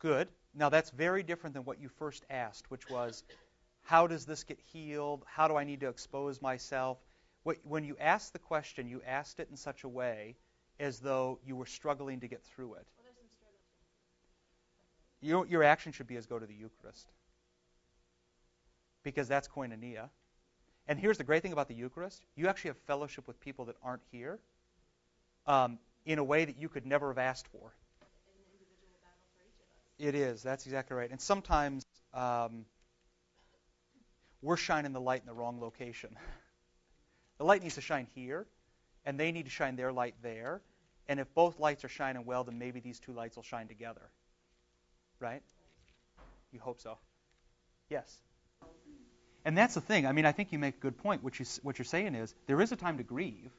Good. 0.00 0.28
Now 0.54 0.68
that's 0.68 0.90
very 0.90 1.22
different 1.22 1.54
than 1.54 1.64
what 1.64 1.80
you 1.80 1.88
first 1.88 2.24
asked, 2.28 2.70
which 2.70 2.90
was, 2.90 3.24
how 3.84 4.06
does 4.06 4.26
this 4.26 4.44
get 4.44 4.58
healed? 4.72 5.24
How 5.26 5.48
do 5.48 5.56
I 5.56 5.64
need 5.64 5.80
to 5.80 5.88
expose 5.88 6.42
myself? 6.42 6.98
When 7.44 7.84
you 7.84 7.96
asked 8.00 8.32
the 8.32 8.38
question, 8.38 8.88
you 8.88 9.02
asked 9.06 9.38
it 9.38 9.48
in 9.50 9.56
such 9.56 9.84
a 9.84 9.88
way 9.88 10.36
as 10.80 10.98
though 10.98 11.38
you 11.46 11.56
were 11.56 11.66
struggling 11.66 12.20
to 12.20 12.28
get 12.28 12.42
through 12.42 12.74
it. 12.74 12.86
Your, 15.20 15.46
your 15.46 15.62
action 15.62 15.92
should 15.92 16.06
be 16.06 16.16
as 16.16 16.26
go 16.26 16.38
to 16.38 16.46
the 16.46 16.54
Eucharist. 16.54 17.06
Because 19.02 19.28
that's 19.28 19.48
koinonia. 19.48 20.08
And 20.86 20.98
here's 20.98 21.18
the 21.18 21.24
great 21.24 21.42
thing 21.42 21.52
about 21.52 21.68
the 21.68 21.74
Eucharist 21.74 22.22
you 22.36 22.48
actually 22.48 22.70
have 22.70 22.78
fellowship 22.86 23.26
with 23.26 23.40
people 23.40 23.66
that 23.66 23.76
aren't 23.82 24.02
here 24.10 24.38
um, 25.46 25.78
in 26.04 26.18
a 26.18 26.24
way 26.24 26.44
that 26.44 26.58
you 26.58 26.68
could 26.68 26.86
never 26.86 27.08
have 27.08 27.18
asked 27.18 27.46
for. 27.48 27.72
It 29.98 30.14
is. 30.14 30.42
That's 30.42 30.66
exactly 30.66 30.96
right. 30.96 31.10
And 31.10 31.20
sometimes 31.20 31.86
um, 32.12 32.64
we're 34.42 34.56
shining 34.56 34.92
the 34.92 35.00
light 35.00 35.20
in 35.20 35.26
the 35.26 35.34
wrong 35.34 35.60
location. 35.60 36.16
the 37.44 37.48
light 37.48 37.62
needs 37.62 37.74
to 37.74 37.82
shine 37.82 38.06
here, 38.14 38.46
and 39.04 39.20
they 39.20 39.30
need 39.30 39.44
to 39.44 39.50
shine 39.50 39.76
their 39.76 39.92
light 39.92 40.14
there. 40.22 40.62
And 41.08 41.20
if 41.20 41.26
both 41.34 41.60
lights 41.60 41.84
are 41.84 41.90
shining 41.90 42.24
well, 42.24 42.42
then 42.42 42.58
maybe 42.58 42.80
these 42.80 42.98
two 42.98 43.12
lights 43.12 43.36
will 43.36 43.42
shine 43.42 43.68
together. 43.68 44.00
Right? 45.20 45.42
You 46.52 46.60
hope 46.60 46.80
so. 46.80 46.96
Yes. 47.90 48.18
And 49.44 49.58
that's 49.58 49.74
the 49.74 49.82
thing. 49.82 50.06
I 50.06 50.12
mean, 50.12 50.24
I 50.24 50.32
think 50.32 50.52
you 50.52 50.58
make 50.58 50.76
a 50.76 50.80
good 50.80 50.96
point. 50.96 51.22
What, 51.22 51.38
you, 51.38 51.44
what 51.62 51.78
you're 51.78 51.84
saying 51.84 52.14
is 52.14 52.34
there 52.46 52.62
is 52.62 52.72
a 52.72 52.76
time 52.76 52.96
to 52.96 53.04
grieve, 53.04 53.50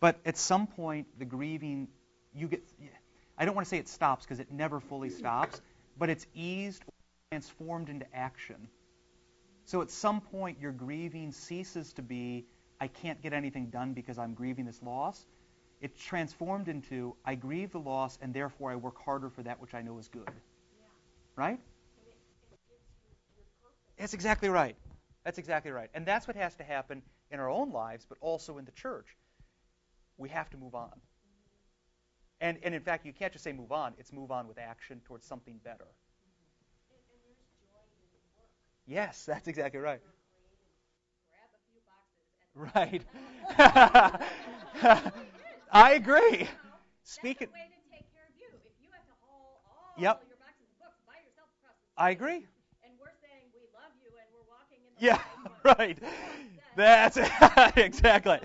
but 0.00 0.20
at 0.26 0.36
some 0.36 0.66
point, 0.66 1.06
the 1.18 1.24
grieving, 1.24 1.88
you 2.34 2.46
get. 2.46 2.62
I 3.38 3.46
don't 3.46 3.54
want 3.54 3.66
to 3.66 3.70
say 3.70 3.78
it 3.78 3.88
stops 3.88 4.26
because 4.26 4.38
it 4.38 4.52
never 4.52 4.80
fully 4.80 5.08
stops, 5.08 5.62
but 5.98 6.10
it's 6.10 6.26
eased 6.34 6.82
or 6.86 6.92
transformed 7.30 7.88
into 7.88 8.04
action. 8.14 8.68
So 9.64 9.80
at 9.80 9.90
some 9.90 10.20
point, 10.20 10.58
your 10.60 10.72
grieving 10.72 11.32
ceases 11.32 11.94
to 11.94 12.02
be, 12.02 12.44
I 12.80 12.88
can't 12.88 13.20
get 13.20 13.32
anything 13.32 13.66
done 13.70 13.92
because 13.92 14.18
I'm 14.18 14.34
grieving 14.34 14.64
this 14.64 14.82
loss. 14.82 15.26
It's 15.80 16.00
transformed 16.00 16.68
into, 16.68 17.14
I 17.24 17.34
grieve 17.34 17.72
the 17.72 17.80
loss 17.80 18.18
and 18.20 18.34
therefore 18.34 18.70
I 18.70 18.76
work 18.76 19.02
harder 19.04 19.30
for 19.30 19.42
that 19.44 19.60
which 19.60 19.74
I 19.74 19.82
know 19.82 19.98
is 19.98 20.08
good. 20.08 20.26
Yeah. 20.26 20.84
Right? 21.36 21.60
That's 23.96 24.14
exactly 24.14 24.48
right. 24.48 24.76
That's 25.24 25.38
exactly 25.38 25.72
right. 25.72 25.90
And 25.94 26.06
that's 26.06 26.26
what 26.26 26.36
has 26.36 26.54
to 26.56 26.64
happen 26.64 27.02
in 27.30 27.40
our 27.40 27.50
own 27.50 27.72
lives, 27.72 28.06
but 28.08 28.18
also 28.20 28.58
in 28.58 28.64
the 28.64 28.72
church. 28.72 29.16
We 30.16 30.28
have 30.30 30.48
to 30.50 30.56
move 30.56 30.74
on. 30.74 30.92
And, 32.40 32.58
and 32.62 32.74
in 32.74 32.80
fact, 32.80 33.04
you 33.04 33.12
can't 33.12 33.32
just 33.32 33.44
say 33.44 33.52
move 33.52 33.72
on, 33.72 33.94
it's 33.98 34.12
move 34.12 34.30
on 34.30 34.46
with 34.46 34.58
action 34.58 35.00
towards 35.04 35.26
something 35.26 35.58
better. 35.64 35.86
Yes, 38.86 39.24
that's 39.26 39.48
exactly 39.48 39.80
right. 39.80 40.00
Right. 42.58 43.02
I 45.72 45.92
agree. 45.94 46.48
Speaking. 47.04 47.48
Yep. 49.98 50.22
I 51.96 52.10
agree. 52.10 52.36
And 52.36 52.44
we're 53.00 53.06
saying 53.20 53.42
we 53.54 53.60
love 53.74 53.92
you 54.00 54.10
and 54.18 54.28
we're 54.32 54.46
walking 54.48 54.78
in 54.78 54.94
the 54.98 55.06
Yeah, 55.06 55.20
right. 55.64 55.98
That's 56.76 57.16
exactly. 57.76 58.38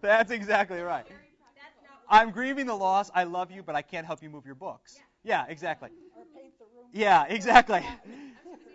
That's 0.00 0.30
exactly 0.30 0.80
right. 0.80 1.06
I'm 2.08 2.30
grieving 2.30 2.66
the 2.66 2.74
loss. 2.74 3.10
I 3.14 3.24
love 3.24 3.50
you, 3.50 3.62
but 3.62 3.76
I 3.76 3.82
can't 3.82 4.06
help 4.06 4.22
you 4.22 4.30
move 4.30 4.44
your 4.44 4.54
books. 4.54 4.98
Yeah, 5.22 5.44
exactly. 5.48 5.90
Yeah, 6.92 7.24
exactly. 7.28 7.84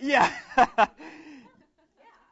Yeah. 0.00 0.30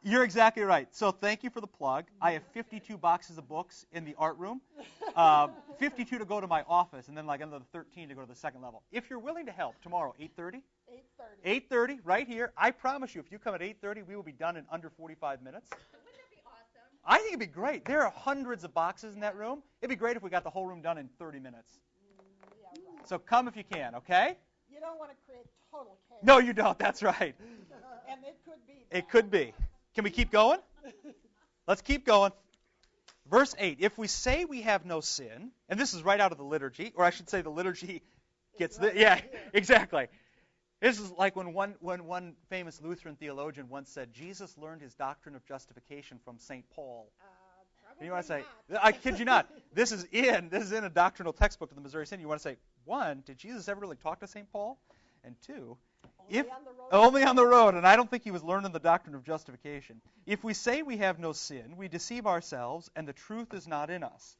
You're 0.05 0.25
exactly 0.25 0.65
right. 0.65 0.89
So 0.91 1.13
thank 1.13 1.45
you 1.45 1.51
for 1.51 1.61
the 1.61 1.67
plug. 1.67 2.07
I 2.21 2.33
have 2.33 2.43
52 2.53 2.99
boxes 2.99 3.39
of 3.39 3.49
books 3.49 3.87
in 3.93 4.05
the 4.05 4.17
art 4.19 4.37
room, 4.37 4.61
uh, 5.15 5.47
52 5.79 6.19
to 6.19 6.25
go 6.25 6.41
to 6.41 6.49
my 6.49 6.63
office, 6.69 7.07
and 7.07 7.17
then 7.17 7.25
like 7.25 7.41
another 7.41 7.65
13 7.73 8.09
to 8.09 8.15
go 8.15 8.21
to 8.21 8.27
the 8.27 8.35
second 8.35 8.63
level. 8.63 8.83
If 8.91 9.09
you're 9.09 9.21
willing 9.21 9.47
to 9.47 9.53
help 9.53 9.81
tomorrow, 9.81 10.15
8:30. 10.21 10.63
8:30. 11.45 11.61
8:30, 11.71 12.01
right 12.03 12.27
here. 12.27 12.53
I 12.57 12.73
promise 12.73 13.15
you, 13.15 13.21
if 13.21 13.31
you 13.31 13.39
come 13.39 13.55
at 13.55 13.63
8:30, 13.63 14.03
we 14.03 14.17
will 14.17 14.25
be 14.25 14.33
done 14.33 14.57
in 14.57 14.65
under 14.71 14.91
45 14.91 15.41
minutes. 15.41 15.71
Wouldn't 15.71 15.93
that 15.93 16.31
be 16.31 16.37
awesome? 16.45 16.99
I 17.05 17.19
think 17.19 17.29
it'd 17.29 17.41
be 17.41 17.47
great. 17.47 17.85
There 17.85 18.03
are 18.05 18.11
hundreds 18.11 18.65
of 18.65 18.75
boxes 18.75 19.15
in 19.15 19.21
that 19.21 19.37
room. 19.37 19.63
It'd 19.81 19.91
be 19.91 19.97
great 19.97 20.17
if 20.17 20.23
we 20.25 20.31
got 20.31 20.43
the 20.43 20.51
whole 20.51 20.67
room 20.67 20.83
done 20.83 20.99
in 20.99 21.09
30 21.19 21.39
minutes. 21.39 21.79
Yeah, 22.61 22.67
right. 22.67 23.09
So 23.09 23.19
come 23.21 23.47
if 23.47 23.57
you 23.57 23.65
can, 23.65 23.95
okay? 23.95 24.37
Don't 24.83 24.99
want 24.99 25.13
to 25.13 25.17
create 25.27 25.47
total 25.71 25.97
chaos. 26.09 26.21
No, 26.25 26.39
you 26.39 26.53
don't. 26.53 26.77
That's 26.77 27.05
right. 27.05 27.37
and 28.11 28.21
it 28.25 28.37
could 28.45 28.67
be. 28.67 28.97
It 28.97 29.09
could 29.09 29.31
be. 29.31 29.55
Can 29.95 30.03
we 30.03 30.11
keep 30.11 30.33
going? 30.33 30.59
Let's 31.69 31.83
keep 31.83 32.05
going. 32.05 32.33
Verse 33.31 33.55
8 33.57 33.79
If 33.81 33.97
we 33.97 34.09
say 34.09 34.45
we 34.45 34.63
have 34.63 34.85
no 34.85 35.01
sin, 35.01 35.53
and 35.69 35.79
this 35.79 35.95
is 35.95 36.03
right 36.03 36.21
out 36.21 36.33
of 36.33 36.39
the 36.39 36.45
liturgy, 36.45 36.93
or 36.97 37.05
I 37.05 37.11
should 37.11 37.31
say 37.31 37.43
the 37.43 37.51
liturgy 37.51 38.03
gets 38.59 38.77
the. 38.77 38.93
Yeah, 38.93 39.21
exactly. 39.53 40.09
This 40.81 40.99
is 40.99 41.13
like 41.13 41.37
when 41.37 41.53
one, 41.53 41.77
when 41.79 42.07
one 42.07 42.35
famous 42.51 42.81
Lutheran 42.83 43.15
theologian 43.15 43.69
once 43.69 43.89
said, 43.89 44.13
Jesus 44.13 44.59
learned 44.59 44.83
his 44.83 44.95
doctrine 44.95 45.37
of 45.37 45.47
justification 45.47 46.19
from 46.25 46.41
St. 46.41 46.65
Paul. 46.75 47.09
Uh, 47.21 48.05
you 48.05 48.11
want 48.11 48.25
to 48.25 48.29
say, 48.29 48.45
not. 48.69 48.85
I 48.85 48.91
kid 48.91 49.21
you 49.21 49.25
not, 49.25 49.49
this 49.73 49.93
is 49.93 50.05
in 50.11 50.49
this 50.49 50.65
is 50.65 50.73
in 50.73 50.83
a 50.83 50.91
doctrinal 50.91 51.33
textbook 51.33 51.71
of 51.71 51.77
the 51.77 51.83
Missouri 51.83 52.05
Synod. 52.05 52.23
You 52.23 52.29
want 52.29 52.41
to 52.41 52.49
say, 52.49 52.57
one, 52.85 53.23
did 53.27 53.39
Jesus 53.39 53.69
ever 53.69 53.81
really 53.81 53.97
talk 53.97 54.21
to 54.21 54.27
St. 54.27 54.51
Paul? 54.53 54.79
And 55.25 55.37
two, 55.47 55.77
only 56.19 56.39
if 56.39 56.47
on 56.51 56.65
the 56.65 56.71
road. 56.71 56.89
only 56.93 57.23
on 57.23 57.37
the 57.37 57.47
road, 57.47 57.75
and 57.75 57.87
I 57.87 57.97
don't 57.97 58.11
think 58.11 58.25
he 58.25 58.31
was 58.31 58.43
learning 58.43 58.73
the 58.73 58.81
doctrine 58.81 59.15
of 59.15 59.25
justification. 59.25 60.01
If 60.27 60.43
we 60.43 60.55
say 60.55 60.83
we 60.83 60.97
have 60.99 61.19
no 61.19 61.33
sin, 61.33 61.77
we 61.77 61.89
deceive 61.89 62.27
ourselves, 62.27 62.91
and 62.97 63.07
the 63.07 63.13
truth 63.13 63.55
is 63.55 63.69
not 63.69 63.91
in 63.91 64.03
us. 64.03 64.37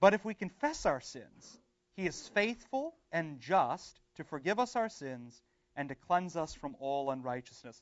But 0.00 0.14
if 0.14 0.24
we 0.24 0.34
confess 0.34 0.86
our 0.86 1.00
sins, 1.00 1.58
he 1.94 2.06
is 2.06 2.28
faithful 2.28 2.94
and 3.12 3.40
just 3.40 4.00
to 4.16 4.24
forgive 4.24 4.58
us 4.58 4.76
our 4.76 4.88
sins 4.88 5.40
and 5.76 5.88
to 5.88 5.94
cleanse 5.94 6.36
us 6.36 6.54
from 6.54 6.76
all 6.80 7.10
unrighteousness. 7.10 7.80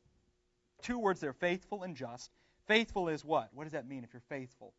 Two 0.82 0.98
words 0.98 1.20
there 1.20 1.32
faithful 1.32 1.82
and 1.82 1.96
just. 1.96 2.30
Faithful 2.66 3.08
is 3.08 3.24
what? 3.24 3.48
What 3.52 3.64
does 3.64 3.72
that 3.72 3.88
mean 3.88 4.04
if 4.04 4.12
you're 4.12 4.22
faithful? 4.28 4.74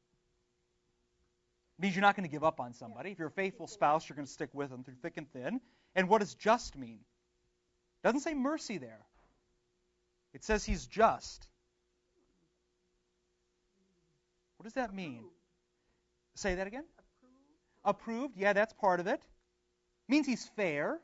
It 1.82 1.86
means 1.86 1.96
you're 1.96 2.04
not 2.04 2.16
going 2.16 2.30
to 2.30 2.32
give 2.32 2.44
up 2.44 2.60
on 2.60 2.76
somebody. 2.76 3.10
If 3.10 3.18
you're 3.18 3.30
a 3.30 3.32
faithful 3.32 3.66
spouse, 3.66 4.08
you're 4.08 4.16
going 4.16 4.28
to 4.28 4.32
stick 4.32 4.52
with 4.54 4.70
them 4.70 4.84
through 4.84 4.94
thick 5.02 5.18
and 5.18 5.28
thin. 5.34 5.60
And 5.96 6.08
what 6.08 6.20
does 6.22 6.36
just 6.36 6.78
mean? 6.78 7.00
It 8.04 8.08
doesn't 8.08 8.20
say 8.20 8.36
mercy 8.36 8.78
there. 8.78 9.00
It 10.32 10.44
says 10.44 10.64
he's 10.64 10.86
just. 10.86 11.48
What 14.58 14.66
does 14.66 14.74
that 14.74 14.94
mean? 14.94 15.24
Say 16.36 16.54
that 16.54 16.68
again? 16.68 16.84
Approved. 17.84 18.04
Approved, 18.04 18.38
yeah, 18.38 18.54
that's 18.54 18.74
part 18.74 19.00
of 19.00 19.08
it. 19.08 19.24
Means 20.08 20.28
he's 20.28 20.48
fair. 20.56 21.00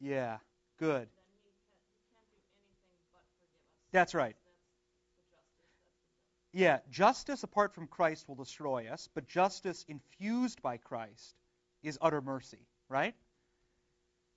Yeah, 0.00 0.38
good. 0.80 1.06
That's 3.92 4.12
right. 4.12 4.34
Yeah, 6.56 6.78
justice 6.88 7.42
apart 7.42 7.74
from 7.74 7.88
Christ 7.88 8.28
will 8.28 8.36
destroy 8.36 8.86
us, 8.86 9.08
but 9.12 9.26
justice 9.26 9.84
infused 9.88 10.62
by 10.62 10.76
Christ 10.76 11.34
is 11.82 11.98
utter 12.00 12.20
mercy, 12.20 12.64
right? 12.88 13.16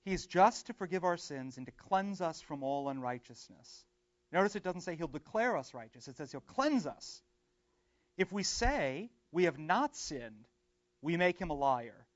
He 0.03 0.13
is 0.13 0.25
just 0.25 0.65
to 0.65 0.73
forgive 0.73 1.03
our 1.03 1.17
sins 1.17 1.57
and 1.57 1.67
to 1.67 1.71
cleanse 1.71 2.19
us 2.19 2.41
from 2.41 2.63
all 2.63 2.89
unrighteousness. 2.89 3.85
Notice 4.31 4.55
it 4.55 4.63
doesn't 4.63 4.81
say 4.81 4.95
he'll 4.95 5.07
declare 5.07 5.55
us 5.55 5.75
righteous, 5.75 6.07
it 6.07 6.17
says 6.17 6.31
he'll 6.31 6.41
cleanse 6.41 6.87
us. 6.87 7.21
If 8.17 8.31
we 8.31 8.41
say 8.41 9.11
we 9.31 9.43
have 9.43 9.59
not 9.59 9.95
sinned, 9.95 10.47
we 11.03 11.17
make 11.17 11.37
him 11.37 11.51
a 11.51 11.53
liar, 11.53 12.07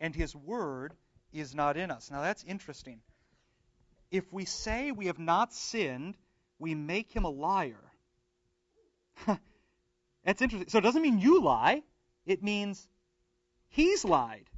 and 0.00 0.14
his 0.14 0.34
word 0.34 0.94
is 1.34 1.54
not 1.54 1.76
in 1.76 1.90
us. 1.90 2.10
Now 2.10 2.22
that's 2.22 2.44
interesting. 2.44 3.00
If 4.10 4.32
we 4.32 4.46
say 4.46 4.90
we 4.90 5.06
have 5.06 5.18
not 5.18 5.52
sinned, 5.52 6.16
we 6.58 6.74
make 6.74 7.12
him 7.12 7.26
a 7.26 7.30
liar. 7.30 7.76
that's 10.24 10.42
interesting. 10.42 10.68
So 10.68 10.78
it 10.78 10.82
doesn't 10.82 11.02
mean 11.02 11.18
you 11.18 11.42
lie, 11.42 11.82
it 12.26 12.42
means 12.42 12.86
he's 13.68 14.04
lied. 14.04 14.48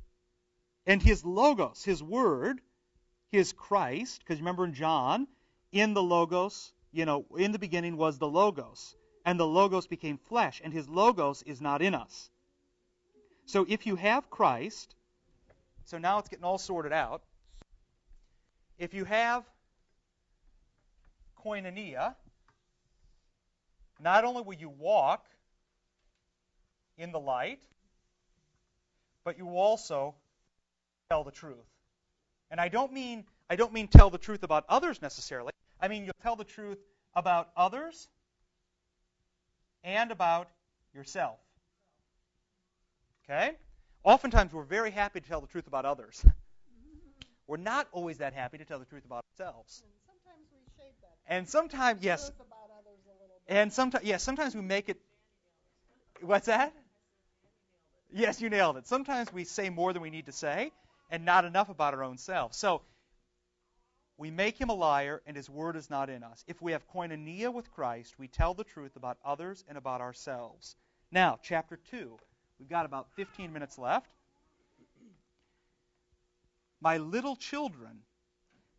And 0.87 1.01
his 1.03 1.25
logos, 1.25 1.85
his 1.85 2.03
word, 2.03 2.61
his 3.31 3.53
Christ, 3.53 4.21
because 4.21 4.41
remember 4.41 4.65
in 4.65 4.75
John, 4.75 5.29
in 5.71 5.95
the 5.95 6.03
logos, 6.03 6.73
you 6.93 7.05
know, 7.05 7.25
in 7.39 7.53
the 7.53 7.59
beginning 7.59 7.97
was 7.97 8.19
the 8.19 8.29
logos, 8.29 8.97
and 9.25 9.39
the 9.39 9.47
logos 9.47 9.87
became 9.87 10.19
flesh, 10.19 10.61
and 10.63 10.73
his 10.73 10.89
logos 10.89 11.43
is 11.43 11.61
not 11.61 11.83
in 11.83 11.95
us. 11.95 12.29
So 13.47 13.65
if 13.69 13.87
you 13.87 13.97
have 13.97 14.29
Christ, 14.29 14.95
So 15.85 15.99
now 15.99 16.19
it's 16.19 16.29
getting 16.29 16.45
all 16.45 16.59
sorted 16.59 16.93
out. 16.93 17.23
If 18.79 18.95
you 18.95 19.05
have 19.05 19.45
koinonia, 21.45 22.15
not 24.01 24.25
only 24.25 24.43
will 24.43 24.55
you 24.55 24.69
walk 24.71 25.27
in 26.99 27.13
the 27.13 27.21
light, 27.21 27.61
but 29.25 29.39
you 29.39 29.49
also 29.57 30.15
tell 31.09 31.25
the 31.25 31.31
truth. 31.31 31.57
And 32.51 32.61
I 32.61 32.69
don't 32.69 32.93
mean 32.93 33.25
I 33.51 33.57
don't 33.57 33.73
mean 33.73 33.89
tell 33.89 34.11
the 34.11 34.19
truth 34.19 34.43
about 34.43 34.65
others 34.69 35.03
necessarily. 35.03 35.53
I 35.81 35.89
mean 35.89 36.05
you'll 36.05 36.23
tell 36.23 36.37
the 36.37 36.45
truth 36.45 36.79
about 37.15 37.51
others 37.57 38.09
and 39.85 40.11
about 40.11 40.49
yourself. 40.95 41.39
Okay? 43.25 43.53
Oftentimes 44.05 44.53
we're 44.53 44.63
very 44.65 44.91
happy 44.91 45.21
to 45.21 45.29
tell 45.29 45.41
the 45.41 45.47
truth 45.47 45.67
about 45.67 45.85
others. 45.85 46.25
We're 47.47 47.57
not 47.57 47.87
always 47.93 48.19
that 48.19 48.33
happy 48.33 48.59
to 48.59 48.65
tell 48.65 48.79
the 48.79 48.85
truth 48.85 49.05
about 49.05 49.25
ourselves. 49.33 49.83
And 49.85 49.93
sometimes 50.07 50.47
we 50.53 50.83
shade 50.83 50.95
that 51.03 51.35
And 51.35 51.49
sometimes, 51.49 52.03
yes, 52.03 52.29
truth 52.29 52.47
about 52.47 52.71
others 52.79 52.99
a 53.05 53.13
little 53.13 53.37
bit. 53.47 53.57
and 53.57 53.73
sometimes, 53.73 54.05
yes, 54.05 54.23
sometimes 54.23 54.55
we 54.55 54.63
make 54.63 54.89
it. 54.89 54.99
What's 56.21 56.47
that? 56.47 56.73
Yes, 58.15 58.43
you 58.43 58.51
nailed 58.51 58.77
it. 58.77 58.87
Sometimes 58.87 59.33
we 59.33 59.45
say 59.45 59.71
more 59.71 59.93
than 59.93 60.03
we 60.03 60.11
need 60.11 60.27
to 60.27 60.33
say, 60.33 60.71
and 61.11 61.25
not 61.25 61.47
enough 61.47 61.71
about 61.71 61.95
our 61.95 62.05
own 62.05 62.19
selves. 62.19 62.59
So 62.59 62.83
we 64.19 64.31
make 64.31 64.61
him 64.61 64.69
a 64.69 64.75
liar, 64.75 65.23
and 65.27 65.35
his 65.35 65.49
word 65.49 65.77
is 65.77 65.89
not 65.89 66.11
in 66.11 66.23
us. 66.23 66.45
If 66.47 66.61
we 66.61 66.73
have 66.73 66.87
koinonia 66.93 67.53
with 67.53 67.73
Christ, 67.73 68.15
we 68.19 68.29
tell 68.29 68.53
the 68.53 68.65
truth 68.65 68.97
about 68.97 69.17
others 69.25 69.65
and 69.67 69.79
about 69.79 70.03
ourselves. 70.03 70.77
Now, 71.11 71.39
chapter 71.43 71.79
two. 71.91 72.19
We've 72.59 72.69
got 72.69 72.85
about 72.85 73.09
15 73.17 73.53
minutes 73.53 73.79
left. 73.79 74.11
My 76.81 76.99
little 76.99 77.35
children. 77.35 78.03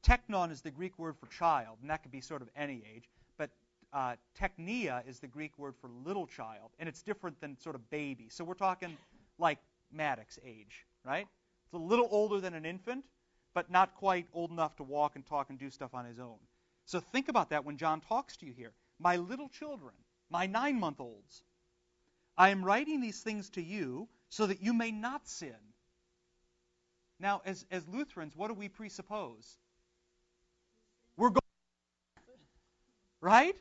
teknon 0.08 0.52
is 0.52 0.62
the 0.62 0.72
Greek 0.72 0.98
word 1.00 1.16
for 1.18 1.26
child, 1.28 1.78
and 1.82 1.90
that 1.90 2.04
could 2.04 2.12
be 2.12 2.22
sort 2.22 2.42
of 2.42 2.50
any 2.56 2.84
age. 2.96 3.10
But 3.38 3.50
uh, 3.92 4.16
teknia 4.40 5.08
is 5.08 5.20
the 5.20 5.28
Greek 5.28 5.58
word 5.58 5.74
for 5.82 5.90
little 6.06 6.28
child, 6.28 6.70
and 6.78 6.88
it's 6.88 7.02
different 7.02 7.42
than 7.42 7.58
sort 7.58 7.76
of 7.76 7.90
baby. 7.90 8.28
So 8.30 8.44
we're 8.44 8.54
talking 8.54 8.96
like 9.44 9.60
Maddox 9.92 10.40
age, 10.44 10.88
right? 11.06 11.28
It's 11.66 11.74
a 11.74 11.78
little 11.78 12.08
older 12.10 12.40
than 12.40 12.56
an 12.56 12.66
infant, 12.66 13.06
but 13.54 13.70
not 13.70 13.94
quite 13.96 14.26
old 14.34 14.50
enough 14.50 14.76
to 14.78 14.84
walk 14.84 15.16
and 15.16 15.26
talk 15.26 15.52
and 15.52 15.60
do 15.60 15.70
stuff 15.70 15.94
on 15.94 16.06
his 16.06 16.18
own. 16.18 16.40
So 16.86 17.00
think 17.00 17.30
about 17.30 17.52
that 17.52 17.64
when 17.64 17.78
John 17.78 18.02
talks 18.02 18.38
to 18.38 18.46
you 18.46 18.54
here. 18.54 18.72
My 19.00 19.18
little 19.18 19.50
children, 19.50 19.94
my 20.30 20.48
nine 20.48 20.80
month 20.80 21.00
olds, 21.00 21.44
I 22.38 22.50
am 22.50 22.64
writing 22.66 23.02
these 23.02 23.22
things 23.22 23.50
to 23.52 23.62
you 23.62 24.08
so 24.30 24.48
that 24.48 24.62
you 24.62 24.74
may 24.74 24.92
not 24.92 25.28
sin. 25.28 25.56
Now, 27.20 27.42
as, 27.46 27.66
as 27.70 27.88
Lutherans, 27.88 28.36
what 28.36 28.48
do 28.48 28.54
we 28.54 28.70
presuppose? 28.70 29.58
We're 31.16 31.30
going, 31.30 31.40
right? 33.22 33.56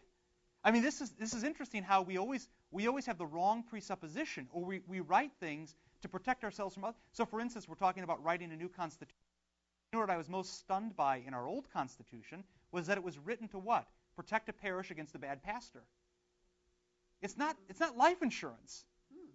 I 0.64 0.70
mean, 0.70 0.82
this 0.82 1.00
is 1.00 1.10
this 1.12 1.34
is 1.34 1.42
interesting 1.42 1.82
how 1.82 2.02
we 2.02 2.18
always 2.18 2.48
we 2.70 2.86
always 2.86 3.06
have 3.06 3.18
the 3.18 3.26
wrong 3.26 3.64
presupposition, 3.64 4.48
or 4.52 4.64
we, 4.64 4.80
we 4.86 5.00
write 5.00 5.32
things 5.40 5.74
to 6.02 6.08
protect 6.08 6.44
ourselves 6.44 6.74
from 6.74 6.84
others. 6.84 7.00
So, 7.12 7.24
for 7.24 7.40
instance, 7.40 7.68
we're 7.68 7.74
talking 7.74 8.04
about 8.04 8.22
writing 8.22 8.52
a 8.52 8.56
new 8.56 8.68
constitution. 8.68 9.16
You 9.92 9.98
know 9.98 10.00
what 10.00 10.10
I 10.10 10.16
was 10.16 10.28
most 10.28 10.58
stunned 10.58 10.96
by 10.96 11.22
in 11.26 11.34
our 11.34 11.46
old 11.46 11.70
constitution 11.72 12.44
was 12.70 12.86
that 12.86 12.96
it 12.96 13.04
was 13.04 13.18
written 13.18 13.48
to 13.48 13.58
what? 13.58 13.86
Protect 14.16 14.48
a 14.48 14.52
parish 14.52 14.90
against 14.90 15.14
a 15.14 15.18
bad 15.18 15.42
pastor. 15.42 15.82
It's 17.20 17.36
not 17.36 17.56
it's 17.68 17.80
not 17.80 17.96
life 17.96 18.22
insurance. 18.22 18.84
Hmm. 19.12 19.30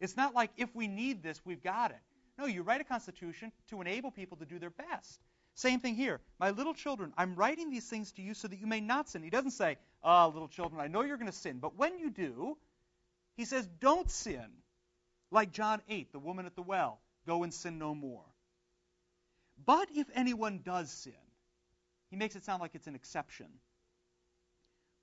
It's 0.00 0.16
not 0.16 0.34
like 0.34 0.50
if 0.56 0.74
we 0.74 0.88
need 0.88 1.22
this, 1.22 1.40
we've 1.44 1.62
got 1.62 1.92
it. 1.92 2.00
No, 2.36 2.46
you 2.46 2.62
write 2.62 2.80
a 2.80 2.84
constitution 2.84 3.52
to 3.70 3.80
enable 3.80 4.10
people 4.10 4.36
to 4.38 4.44
do 4.44 4.58
their 4.58 4.70
best. 4.70 5.20
Same 5.58 5.80
thing 5.80 5.96
here. 5.96 6.20
My 6.38 6.50
little 6.50 6.72
children, 6.72 7.12
I'm 7.18 7.34
writing 7.34 7.68
these 7.68 7.88
things 7.88 8.12
to 8.12 8.22
you 8.22 8.32
so 8.32 8.46
that 8.46 8.60
you 8.60 8.68
may 8.68 8.80
not 8.80 9.08
sin. 9.08 9.24
He 9.24 9.30
doesn't 9.30 9.50
say, 9.50 9.76
ah, 10.04 10.28
little 10.28 10.46
children, 10.46 10.80
I 10.80 10.86
know 10.86 11.02
you're 11.02 11.16
going 11.16 11.32
to 11.32 11.36
sin. 11.36 11.58
But 11.58 11.76
when 11.76 11.98
you 11.98 12.10
do, 12.10 12.56
he 13.36 13.44
says, 13.44 13.66
don't 13.80 14.08
sin. 14.08 14.46
Like 15.32 15.50
John 15.50 15.82
8, 15.88 16.12
the 16.12 16.20
woman 16.20 16.46
at 16.46 16.54
the 16.54 16.62
well, 16.62 17.00
go 17.26 17.42
and 17.42 17.52
sin 17.52 17.76
no 17.76 17.92
more. 17.92 18.22
But 19.66 19.88
if 19.96 20.06
anyone 20.14 20.60
does 20.64 20.92
sin, 20.92 21.12
he 22.08 22.16
makes 22.16 22.36
it 22.36 22.44
sound 22.44 22.60
like 22.60 22.76
it's 22.76 22.86
an 22.86 22.94
exception. 22.94 23.48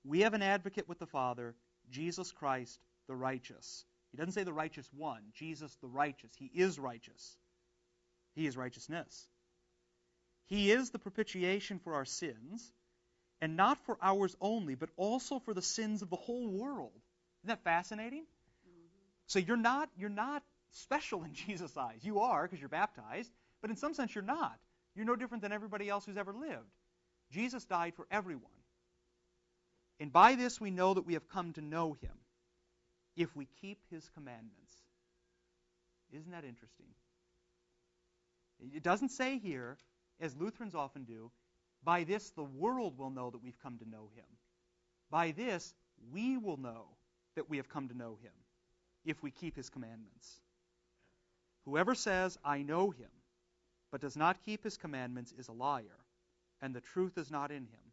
We 0.04 0.20
have 0.20 0.32
an 0.32 0.40
advocate 0.42 0.88
with 0.88 0.98
the 0.98 1.06
Father, 1.06 1.54
Jesus 1.90 2.32
Christ, 2.32 2.80
the 3.08 3.14
righteous. 3.14 3.84
He 4.10 4.16
doesn't 4.16 4.32
say 4.32 4.44
the 4.44 4.54
righteous 4.54 4.88
one, 4.96 5.20
Jesus 5.34 5.76
the 5.82 5.88
righteous. 5.88 6.32
He 6.38 6.46
is 6.46 6.78
righteous. 6.78 7.36
He 8.34 8.46
is 8.46 8.56
righteousness. 8.56 9.28
He 10.46 10.70
is 10.70 10.90
the 10.90 10.98
propitiation 10.98 11.78
for 11.80 11.94
our 11.94 12.04
sins, 12.04 12.72
and 13.40 13.56
not 13.56 13.78
for 13.84 13.98
ours 14.00 14.36
only, 14.40 14.74
but 14.74 14.90
also 14.96 15.38
for 15.40 15.52
the 15.54 15.62
sins 15.62 16.02
of 16.02 16.10
the 16.10 16.16
whole 16.16 16.48
world. 16.48 16.92
Isn't 17.42 17.48
that 17.48 17.64
fascinating? 17.64 18.22
Mm-hmm. 18.22 19.06
So 19.26 19.38
you're 19.40 19.56
not 19.56 19.90
you're 19.96 20.08
not 20.08 20.42
special 20.70 21.24
in 21.24 21.34
Jesus' 21.46 21.76
eyes. 21.76 22.00
You 22.02 22.20
are 22.20 22.42
because 22.42 22.60
you're 22.60 22.68
baptized, 22.68 23.30
but 23.60 23.70
in 23.70 23.76
some 23.76 23.94
sense 23.94 24.14
you're 24.14 24.24
not. 24.24 24.58
You're 24.94 25.06
no 25.06 25.16
different 25.16 25.42
than 25.42 25.52
everybody 25.52 25.88
else 25.88 26.06
who's 26.06 26.16
ever 26.16 26.32
lived. 26.32 26.70
Jesus 27.30 27.64
died 27.64 27.94
for 27.94 28.06
everyone. 28.10 28.50
And 29.98 30.12
by 30.12 30.34
this 30.34 30.60
we 30.60 30.70
know 30.70 30.94
that 30.94 31.06
we 31.06 31.14
have 31.14 31.28
come 31.28 31.52
to 31.54 31.60
know 31.60 31.94
him 32.00 32.12
if 33.16 33.34
we 33.34 33.46
keep 33.60 33.78
his 33.90 34.08
commandments. 34.14 34.72
Isn't 36.12 36.30
that 36.30 36.44
interesting? 36.44 36.86
It 38.74 38.82
doesn't 38.82 39.10
say 39.10 39.38
here, 39.38 39.76
as 40.20 40.36
Lutherans 40.36 40.74
often 40.74 41.04
do, 41.04 41.30
by 41.84 42.04
this 42.04 42.30
the 42.30 42.44
world 42.44 42.98
will 42.98 43.10
know 43.10 43.30
that 43.30 43.42
we've 43.42 43.60
come 43.62 43.78
to 43.78 43.88
know 43.88 44.10
him. 44.14 44.24
By 45.10 45.30
this 45.30 45.74
we 46.12 46.36
will 46.36 46.56
know 46.56 46.86
that 47.36 47.48
we 47.48 47.56
have 47.58 47.68
come 47.68 47.88
to 47.88 47.96
know 47.96 48.18
him 48.22 48.32
if 49.04 49.22
we 49.22 49.30
keep 49.30 49.56
his 49.56 49.70
commandments. 49.70 50.40
Whoever 51.64 51.94
says, 51.94 52.38
I 52.44 52.62
know 52.62 52.90
him, 52.90 53.10
but 53.90 54.00
does 54.00 54.16
not 54.16 54.42
keep 54.44 54.64
his 54.64 54.76
commandments 54.76 55.32
is 55.38 55.48
a 55.48 55.52
liar, 55.52 56.04
and 56.60 56.74
the 56.74 56.80
truth 56.80 57.18
is 57.18 57.30
not 57.30 57.50
in 57.50 57.62
him. 57.62 57.92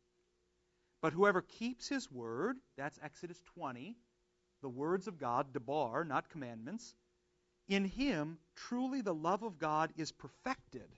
But 1.02 1.14
whoever 1.14 1.42
keeps 1.42 1.88
his 1.88 2.12
word, 2.12 2.58
that's 2.78 3.00
Exodus 3.04 3.42
20, 3.56 3.96
the 4.62 4.70
words 4.70 5.08
of 5.08 5.18
God, 5.18 5.54
debar, 5.54 6.06
not 6.06 6.30
commandments, 6.30 6.96
in 7.68 7.86
him 7.86 8.38
truly 8.56 9.02
the 9.02 9.14
love 9.14 9.44
of 9.44 9.60
God 9.60 9.92
is 9.98 10.12
perfected. 10.12 10.96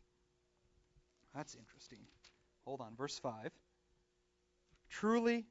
That's 1.35 1.55
interesting. 1.55 1.99
Hold 2.65 2.81
on, 2.81 2.95
verse 2.95 3.19
5. 3.19 3.51
Truly 4.89 5.45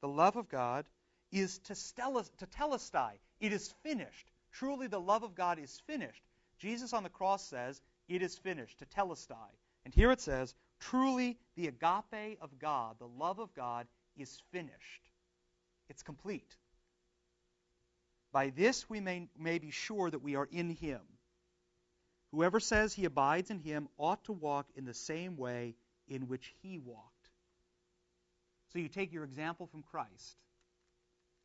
the 0.00 0.08
love 0.08 0.36
of 0.36 0.48
God 0.48 0.86
is 1.30 1.58
to, 1.58 1.74
telestai. 1.74 3.12
It 3.40 3.52
is 3.52 3.74
finished. 3.82 4.30
Truly 4.52 4.86
the 4.86 5.00
love 5.00 5.22
of 5.22 5.34
God 5.34 5.58
is 5.58 5.80
finished. 5.86 6.22
Jesus 6.58 6.92
on 6.92 7.02
the 7.02 7.10
cross 7.10 7.44
says, 7.46 7.80
it 8.08 8.22
is 8.22 8.38
finished, 8.38 8.78
to 8.78 8.86
telestai. 8.86 9.50
And 9.84 9.92
here 9.92 10.10
it 10.10 10.20
says, 10.20 10.54
truly 10.80 11.36
the 11.56 11.68
agape 11.68 12.38
of 12.40 12.58
God, 12.58 12.96
the 12.98 13.08
love 13.08 13.38
of 13.38 13.54
God, 13.54 13.86
is 14.16 14.40
finished. 14.52 15.10
It's 15.88 16.02
complete. 16.02 16.56
By 18.32 18.50
this 18.50 18.88
we 18.88 19.00
may, 19.00 19.28
may 19.38 19.58
be 19.58 19.70
sure 19.70 20.10
that 20.10 20.22
we 20.22 20.36
are 20.36 20.48
in 20.50 20.70
him. 20.70 21.00
Whoever 22.36 22.60
says 22.60 22.92
he 22.92 23.06
abides 23.06 23.50
in 23.50 23.60
him 23.60 23.88
ought 23.96 24.22
to 24.24 24.32
walk 24.32 24.66
in 24.76 24.84
the 24.84 24.92
same 24.92 25.38
way 25.38 25.74
in 26.06 26.28
which 26.28 26.52
he 26.60 26.78
walked. 26.78 27.30
So 28.74 28.78
you 28.78 28.88
take 28.88 29.10
your 29.10 29.24
example 29.24 29.66
from 29.68 29.82
Christ. 29.82 30.36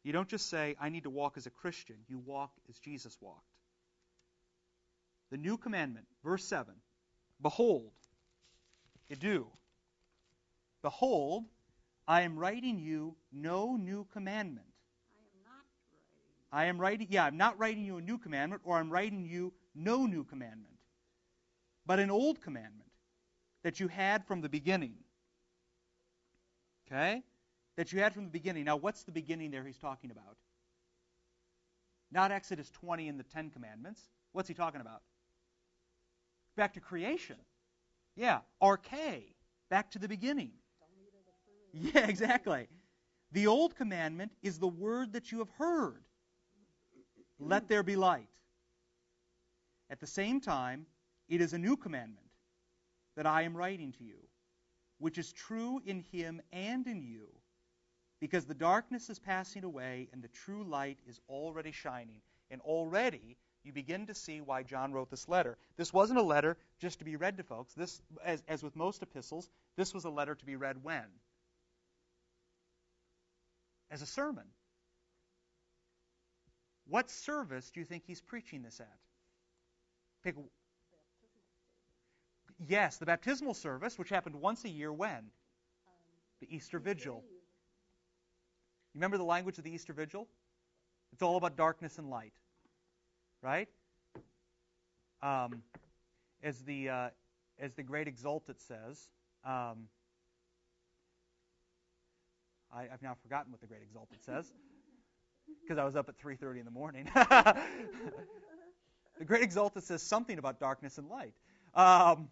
You 0.03 0.11
don't 0.11 0.27
just 0.27 0.49
say, 0.49 0.75
I 0.81 0.89
need 0.89 1.03
to 1.03 1.09
walk 1.09 1.37
as 1.37 1.45
a 1.45 1.49
Christian. 1.49 1.95
You 2.09 2.19
walk 2.19 2.51
as 2.67 2.77
Jesus 2.79 3.15
walked. 3.21 3.47
The 5.29 5.37
new 5.37 5.55
commandment, 5.55 6.07
verse 6.25 6.43
7 6.43 6.73
Behold, 7.41 7.93
you 9.07 9.15
do. 9.15 9.47
Behold, 10.81 11.45
I 12.05 12.23
am 12.23 12.37
writing 12.37 12.79
you 12.79 13.15
no 13.31 13.77
new 13.77 14.07
commandment. 14.11 14.67
I 15.15 15.23
am 15.23 15.45
not 15.45 15.63
writing. 15.89 16.49
I 16.51 16.65
am 16.65 16.81
writing, 16.81 17.07
yeah, 17.11 17.23
I'm 17.23 17.37
not 17.37 17.57
writing 17.57 17.85
you 17.85 17.95
a 17.95 18.01
new 18.01 18.17
commandment, 18.17 18.63
or 18.65 18.77
I'm 18.77 18.89
writing 18.89 19.25
you 19.25 19.53
no 19.73 20.05
new 20.05 20.25
commandment, 20.25 20.70
but 21.85 21.99
an 21.99 22.11
old 22.11 22.41
commandment 22.41 22.89
that 23.63 23.79
you 23.79 23.87
had 23.87 24.25
from 24.25 24.41
the 24.41 24.49
beginning. 24.49 24.95
Okay? 26.87 27.23
That 27.77 27.91
you 27.93 27.99
had 27.99 28.13
from 28.13 28.25
the 28.25 28.31
beginning. 28.31 28.65
Now, 28.65 28.75
what's 28.75 29.03
the 29.03 29.11
beginning 29.11 29.51
there 29.51 29.63
he's 29.63 29.77
talking 29.77 30.11
about? 30.11 30.37
Not 32.11 32.31
Exodus 32.31 32.69
20 32.71 33.07
and 33.07 33.19
the 33.19 33.23
Ten 33.23 33.49
Commandments. 33.49 34.01
What's 34.33 34.47
he 34.47 34.53
talking 34.53 34.81
about? 34.81 35.01
Back 36.57 36.73
to 36.73 36.79
creation. 36.81 37.37
Yeah, 38.15 38.39
arche, 38.61 39.23
back 39.69 39.91
to 39.91 39.99
the 39.99 40.07
beginning. 40.07 40.51
Yeah, 41.73 42.05
exactly. 42.07 42.67
The 43.31 43.47
old 43.47 43.75
commandment 43.75 44.33
is 44.43 44.59
the 44.59 44.67
word 44.67 45.13
that 45.13 45.31
you 45.31 45.39
have 45.39 45.49
heard. 45.57 46.03
Let 47.39 47.69
there 47.69 47.83
be 47.83 47.95
light. 47.95 48.27
At 49.89 49.99
the 49.99 50.07
same 50.07 50.41
time, 50.41 50.85
It 51.31 51.39
is 51.39 51.53
a 51.53 51.57
new 51.57 51.77
commandment 51.77 52.27
that 53.15 53.25
I 53.25 53.43
am 53.43 53.55
writing 53.55 53.93
to 53.93 54.03
you, 54.03 54.17
which 54.99 55.17
is 55.17 55.31
true 55.31 55.81
in 55.85 56.03
him 56.11 56.41
and 56.51 56.85
in 56.85 57.01
you, 57.01 57.29
because 58.19 58.43
the 58.43 58.53
darkness 58.53 59.09
is 59.09 59.17
passing 59.17 59.63
away 59.63 60.09
and 60.11 60.21
the 60.21 60.27
true 60.27 60.65
light 60.65 60.99
is 61.07 61.21
already 61.29 61.71
shining. 61.71 62.21
And 62.51 62.59
already 62.59 63.37
you 63.63 63.71
begin 63.71 64.05
to 64.07 64.13
see 64.13 64.41
why 64.41 64.63
John 64.63 64.91
wrote 64.91 65.09
this 65.09 65.29
letter. 65.29 65.57
This 65.77 65.93
wasn't 65.93 66.19
a 66.19 66.23
letter 66.23 66.57
just 66.79 66.99
to 66.99 67.05
be 67.05 67.15
read 67.15 67.37
to 67.37 67.43
folks. 67.43 67.73
This, 67.75 68.01
as, 68.25 68.43
as 68.49 68.61
with 68.61 68.75
most 68.75 69.01
epistles, 69.01 69.49
this 69.77 69.93
was 69.93 70.03
a 70.03 70.09
letter 70.09 70.35
to 70.35 70.45
be 70.45 70.57
read 70.57 70.83
when? 70.83 71.05
As 73.89 74.01
a 74.01 74.05
sermon. 74.05 74.47
What 76.89 77.09
service 77.09 77.71
do 77.71 77.79
you 77.79 77.85
think 77.85 78.03
he's 78.05 78.19
preaching 78.19 78.63
this 78.63 78.81
at? 78.81 78.97
Pick. 80.25 80.35
Yes, 82.67 82.97
the 82.97 83.05
baptismal 83.05 83.55
service, 83.55 83.97
which 83.97 84.09
happened 84.09 84.35
once 84.35 84.63
a 84.65 84.69
year 84.69 84.93
when? 84.93 85.31
The 86.41 86.55
Easter 86.55 86.79
Vigil. 86.79 87.23
You 88.93 88.99
remember 88.99 89.17
the 89.17 89.23
language 89.23 89.57
of 89.57 89.63
the 89.63 89.71
Easter 89.71 89.93
Vigil? 89.93 90.27
It's 91.13 91.23
all 91.23 91.37
about 91.37 91.57
darkness 91.57 91.97
and 91.97 92.09
light, 92.09 92.33
right? 93.41 93.67
Um, 95.23 95.63
as 96.43 96.59
the 96.61 96.89
uh, 96.89 97.09
as 97.59 97.73
the 97.73 97.83
great 97.83 98.07
Exsultet 98.07 98.59
says, 98.59 99.07
um, 99.45 99.87
I, 102.73 102.83
have 102.89 103.01
now 103.01 103.15
forgotten 103.21 103.51
what 103.51 103.61
the 103.61 103.67
great 103.67 103.81
Exsultet 103.81 104.23
says 104.25 104.51
because 105.61 105.77
I 105.77 105.83
was 105.83 105.95
up 105.95 106.09
at 106.09 106.19
3:30 106.19 106.59
in 106.59 106.65
the 106.65 106.71
morning. 106.71 107.09
the 107.13 107.55
great 109.25 109.49
Exsultet 109.49 109.83
says 109.83 110.03
something 110.03 110.37
about 110.37 110.59
darkness 110.59 110.97
and 110.97 111.09
light. 111.09 111.33
Um, 111.73 112.29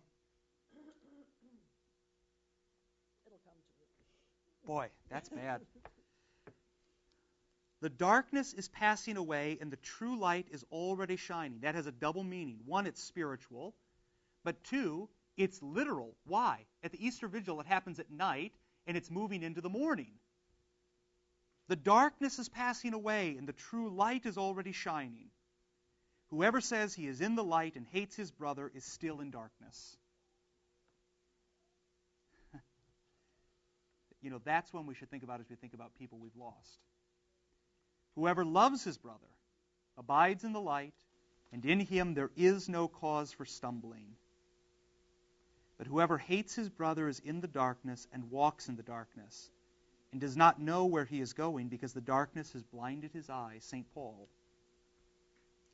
boy, 4.70 4.88
that's 5.10 5.30
bad. 5.30 5.62
The 7.82 7.90
darkness 7.90 8.54
is 8.54 8.68
passing 8.68 9.18
away 9.18 9.58
and 9.60 9.72
the 9.72 9.78
true 9.78 10.20
light 10.20 10.46
is 10.52 10.64
already 10.72 11.16
shining. 11.16 11.62
That 11.62 11.74
has 11.74 11.88
a 11.88 11.92
double 11.92 12.24
meaning. 12.24 12.60
One, 12.68 12.86
it's 12.86 13.02
spiritual, 13.02 13.74
but 14.44 14.64
two, 14.64 15.10
it's 15.38 15.64
literal. 15.64 16.14
Why? 16.28 16.68
At 16.84 16.92
the 16.92 17.04
Easter 17.04 17.28
Vigil, 17.28 17.60
it 17.62 17.66
happens 17.66 18.00
at 18.00 18.12
night 18.12 18.54
and 18.86 18.96
it's 18.96 19.10
moving 19.10 19.42
into 19.42 19.60
the 19.60 19.70
morning. 19.70 20.12
The 21.68 21.76
darkness 21.76 22.38
is 22.38 22.48
passing 22.48 22.94
away 22.94 23.38
and 23.40 23.48
the 23.48 23.54
true 23.54 23.90
light 23.90 24.28
is 24.28 24.38
already 24.38 24.72
shining. 24.72 25.32
Whoever 26.30 26.62
says 26.62 26.94
he 26.94 27.08
is 27.08 27.22
in 27.22 27.34
the 27.34 27.44
light 27.44 27.76
and 27.76 27.88
hates 27.88 28.16
his 28.16 28.30
brother 28.30 28.72
is 28.76 28.86
still 28.86 29.20
in 29.20 29.32
darkness. 29.32 29.98
You 34.22 34.30
know, 34.30 34.42
that's 34.44 34.74
one 34.74 34.86
we 34.86 34.96
should 34.96 35.10
think 35.10 35.24
about 35.24 35.40
as 35.40 35.50
we 35.50 35.56
think 35.56 35.74
about 35.74 35.98
people 35.98 36.18
we've 36.22 36.36
lost. 36.38 36.80
Whoever 38.16 38.44
loves 38.44 38.84
his 38.84 38.98
brother 38.98 39.20
abides 39.98 40.44
in 40.44 40.54
the 40.54 40.62
light, 40.62 40.94
and 41.52 41.66
in 41.66 41.80
him 41.80 42.14
there 42.14 42.32
is 42.36 42.68
no 42.68 42.88
cause 42.88 43.32
for 43.32 43.46
stumbling. 43.46 44.16
But 45.78 45.88
whoever 45.88 46.18
hates 46.18 46.56
his 46.56 46.70
brother 46.70 47.08
is 47.08 47.20
in 47.20 47.40
the 47.40 47.48
darkness 47.48 48.08
and 48.12 48.30
walks 48.30 48.68
in 48.68 48.76
the 48.76 48.84
darkness, 48.84 49.50
and 50.12 50.20
does 50.20 50.36
not 50.36 50.60
know 50.60 50.86
where 50.86 51.06
he 51.06 51.22
is 51.22 51.34
going 51.34 51.68
because 51.68 51.94
the 51.94 52.02
darkness 52.02 52.52
has 52.54 52.64
blinded 52.64 53.12
his 53.14 53.30
eyes, 53.30 53.64
St. 53.64 53.86
Paul. 53.94 54.28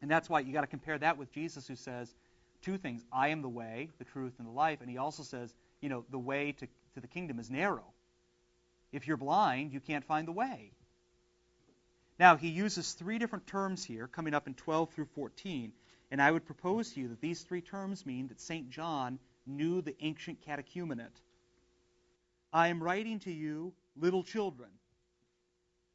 And 0.02 0.12
that's 0.12 0.30
why 0.30 0.42
you 0.42 0.54
got 0.54 0.62
to 0.62 0.68
compare 0.68 1.00
that 1.00 1.18
with 1.18 1.32
Jesus, 1.32 1.68
who 1.68 1.76
says 1.76 2.14
two 2.62 2.78
things 2.78 3.04
I 3.12 3.30
am 3.30 3.42
the 3.42 3.50
way, 3.50 3.90
the 3.98 4.06
truth, 4.06 4.34
and 4.38 4.48
the 4.48 4.52
life. 4.52 4.82
And 4.82 4.90
he 4.90 4.98
also 4.98 5.24
says, 5.24 5.54
you 5.82 5.90
know, 5.90 6.06
the 6.12 6.20
way 6.20 6.52
to, 6.52 6.68
to 6.96 7.00
the 7.00 7.08
kingdom 7.08 7.40
is 7.40 7.50
narrow. 7.50 7.86
If 8.96 9.08
you're 9.08 9.18
blind, 9.18 9.74
you 9.74 9.82
can't 9.82 10.06
find 10.06 10.26
the 10.26 10.32
way. 10.32 10.72
Now, 12.18 12.38
he 12.38 12.48
uses 12.48 12.94
three 12.94 13.20
different 13.20 13.46
terms 13.46 13.84
here, 13.84 14.08
coming 14.08 14.34
up 14.34 14.48
in 14.48 14.54
12 14.54 14.94
through 14.94 15.10
14, 15.16 15.74
and 16.12 16.22
I 16.22 16.32
would 16.32 16.46
propose 16.46 16.94
to 16.94 17.02
you 17.02 17.10
that 17.10 17.20
these 17.20 17.42
three 17.42 17.60
terms 17.60 18.06
mean 18.06 18.30
that 18.30 18.40
St. 18.40 18.70
John 18.70 19.20
knew 19.46 19.82
the 19.82 19.98
ancient 20.00 20.40
catechumenate. 20.48 21.20
I 22.54 22.70
am 22.70 22.82
writing 22.82 23.20
to 23.20 23.34
you, 23.34 23.74
little 23.98 24.24
children, 24.24 24.70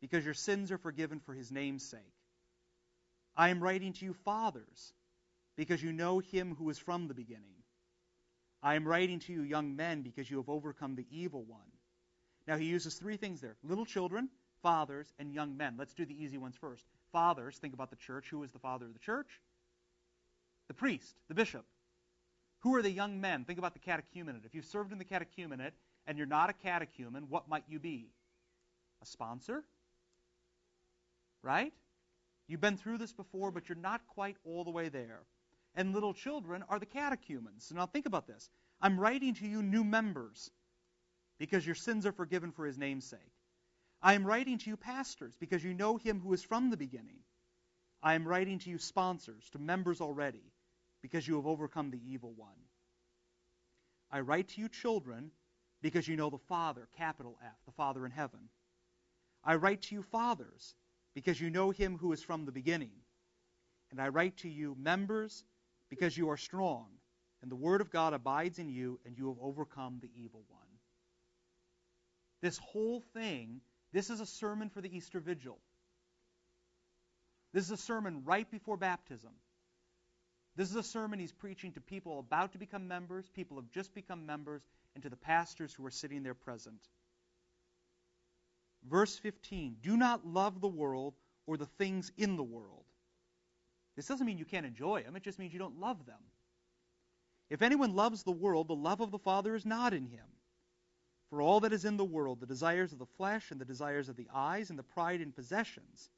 because 0.02 0.22
your 0.22 0.34
sins 0.34 0.70
are 0.70 0.76
forgiven 0.76 1.20
for 1.20 1.32
his 1.32 1.50
name's 1.50 1.88
sake. 1.88 2.00
I 3.34 3.48
am 3.48 3.62
writing 3.62 3.94
to 3.94 4.04
you, 4.04 4.12
fathers, 4.12 4.92
because 5.56 5.82
you 5.82 5.94
know 5.94 6.18
him 6.18 6.54
who 6.54 6.68
is 6.68 6.78
from 6.78 7.08
the 7.08 7.14
beginning. 7.14 7.64
I 8.62 8.74
am 8.74 8.86
writing 8.86 9.20
to 9.20 9.32
you, 9.32 9.40
young 9.40 9.74
men, 9.74 10.02
because 10.02 10.30
you 10.30 10.36
have 10.36 10.50
overcome 10.50 10.96
the 10.96 11.06
evil 11.10 11.44
one. 11.44 11.60
Now, 12.46 12.56
he 12.56 12.64
uses 12.66 12.94
three 12.94 13.16
things 13.16 13.40
there 13.40 13.56
little 13.62 13.86
children, 13.86 14.28
fathers, 14.62 15.12
and 15.18 15.32
young 15.32 15.56
men. 15.56 15.76
Let's 15.78 15.94
do 15.94 16.04
the 16.04 16.22
easy 16.22 16.38
ones 16.38 16.56
first. 16.56 16.84
Fathers, 17.12 17.58
think 17.58 17.74
about 17.74 17.90
the 17.90 17.96
church. 17.96 18.28
Who 18.30 18.42
is 18.42 18.50
the 18.50 18.58
father 18.58 18.86
of 18.86 18.92
the 18.92 18.98
church? 18.98 19.40
The 20.68 20.74
priest, 20.74 21.16
the 21.28 21.34
bishop. 21.34 21.64
Who 22.60 22.74
are 22.74 22.82
the 22.82 22.90
young 22.90 23.20
men? 23.20 23.44
Think 23.44 23.58
about 23.58 23.72
the 23.72 23.80
catechumenate. 23.80 24.44
If 24.44 24.54
you've 24.54 24.66
served 24.66 24.92
in 24.92 24.98
the 24.98 25.04
catechumenate 25.04 25.72
and 26.06 26.18
you're 26.18 26.26
not 26.26 26.50
a 26.50 26.52
catechumen, 26.52 27.26
what 27.28 27.48
might 27.48 27.64
you 27.68 27.78
be? 27.78 28.10
A 29.02 29.06
sponsor? 29.06 29.64
Right? 31.42 31.72
You've 32.46 32.60
been 32.60 32.76
through 32.76 32.98
this 32.98 33.12
before, 33.12 33.50
but 33.50 33.68
you're 33.68 33.78
not 33.78 34.06
quite 34.06 34.36
all 34.44 34.64
the 34.64 34.70
way 34.70 34.88
there. 34.88 35.20
And 35.74 35.94
little 35.94 36.12
children 36.12 36.64
are 36.68 36.78
the 36.78 36.86
catechumens. 36.86 37.64
So 37.64 37.74
now 37.76 37.86
think 37.86 38.06
about 38.06 38.26
this. 38.26 38.50
I'm 38.82 38.98
writing 38.98 39.34
to 39.34 39.46
you 39.46 39.62
new 39.62 39.84
members 39.84 40.50
because 41.40 41.66
your 41.66 41.74
sins 41.74 42.06
are 42.06 42.12
forgiven 42.12 42.52
for 42.52 42.66
his 42.66 42.78
name's 42.78 43.06
sake. 43.06 43.18
I 44.02 44.12
am 44.12 44.26
writing 44.26 44.58
to 44.58 44.70
you, 44.70 44.76
pastors, 44.76 45.34
because 45.40 45.64
you 45.64 45.74
know 45.74 45.96
him 45.96 46.20
who 46.20 46.32
is 46.34 46.44
from 46.44 46.70
the 46.70 46.76
beginning. 46.76 47.18
I 48.02 48.14
am 48.14 48.28
writing 48.28 48.58
to 48.60 48.70
you, 48.70 48.78
sponsors, 48.78 49.48
to 49.50 49.58
members 49.58 50.00
already, 50.02 50.52
because 51.02 51.26
you 51.26 51.36
have 51.36 51.46
overcome 51.46 51.90
the 51.90 52.00
evil 52.06 52.32
one. 52.36 52.68
I 54.12 54.20
write 54.20 54.48
to 54.48 54.60
you, 54.60 54.68
children, 54.68 55.30
because 55.82 56.06
you 56.06 56.16
know 56.16 56.28
the 56.28 56.38
Father, 56.38 56.88
capital 56.98 57.38
F, 57.42 57.56
the 57.64 57.72
Father 57.72 58.04
in 58.04 58.12
heaven. 58.12 58.50
I 59.42 59.54
write 59.54 59.82
to 59.82 59.94
you, 59.94 60.02
fathers, 60.02 60.74
because 61.14 61.40
you 61.40 61.48
know 61.48 61.70
him 61.70 61.96
who 61.96 62.12
is 62.12 62.22
from 62.22 62.44
the 62.44 62.52
beginning. 62.52 62.92
And 63.90 64.00
I 64.00 64.08
write 64.08 64.36
to 64.38 64.48
you, 64.48 64.76
members, 64.78 65.42
because 65.88 66.18
you 66.18 66.28
are 66.28 66.36
strong, 66.36 66.86
and 67.40 67.50
the 67.50 67.56
word 67.56 67.80
of 67.80 67.90
God 67.90 68.12
abides 68.12 68.58
in 68.58 68.68
you, 68.68 69.00
and 69.06 69.16
you 69.16 69.28
have 69.28 69.38
overcome 69.40 70.00
the 70.02 70.10
evil 70.14 70.42
one. 70.48 70.59
This 72.40 72.58
whole 72.58 73.00
thing 73.12 73.60
this 73.92 74.10
is 74.10 74.20
a 74.20 74.26
sermon 74.26 74.70
for 74.70 74.80
the 74.80 74.96
Easter 74.96 75.20
Vigil. 75.20 75.58
This 77.52 77.64
is 77.64 77.72
a 77.72 77.76
sermon 77.76 78.22
right 78.24 78.48
before 78.48 78.76
baptism. 78.76 79.32
This 80.56 80.70
is 80.70 80.76
a 80.76 80.82
sermon 80.82 81.18
he's 81.18 81.32
preaching 81.32 81.72
to 81.72 81.80
people 81.80 82.18
about 82.18 82.52
to 82.52 82.58
become 82.58 82.86
members, 82.86 83.28
people 83.28 83.56
who 83.56 83.62
have 83.62 83.70
just 83.70 83.94
become 83.94 84.26
members, 84.26 84.62
and 84.94 85.02
to 85.02 85.10
the 85.10 85.16
pastors 85.16 85.72
who 85.74 85.84
are 85.86 85.90
sitting 85.90 86.22
there 86.22 86.34
present. 86.34 86.80
Verse 88.88 89.16
15 89.18 89.76
Do 89.82 89.96
not 89.96 90.26
love 90.26 90.60
the 90.60 90.68
world 90.68 91.14
or 91.46 91.56
the 91.56 91.66
things 91.66 92.12
in 92.16 92.36
the 92.36 92.42
world. 92.42 92.84
This 93.96 94.06
doesn't 94.06 94.26
mean 94.26 94.38
you 94.38 94.44
can't 94.44 94.66
enjoy 94.66 95.02
them, 95.02 95.16
it 95.16 95.22
just 95.22 95.38
means 95.38 95.52
you 95.52 95.58
don't 95.58 95.80
love 95.80 96.06
them. 96.06 96.20
If 97.48 97.62
anyone 97.62 97.96
loves 97.96 98.22
the 98.22 98.30
world, 98.30 98.68
the 98.68 98.76
love 98.76 99.00
of 99.00 99.10
the 99.10 99.18
Father 99.18 99.56
is 99.56 99.66
not 99.66 99.92
in 99.92 100.06
him. 100.06 100.26
For 101.30 101.40
all 101.40 101.60
that 101.60 101.72
is 101.72 101.84
in 101.84 101.96
the 101.96 102.04
world, 102.04 102.40
the 102.40 102.46
desires 102.46 102.92
of 102.92 102.98
the 102.98 103.06
flesh 103.06 103.52
and 103.52 103.60
the 103.60 103.64
desires 103.64 104.08
of 104.08 104.16
the 104.16 104.28
eyes 104.34 104.68
and 104.70 104.78
the 104.78 104.82
pride 104.82 105.20
in 105.20 105.30
possessions, 105.30 106.10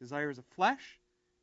desires 0.00 0.36
of 0.36 0.44
flesh, 0.46 0.98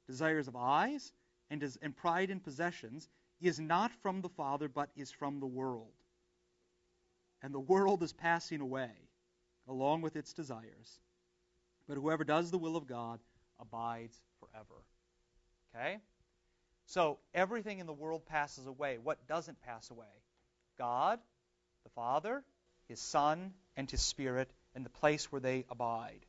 desires 0.06 0.50
of 0.50 0.56
eyes, 0.58 1.14
and, 1.50 1.62
des- 1.62 1.80
and 1.82 1.96
pride 1.96 2.30
in 2.30 2.42
possessions, 2.42 3.08
is 3.40 3.60
not 3.60 3.92
from 4.02 4.22
the 4.22 4.30
Father, 4.30 4.68
but 4.68 4.90
is 4.98 5.12
from 5.12 5.40
the 5.40 5.48
world. 5.48 5.94
And 7.42 7.54
the 7.54 7.60
world 7.60 8.04
is 8.04 8.12
passing 8.12 8.60
away, 8.60 8.92
along 9.68 10.02
with 10.02 10.16
its 10.16 10.34
desires. 10.34 11.00
But 11.88 11.96
whoever 11.96 12.24
does 12.24 12.52
the 12.52 12.58
will 12.58 12.76
of 12.76 12.88
God 12.88 13.20
abides 13.60 14.22
forever. 14.40 14.82
Okay? 15.74 16.00
So 16.86 17.20
everything 17.34 17.80
in 17.80 17.88
the 17.88 17.94
world 17.94 18.26
passes 18.26 18.68
away. 18.68 18.98
What 18.98 19.26
doesn't 19.28 19.62
pass 19.62 19.90
away? 19.90 20.06
God, 20.78 21.20
the 21.84 21.90
Father, 21.90 22.44
his 22.88 23.00
Son, 23.00 23.54
and 23.76 23.90
his 23.90 24.02
Spirit 24.02 24.50
in 24.76 24.84
the 24.84 24.90
place 24.90 25.32
where 25.32 25.42
they 25.42 25.66
abide. 25.70 26.26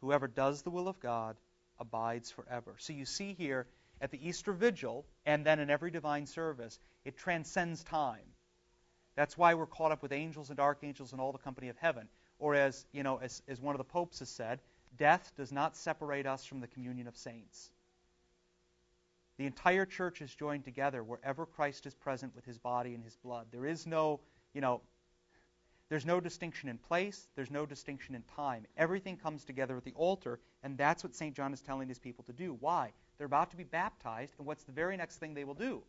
Whoever 0.00 0.28
does 0.28 0.62
the 0.62 0.70
will 0.70 0.88
of 0.88 1.00
God 1.00 1.36
abides 1.78 2.30
forever. 2.30 2.74
So 2.78 2.92
you 2.92 3.04
see 3.04 3.34
here 3.34 3.66
at 4.00 4.10
the 4.10 4.28
Easter 4.28 4.52
Vigil 4.52 5.06
and 5.24 5.44
then 5.44 5.58
in 5.58 5.70
every 5.70 5.90
divine 5.90 6.26
service, 6.26 6.78
it 7.04 7.16
transcends 7.16 7.82
time. 7.84 8.34
That's 9.16 9.38
why 9.38 9.54
we're 9.54 9.66
caught 9.66 9.92
up 9.92 10.02
with 10.02 10.12
angels 10.12 10.50
and 10.50 10.60
archangels 10.60 11.12
and 11.12 11.20
all 11.20 11.32
the 11.32 11.38
company 11.38 11.68
of 11.68 11.76
heaven. 11.76 12.08
Or 12.38 12.54
as, 12.54 12.84
you 12.92 13.02
know, 13.02 13.18
as, 13.18 13.42
as 13.48 13.60
one 13.60 13.74
of 13.74 13.78
the 13.78 13.84
popes 13.84 14.18
has 14.18 14.28
said, 14.28 14.60
death 14.96 15.32
does 15.36 15.52
not 15.52 15.76
separate 15.76 16.26
us 16.26 16.44
from 16.44 16.60
the 16.60 16.66
communion 16.66 17.06
of 17.06 17.16
saints. 17.16 17.70
The 19.38 19.46
entire 19.46 19.86
church 19.86 20.20
is 20.20 20.34
joined 20.34 20.64
together 20.64 21.02
wherever 21.02 21.46
Christ 21.46 21.86
is 21.86 21.94
present 21.94 22.34
with 22.36 22.44
his 22.44 22.58
body 22.58 22.94
and 22.94 23.02
his 23.02 23.16
blood. 23.16 23.46
There 23.50 23.66
is 23.66 23.86
no, 23.86 24.20
you 24.52 24.60
know, 24.60 24.80
there's 25.88 26.06
no 26.06 26.20
distinction 26.20 26.68
in 26.68 26.78
place, 26.78 27.28
there's 27.36 27.50
no 27.50 27.66
distinction 27.66 28.14
in 28.14 28.22
time. 28.22 28.66
Everything 28.76 29.16
comes 29.16 29.44
together 29.44 29.76
at 29.76 29.84
the 29.84 29.92
altar, 29.94 30.40
and 30.62 30.78
that's 30.78 31.04
what 31.04 31.14
St. 31.14 31.34
John 31.36 31.52
is 31.52 31.60
telling 31.60 31.88
his 31.88 31.98
people 31.98 32.24
to 32.24 32.32
do. 32.32 32.56
Why? 32.58 32.92
They're 33.18 33.26
about 33.26 33.50
to 33.50 33.56
be 33.56 33.64
baptized, 33.64 34.34
and 34.38 34.46
what's 34.46 34.64
the 34.64 34.72
very 34.72 34.96
next 34.96 35.18
thing 35.18 35.34
they 35.34 35.44
will 35.44 35.54
do? 35.54 35.82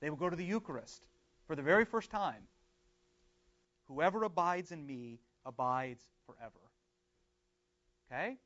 They 0.00 0.10
will 0.10 0.16
go 0.16 0.28
to 0.28 0.36
the 0.36 0.44
Eucharist 0.44 1.06
for 1.46 1.56
the 1.56 1.62
very 1.62 1.84
first 1.84 2.10
time. 2.10 2.42
Whoever 3.88 4.24
abides 4.24 4.72
in 4.72 4.86
me 4.86 5.20
abides 5.44 6.04
forever. 6.26 6.60
Okay? 8.10 8.36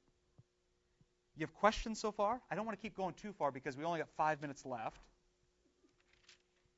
You 1.36 1.46
have 1.46 1.54
questions 1.54 2.00
so 2.00 2.10
far? 2.10 2.40
I 2.50 2.54
don't 2.54 2.66
want 2.66 2.78
to 2.78 2.82
keep 2.82 2.96
going 2.96 3.14
too 3.14 3.32
far 3.32 3.50
because 3.50 3.76
we 3.76 3.84
only 3.84 3.98
got 3.98 4.08
five 4.16 4.40
minutes 4.40 4.64
left. 4.64 5.00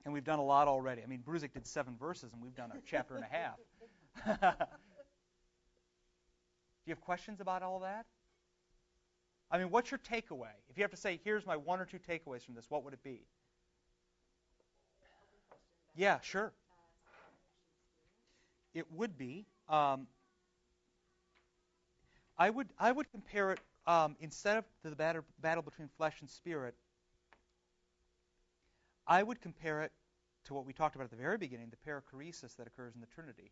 And 0.04 0.14
we've 0.14 0.24
done 0.24 0.38
a 0.38 0.44
lot 0.44 0.68
already. 0.68 1.02
I 1.02 1.06
mean, 1.06 1.22
Bruzik 1.26 1.52
did 1.52 1.66
seven 1.66 1.96
verses, 1.98 2.32
and 2.32 2.42
we've 2.42 2.54
done 2.54 2.70
a 2.72 2.80
chapter 2.86 3.16
and 3.16 3.24
a 3.24 3.28
half. 3.28 3.56
Do 4.26 4.32
you 6.86 6.92
have 6.92 7.00
questions 7.00 7.40
about 7.40 7.62
all 7.62 7.80
that? 7.80 8.06
I 9.50 9.58
mean, 9.58 9.70
what's 9.70 9.90
your 9.90 9.98
takeaway? 9.98 10.52
If 10.68 10.76
you 10.76 10.82
have 10.84 10.90
to 10.92 10.96
say, 10.96 11.20
here's 11.24 11.44
my 11.44 11.56
one 11.56 11.80
or 11.80 11.84
two 11.84 11.98
takeaways 11.98 12.44
from 12.44 12.54
this, 12.54 12.66
what 12.68 12.84
would 12.84 12.94
it 12.94 13.02
be? 13.02 13.22
Yeah, 15.96 16.20
sure. 16.20 16.52
It 18.74 18.86
would 18.92 19.18
be. 19.18 19.46
Um, 19.68 20.06
I 22.38 22.48
would 22.48 22.68
I 22.78 22.92
would 22.92 23.10
compare 23.10 23.52
it 23.52 23.60
um, 23.86 24.16
instead 24.20 24.56
of 24.56 24.64
the 24.82 24.94
battle, 24.96 25.22
battle 25.40 25.62
between 25.62 25.88
flesh 25.96 26.20
and 26.20 26.30
spirit. 26.30 26.74
I 29.06 29.22
would 29.22 29.40
compare 29.40 29.82
it 29.82 29.92
to 30.44 30.54
what 30.54 30.64
we 30.64 30.72
talked 30.72 30.94
about 30.94 31.04
at 31.04 31.10
the 31.10 31.16
very 31.16 31.36
beginning, 31.36 31.70
the 31.70 31.90
perichoresis 31.90 32.56
that 32.56 32.66
occurs 32.66 32.94
in 32.94 33.00
the 33.00 33.06
Trinity, 33.08 33.50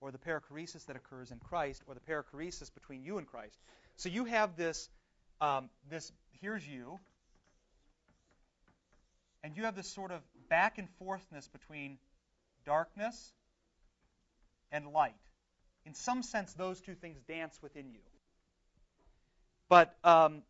or 0.00 0.10
the 0.10 0.18
perichoresis 0.18 0.86
that 0.86 0.96
occurs 0.96 1.30
in 1.30 1.38
Christ, 1.38 1.82
or 1.86 1.94
the 1.94 2.00
perichoresis 2.00 2.72
between 2.72 3.02
you 3.02 3.18
and 3.18 3.26
Christ. 3.26 3.58
So 3.96 4.08
you 4.08 4.24
have 4.24 4.56
this, 4.56 4.88
um, 5.40 5.70
this 5.88 6.12
here's 6.40 6.66
you, 6.66 6.98
and 9.42 9.56
you 9.56 9.64
have 9.64 9.76
this 9.76 9.88
sort 9.88 10.10
of 10.10 10.20
back 10.48 10.78
and 10.78 10.88
forthness 11.00 11.50
between 11.50 11.98
darkness 12.64 13.32
and 14.72 14.88
light. 14.88 15.14
In 15.86 15.94
some 15.94 16.22
sense, 16.22 16.54
those 16.54 16.80
two 16.80 16.94
things 16.94 17.20
dance 17.28 17.58
within 17.62 17.90
you. 17.90 18.00
But 19.68 19.94
um, 20.02 20.42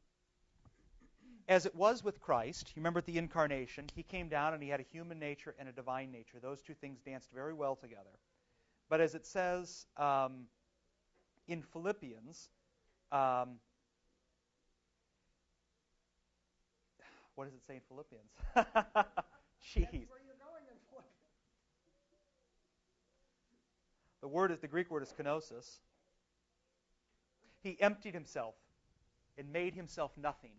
as 1.48 1.66
it 1.66 1.74
was 1.74 2.02
with 2.02 2.20
Christ, 2.20 2.72
you 2.74 2.80
remember 2.80 2.98
at 2.98 3.06
the 3.06 3.18
incarnation, 3.18 3.86
he 3.94 4.02
came 4.02 4.28
down 4.28 4.54
and 4.54 4.62
he 4.62 4.68
had 4.68 4.80
a 4.80 4.84
human 4.92 5.18
nature 5.18 5.54
and 5.58 5.68
a 5.68 5.72
divine 5.72 6.10
nature. 6.10 6.38
Those 6.40 6.62
two 6.62 6.74
things 6.74 7.00
danced 7.04 7.30
very 7.32 7.52
well 7.52 7.76
together. 7.76 8.10
But 8.94 9.00
as 9.00 9.16
it 9.16 9.26
says 9.26 9.86
um, 9.96 10.44
in 11.48 11.62
Philippians, 11.62 12.48
um, 13.10 13.56
what 17.34 17.46
does 17.46 17.54
it 17.54 17.66
say 17.66 17.74
in 17.74 17.80
Philippians? 17.88 18.30
Jeez. 19.74 20.06
The 24.20 24.28
word 24.28 24.52
is 24.52 24.60
the 24.60 24.68
Greek 24.68 24.88
word 24.92 25.02
is 25.02 25.12
kenosis. 25.20 25.80
He 27.64 27.76
emptied 27.80 28.14
himself 28.14 28.54
and 29.36 29.52
made 29.52 29.74
himself 29.74 30.12
nothing, 30.16 30.52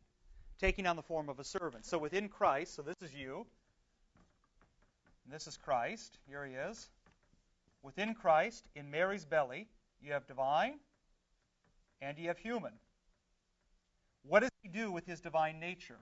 taking 0.59 0.87
on 0.87 0.97
the 0.97 1.03
form 1.03 1.29
of 1.29 1.39
a 1.39 1.45
servant. 1.45 1.85
So 1.85 1.97
within 1.97 2.27
Christ, 2.27 2.75
so 2.75 2.81
this 2.81 2.97
is 3.01 3.13
you, 3.13 3.45
and 5.23 5.33
this 5.33 5.47
is 5.47 5.55
Christ. 5.55 6.17
Here 6.27 6.45
he 6.45 6.51
is. 6.55 6.89
Within 7.85 8.15
Christ, 8.15 8.65
in 8.73 8.89
Mary's 8.89 9.25
belly, 9.25 9.67
you 10.01 10.13
have 10.13 10.25
divine 10.25 10.79
and 12.01 12.17
you 12.17 12.29
have 12.29 12.39
human. 12.39 12.73
What 14.23 14.39
does 14.39 14.49
he 14.63 14.69
do 14.69 14.91
with 14.91 15.05
his 15.05 15.21
divine 15.21 15.59
nature? 15.59 15.99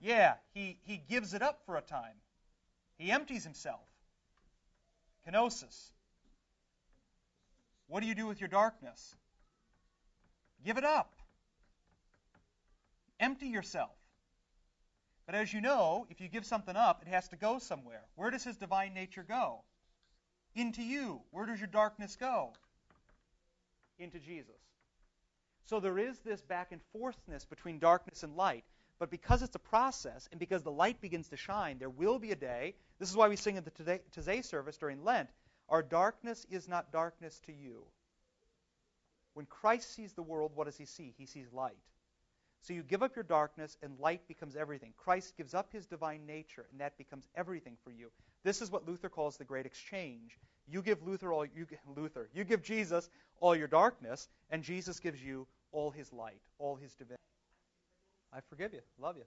Yeah, 0.00 0.36
he, 0.54 0.78
he 0.80 0.96
gives 0.96 1.34
it 1.34 1.42
up 1.42 1.60
for 1.66 1.76
a 1.76 1.82
time. 1.82 2.14
He 2.96 3.10
empties 3.10 3.44
himself. 3.44 3.86
Kenosis. 5.28 5.92
What 7.88 8.00
do 8.00 8.06
you 8.06 8.14
do 8.14 8.26
with 8.26 8.40
your 8.40 8.48
darkness? 8.48 9.14
Give 10.64 10.78
it 10.78 10.84
up. 10.84 11.12
Empty 13.20 13.48
yourself. 13.48 13.90
But 15.26 15.34
as 15.34 15.52
you 15.52 15.60
know, 15.60 16.06
if 16.08 16.18
you 16.18 16.28
give 16.28 16.46
something 16.46 16.76
up, 16.76 17.02
it 17.02 17.08
has 17.08 17.28
to 17.28 17.36
go 17.36 17.58
somewhere. 17.58 18.04
Where 18.14 18.30
does 18.30 18.42
his 18.42 18.56
divine 18.56 18.94
nature 18.94 19.22
go? 19.28 19.64
Into 20.54 20.82
you. 20.82 21.20
Where 21.30 21.46
does 21.46 21.58
your 21.58 21.68
darkness 21.68 22.16
go? 22.16 22.52
Into 23.98 24.18
Jesus. 24.18 24.60
So 25.66 25.78
there 25.78 25.98
is 25.98 26.18
this 26.20 26.42
back 26.42 26.72
and 26.72 26.80
forthness 26.94 27.48
between 27.48 27.78
darkness 27.78 28.22
and 28.22 28.36
light. 28.36 28.64
But 28.98 29.10
because 29.10 29.42
it's 29.42 29.54
a 29.54 29.60
process 29.60 30.28
and 30.30 30.38
because 30.38 30.62
the 30.62 30.70
light 30.70 31.00
begins 31.00 31.28
to 31.28 31.36
shine, 31.36 31.78
there 31.78 31.88
will 31.88 32.18
be 32.18 32.32
a 32.32 32.36
day. 32.36 32.74
This 32.98 33.08
is 33.08 33.16
why 33.16 33.28
we 33.28 33.36
sing 33.36 33.56
in 33.56 33.64
the 33.64 33.70
Taizé 33.70 34.44
service 34.44 34.76
during 34.76 35.04
Lent 35.04 35.30
Our 35.68 35.82
darkness 35.82 36.46
is 36.50 36.68
not 36.68 36.92
darkness 36.92 37.40
to 37.46 37.52
you. 37.52 37.84
When 39.34 39.46
Christ 39.46 39.94
sees 39.94 40.12
the 40.12 40.22
world, 40.22 40.52
what 40.54 40.64
does 40.64 40.76
he 40.76 40.84
see? 40.84 41.14
He 41.16 41.26
sees 41.26 41.52
light. 41.52 41.78
So 42.62 42.74
you 42.74 42.82
give 42.82 43.02
up 43.02 43.16
your 43.16 43.22
darkness, 43.24 43.76
and 43.82 43.98
light 43.98 44.26
becomes 44.28 44.54
everything. 44.54 44.92
Christ 44.96 45.36
gives 45.36 45.54
up 45.54 45.72
his 45.72 45.86
divine 45.86 46.26
nature, 46.26 46.66
and 46.70 46.80
that 46.80 46.98
becomes 46.98 47.26
everything 47.34 47.76
for 47.84 47.90
you. 47.90 48.10
This 48.44 48.60
is 48.60 48.70
what 48.70 48.86
Luther 48.86 49.08
calls 49.08 49.38
the 49.38 49.44
great 49.44 49.64
exchange. 49.64 50.38
You 50.68 50.82
give 50.82 51.02
Luther 51.02 51.32
all 51.32 51.44
you 51.44 51.66
Luther. 51.96 52.28
You 52.34 52.44
give 52.44 52.62
Jesus 52.62 53.08
all 53.40 53.56
your 53.56 53.66
darkness, 53.66 54.28
and 54.50 54.62
Jesus 54.62 55.00
gives 55.00 55.22
you 55.22 55.46
all 55.72 55.90
his 55.90 56.12
light, 56.12 56.42
all 56.58 56.76
his 56.76 56.94
divinity. 56.94 57.22
I 58.32 58.40
forgive 58.48 58.72
you. 58.74 58.80
Love 59.00 59.16
you. 59.16 59.24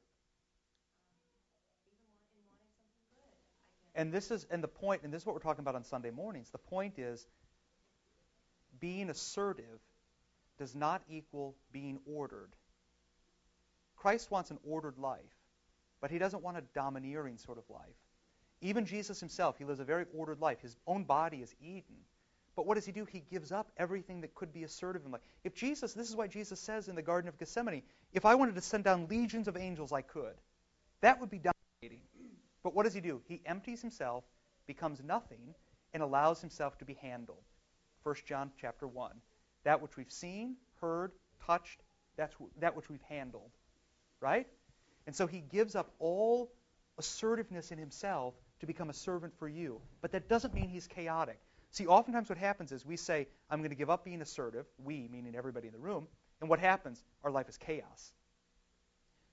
And 3.95 4.11
this 4.11 4.31
is 4.31 4.45
and 4.49 4.63
the 4.63 4.67
point, 4.67 5.01
and 5.03 5.13
this 5.13 5.21
is 5.21 5.25
what 5.25 5.35
we're 5.35 5.41
talking 5.41 5.61
about 5.61 5.75
on 5.75 5.83
Sunday 5.83 6.11
mornings. 6.11 6.49
The 6.49 6.57
point 6.57 6.97
is 6.97 7.27
being 8.79 9.09
assertive 9.09 9.79
does 10.57 10.75
not 10.75 11.01
equal 11.09 11.55
being 11.71 11.99
ordered. 12.05 12.49
Christ 14.03 14.29
wants 14.29 14.51
an 14.51 14.59
ordered 14.67 14.97
life, 14.97 15.21
but 16.01 16.11
he 16.11 16.17
doesn't 16.17 16.43
want 16.43 16.57
a 16.57 16.63
domineering 16.75 17.37
sort 17.37 17.57
of 17.57 17.63
life. 17.69 17.95
Even 18.59 18.85
Jesus 18.85 19.17
himself, 19.21 19.57
he 19.57 19.63
lives 19.63 19.79
a 19.79 19.85
very 19.85 20.03
ordered 20.13 20.41
life. 20.41 20.59
His 20.59 20.75
own 20.85 21.05
body 21.05 21.37
is 21.37 21.55
Eden. 21.61 21.95
But 22.57 22.65
what 22.65 22.75
does 22.75 22.85
he 22.85 22.91
do? 22.91 23.05
He 23.05 23.23
gives 23.31 23.53
up 23.53 23.71
everything 23.77 24.19
that 24.19 24.35
could 24.35 24.51
be 24.51 24.65
assertive 24.65 25.05
in 25.05 25.11
life. 25.13 25.21
If 25.45 25.55
Jesus, 25.55 25.93
this 25.93 26.09
is 26.09 26.17
why 26.17 26.27
Jesus 26.27 26.59
says 26.59 26.89
in 26.89 26.95
the 26.95 27.01
Garden 27.01 27.29
of 27.29 27.39
Gethsemane, 27.39 27.81
if 28.11 28.25
I 28.25 28.35
wanted 28.35 28.55
to 28.55 28.61
send 28.61 28.83
down 28.83 29.07
legions 29.09 29.47
of 29.47 29.55
angels, 29.55 29.93
I 29.93 30.01
could. 30.01 30.35
That 30.99 31.21
would 31.21 31.29
be 31.29 31.39
dominating. 31.39 32.03
But 32.61 32.75
what 32.75 32.83
does 32.83 32.93
he 32.93 32.99
do? 32.99 33.21
He 33.29 33.41
empties 33.45 33.81
himself, 33.81 34.25
becomes 34.67 35.01
nothing, 35.01 35.55
and 35.93 36.03
allows 36.03 36.41
himself 36.41 36.77
to 36.79 36.85
be 36.85 36.95
handled. 36.95 37.43
1 38.03 38.15
John 38.25 38.51
chapter 38.59 38.85
1. 38.85 39.13
That 39.63 39.81
which 39.81 39.95
we've 39.95 40.11
seen, 40.11 40.57
heard, 40.81 41.13
touched, 41.45 41.79
that's 42.17 42.35
that 42.59 42.75
which 42.75 42.89
we've 42.89 43.01
handled. 43.07 43.51
Right? 44.23 44.47
And 45.05 45.13
so 45.13 45.27
he 45.27 45.41
gives 45.41 45.75
up 45.75 45.91
all 45.99 46.49
assertiveness 46.97 47.71
in 47.71 47.77
himself 47.77 48.33
to 48.61 48.65
become 48.65 48.89
a 48.89 48.93
servant 48.93 49.33
for 49.37 49.49
you. 49.49 49.81
But 50.01 50.13
that 50.13 50.29
doesn't 50.29 50.53
mean 50.53 50.69
he's 50.69 50.87
chaotic. 50.87 51.39
See, 51.71 51.87
oftentimes 51.87 52.29
what 52.29 52.37
happens 52.37 52.71
is 52.71 52.85
we 52.85 52.95
say, 52.95 53.27
I'm 53.49 53.59
going 53.59 53.71
to 53.71 53.75
give 53.75 53.89
up 53.89 54.05
being 54.05 54.21
assertive, 54.21 54.65
we, 54.77 55.09
meaning 55.11 55.35
everybody 55.35 55.67
in 55.67 55.73
the 55.73 55.79
room, 55.79 56.07
and 56.39 56.49
what 56.49 56.59
happens? 56.59 57.03
Our 57.23 57.31
life 57.31 57.49
is 57.49 57.57
chaos. 57.57 58.13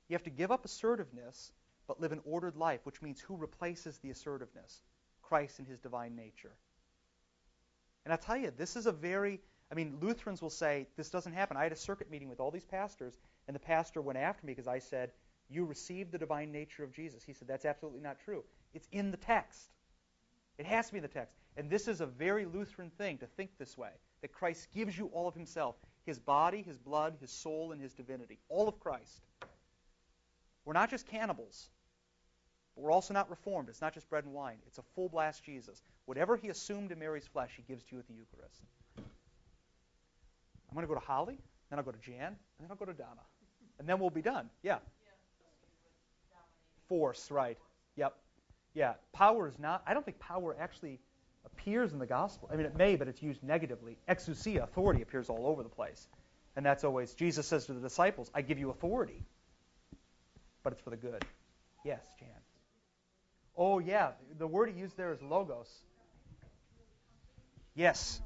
You 0.08 0.14
have 0.14 0.24
to 0.24 0.30
give 0.30 0.50
up 0.50 0.64
assertiveness, 0.64 1.52
but 1.86 2.00
live 2.00 2.10
an 2.10 2.20
ordered 2.24 2.56
life, 2.56 2.80
which 2.84 3.00
means 3.00 3.20
who 3.20 3.36
replaces 3.36 3.98
the 3.98 4.10
assertiveness? 4.10 4.82
Christ 5.22 5.60
in 5.60 5.66
his 5.66 5.78
divine 5.78 6.16
nature. 6.16 6.50
And 8.04 8.12
I 8.12 8.16
tell 8.16 8.36
you, 8.36 8.52
this 8.56 8.74
is 8.74 8.86
a 8.86 8.92
very, 8.92 9.38
I 9.70 9.76
mean, 9.76 9.98
Lutherans 10.00 10.42
will 10.42 10.50
say 10.50 10.88
this 10.96 11.10
doesn't 11.10 11.34
happen. 11.34 11.56
I 11.56 11.62
had 11.62 11.72
a 11.72 11.76
circuit 11.76 12.10
meeting 12.10 12.28
with 12.28 12.40
all 12.40 12.50
these 12.50 12.64
pastors, 12.64 13.16
and 13.50 13.54
the 13.56 13.58
pastor 13.58 14.00
went 14.00 14.16
after 14.16 14.46
me 14.46 14.52
because 14.52 14.68
I 14.68 14.78
said, 14.78 15.10
You 15.48 15.64
received 15.64 16.12
the 16.12 16.18
divine 16.18 16.52
nature 16.52 16.84
of 16.84 16.92
Jesus. 16.92 17.24
He 17.24 17.32
said, 17.32 17.48
That's 17.48 17.64
absolutely 17.64 18.00
not 18.00 18.20
true. 18.24 18.44
It's 18.74 18.86
in 18.92 19.10
the 19.10 19.16
text. 19.16 19.72
It 20.56 20.66
has 20.66 20.86
to 20.86 20.92
be 20.92 20.98
in 20.98 21.02
the 21.02 21.08
text. 21.08 21.34
And 21.56 21.68
this 21.68 21.88
is 21.88 22.00
a 22.00 22.06
very 22.06 22.44
Lutheran 22.44 22.90
thing 22.90 23.18
to 23.18 23.26
think 23.26 23.50
this 23.58 23.76
way 23.76 23.90
that 24.22 24.32
Christ 24.32 24.68
gives 24.72 24.96
you 24.96 25.06
all 25.06 25.26
of 25.26 25.34
himself 25.34 25.74
his 26.04 26.20
body, 26.20 26.62
his 26.62 26.78
blood, 26.78 27.16
his 27.20 27.32
soul, 27.32 27.72
and 27.72 27.82
his 27.82 27.92
divinity. 27.92 28.38
All 28.48 28.68
of 28.68 28.78
Christ. 28.78 29.20
We're 30.64 30.74
not 30.74 30.88
just 30.88 31.08
cannibals, 31.08 31.70
but 32.76 32.84
we're 32.84 32.92
also 32.92 33.14
not 33.14 33.30
reformed. 33.30 33.68
It's 33.68 33.80
not 33.80 33.94
just 33.94 34.08
bread 34.08 34.22
and 34.22 34.32
wine, 34.32 34.58
it's 34.68 34.78
a 34.78 34.84
full 34.94 35.08
blast 35.08 35.42
Jesus. 35.42 35.82
Whatever 36.04 36.36
he 36.36 36.50
assumed 36.50 36.92
in 36.92 37.00
Mary's 37.00 37.26
flesh, 37.26 37.50
he 37.56 37.64
gives 37.66 37.82
to 37.82 37.96
you 37.96 37.98
at 37.98 38.06
the 38.06 38.14
Eucharist. 38.14 38.62
I'm 38.96 40.74
going 40.74 40.86
to 40.86 40.88
go 40.88 40.94
to 40.94 41.04
Holly, 41.04 41.40
then 41.68 41.80
I'll 41.80 41.84
go 41.84 41.90
to 41.90 41.98
Jan, 41.98 42.28
and 42.28 42.36
then 42.60 42.68
I'll 42.70 42.76
go 42.76 42.84
to 42.84 42.92
Donna. 42.92 43.22
And 43.80 43.88
then 43.88 43.98
we'll 43.98 44.10
be 44.10 44.20
done. 44.20 44.50
Yeah. 44.62 44.76
Force, 46.86 47.30
right. 47.30 47.56
Yep. 47.96 48.14
Yeah. 48.74 48.92
Power 49.14 49.48
is 49.48 49.58
not, 49.58 49.82
I 49.86 49.94
don't 49.94 50.04
think 50.04 50.18
power 50.18 50.54
actually 50.60 51.00
appears 51.46 51.94
in 51.94 51.98
the 51.98 52.06
gospel. 52.06 52.50
I 52.52 52.56
mean, 52.56 52.66
it 52.66 52.76
may, 52.76 52.96
but 52.96 53.08
it's 53.08 53.22
used 53.22 53.42
negatively. 53.42 53.96
Exousia, 54.06 54.62
authority, 54.64 55.00
appears 55.00 55.30
all 55.30 55.46
over 55.46 55.62
the 55.62 55.70
place. 55.70 56.06
And 56.56 56.66
that's 56.66 56.84
always, 56.84 57.14
Jesus 57.14 57.46
says 57.46 57.64
to 57.66 57.72
the 57.72 57.80
disciples, 57.80 58.30
I 58.34 58.42
give 58.42 58.58
you 58.58 58.68
authority, 58.68 59.24
but 60.62 60.74
it's 60.74 60.82
for 60.82 60.90
the 60.90 60.96
good. 60.98 61.24
Yes, 61.82 62.02
Jan. 62.18 62.28
Oh, 63.56 63.78
yeah. 63.78 64.10
The 64.38 64.46
word 64.46 64.70
he 64.74 64.78
used 64.78 64.94
there 64.98 65.14
is 65.14 65.22
logos. 65.22 65.70
Yes. 67.74 68.20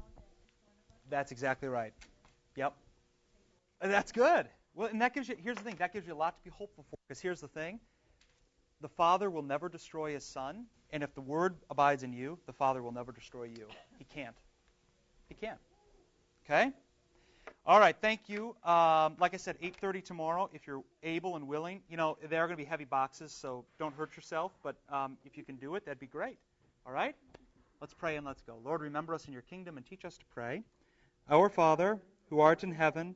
That's 1.09 1.31
exactly 1.31 1.69
right. 1.69 1.93
Yep. 2.57 2.73
That's 3.81 4.11
good. 4.11 4.47
Well, 4.75 4.89
and 4.89 5.01
that 5.01 5.13
gives 5.13 5.29
you, 5.29 5.35
here's 5.41 5.57
the 5.57 5.63
thing, 5.63 5.75
that 5.79 5.93
gives 5.93 6.05
you 6.05 6.13
a 6.13 6.15
lot 6.15 6.37
to 6.37 6.43
be 6.43 6.49
hopeful 6.49 6.85
for. 6.89 6.97
Because 7.07 7.21
here's 7.21 7.41
the 7.41 7.47
thing 7.47 7.79
the 8.81 8.89
Father 8.89 9.29
will 9.29 9.41
never 9.41 9.69
destroy 9.69 10.13
his 10.13 10.23
Son, 10.25 10.65
and 10.91 11.01
if 11.01 11.15
the 11.15 11.21
Word 11.21 11.55
abides 11.69 12.03
in 12.03 12.13
you, 12.13 12.37
the 12.45 12.53
Father 12.53 12.83
will 12.83 12.91
never 12.91 13.11
destroy 13.11 13.45
you. 13.45 13.67
He 13.97 14.05
can't. 14.05 14.35
He 15.29 15.35
can't. 15.35 15.59
Okay? 16.45 16.71
All 17.65 17.79
right, 17.79 17.95
thank 17.99 18.27
you. 18.27 18.55
Um, 18.63 19.15
like 19.19 19.33
I 19.33 19.37
said, 19.37 19.57
8:30 19.59 20.03
tomorrow. 20.03 20.49
If 20.53 20.67
you're 20.67 20.83
able 21.01 21.35
and 21.35 21.47
willing, 21.47 21.81
you 21.89 21.97
know 21.97 22.17
they 22.29 22.37
are 22.37 22.45
going 22.45 22.57
to 22.57 22.63
be 22.63 22.69
heavy 22.69 22.85
boxes, 22.85 23.31
so 23.31 23.65
don't 23.79 23.95
hurt 23.95 24.15
yourself. 24.15 24.51
But 24.61 24.75
um, 24.89 25.17
if 25.25 25.35
you 25.35 25.43
can 25.43 25.55
do 25.55 25.73
it, 25.75 25.85
that'd 25.85 25.99
be 25.99 26.05
great. 26.05 26.37
All 26.85 26.93
right, 26.93 27.15
let's 27.81 27.93
pray 27.93 28.17
and 28.17 28.25
let's 28.25 28.41
go. 28.41 28.59
Lord, 28.63 28.81
remember 28.81 29.15
us 29.15 29.25
in 29.25 29.33
your 29.33 29.41
kingdom 29.41 29.77
and 29.77 29.85
teach 29.85 30.05
us 30.05 30.17
to 30.17 30.25
pray. 30.31 30.61
Our 31.27 31.49
Father, 31.49 31.99
who 32.29 32.39
art 32.39 32.63
in 32.63 32.71
heaven, 32.71 33.15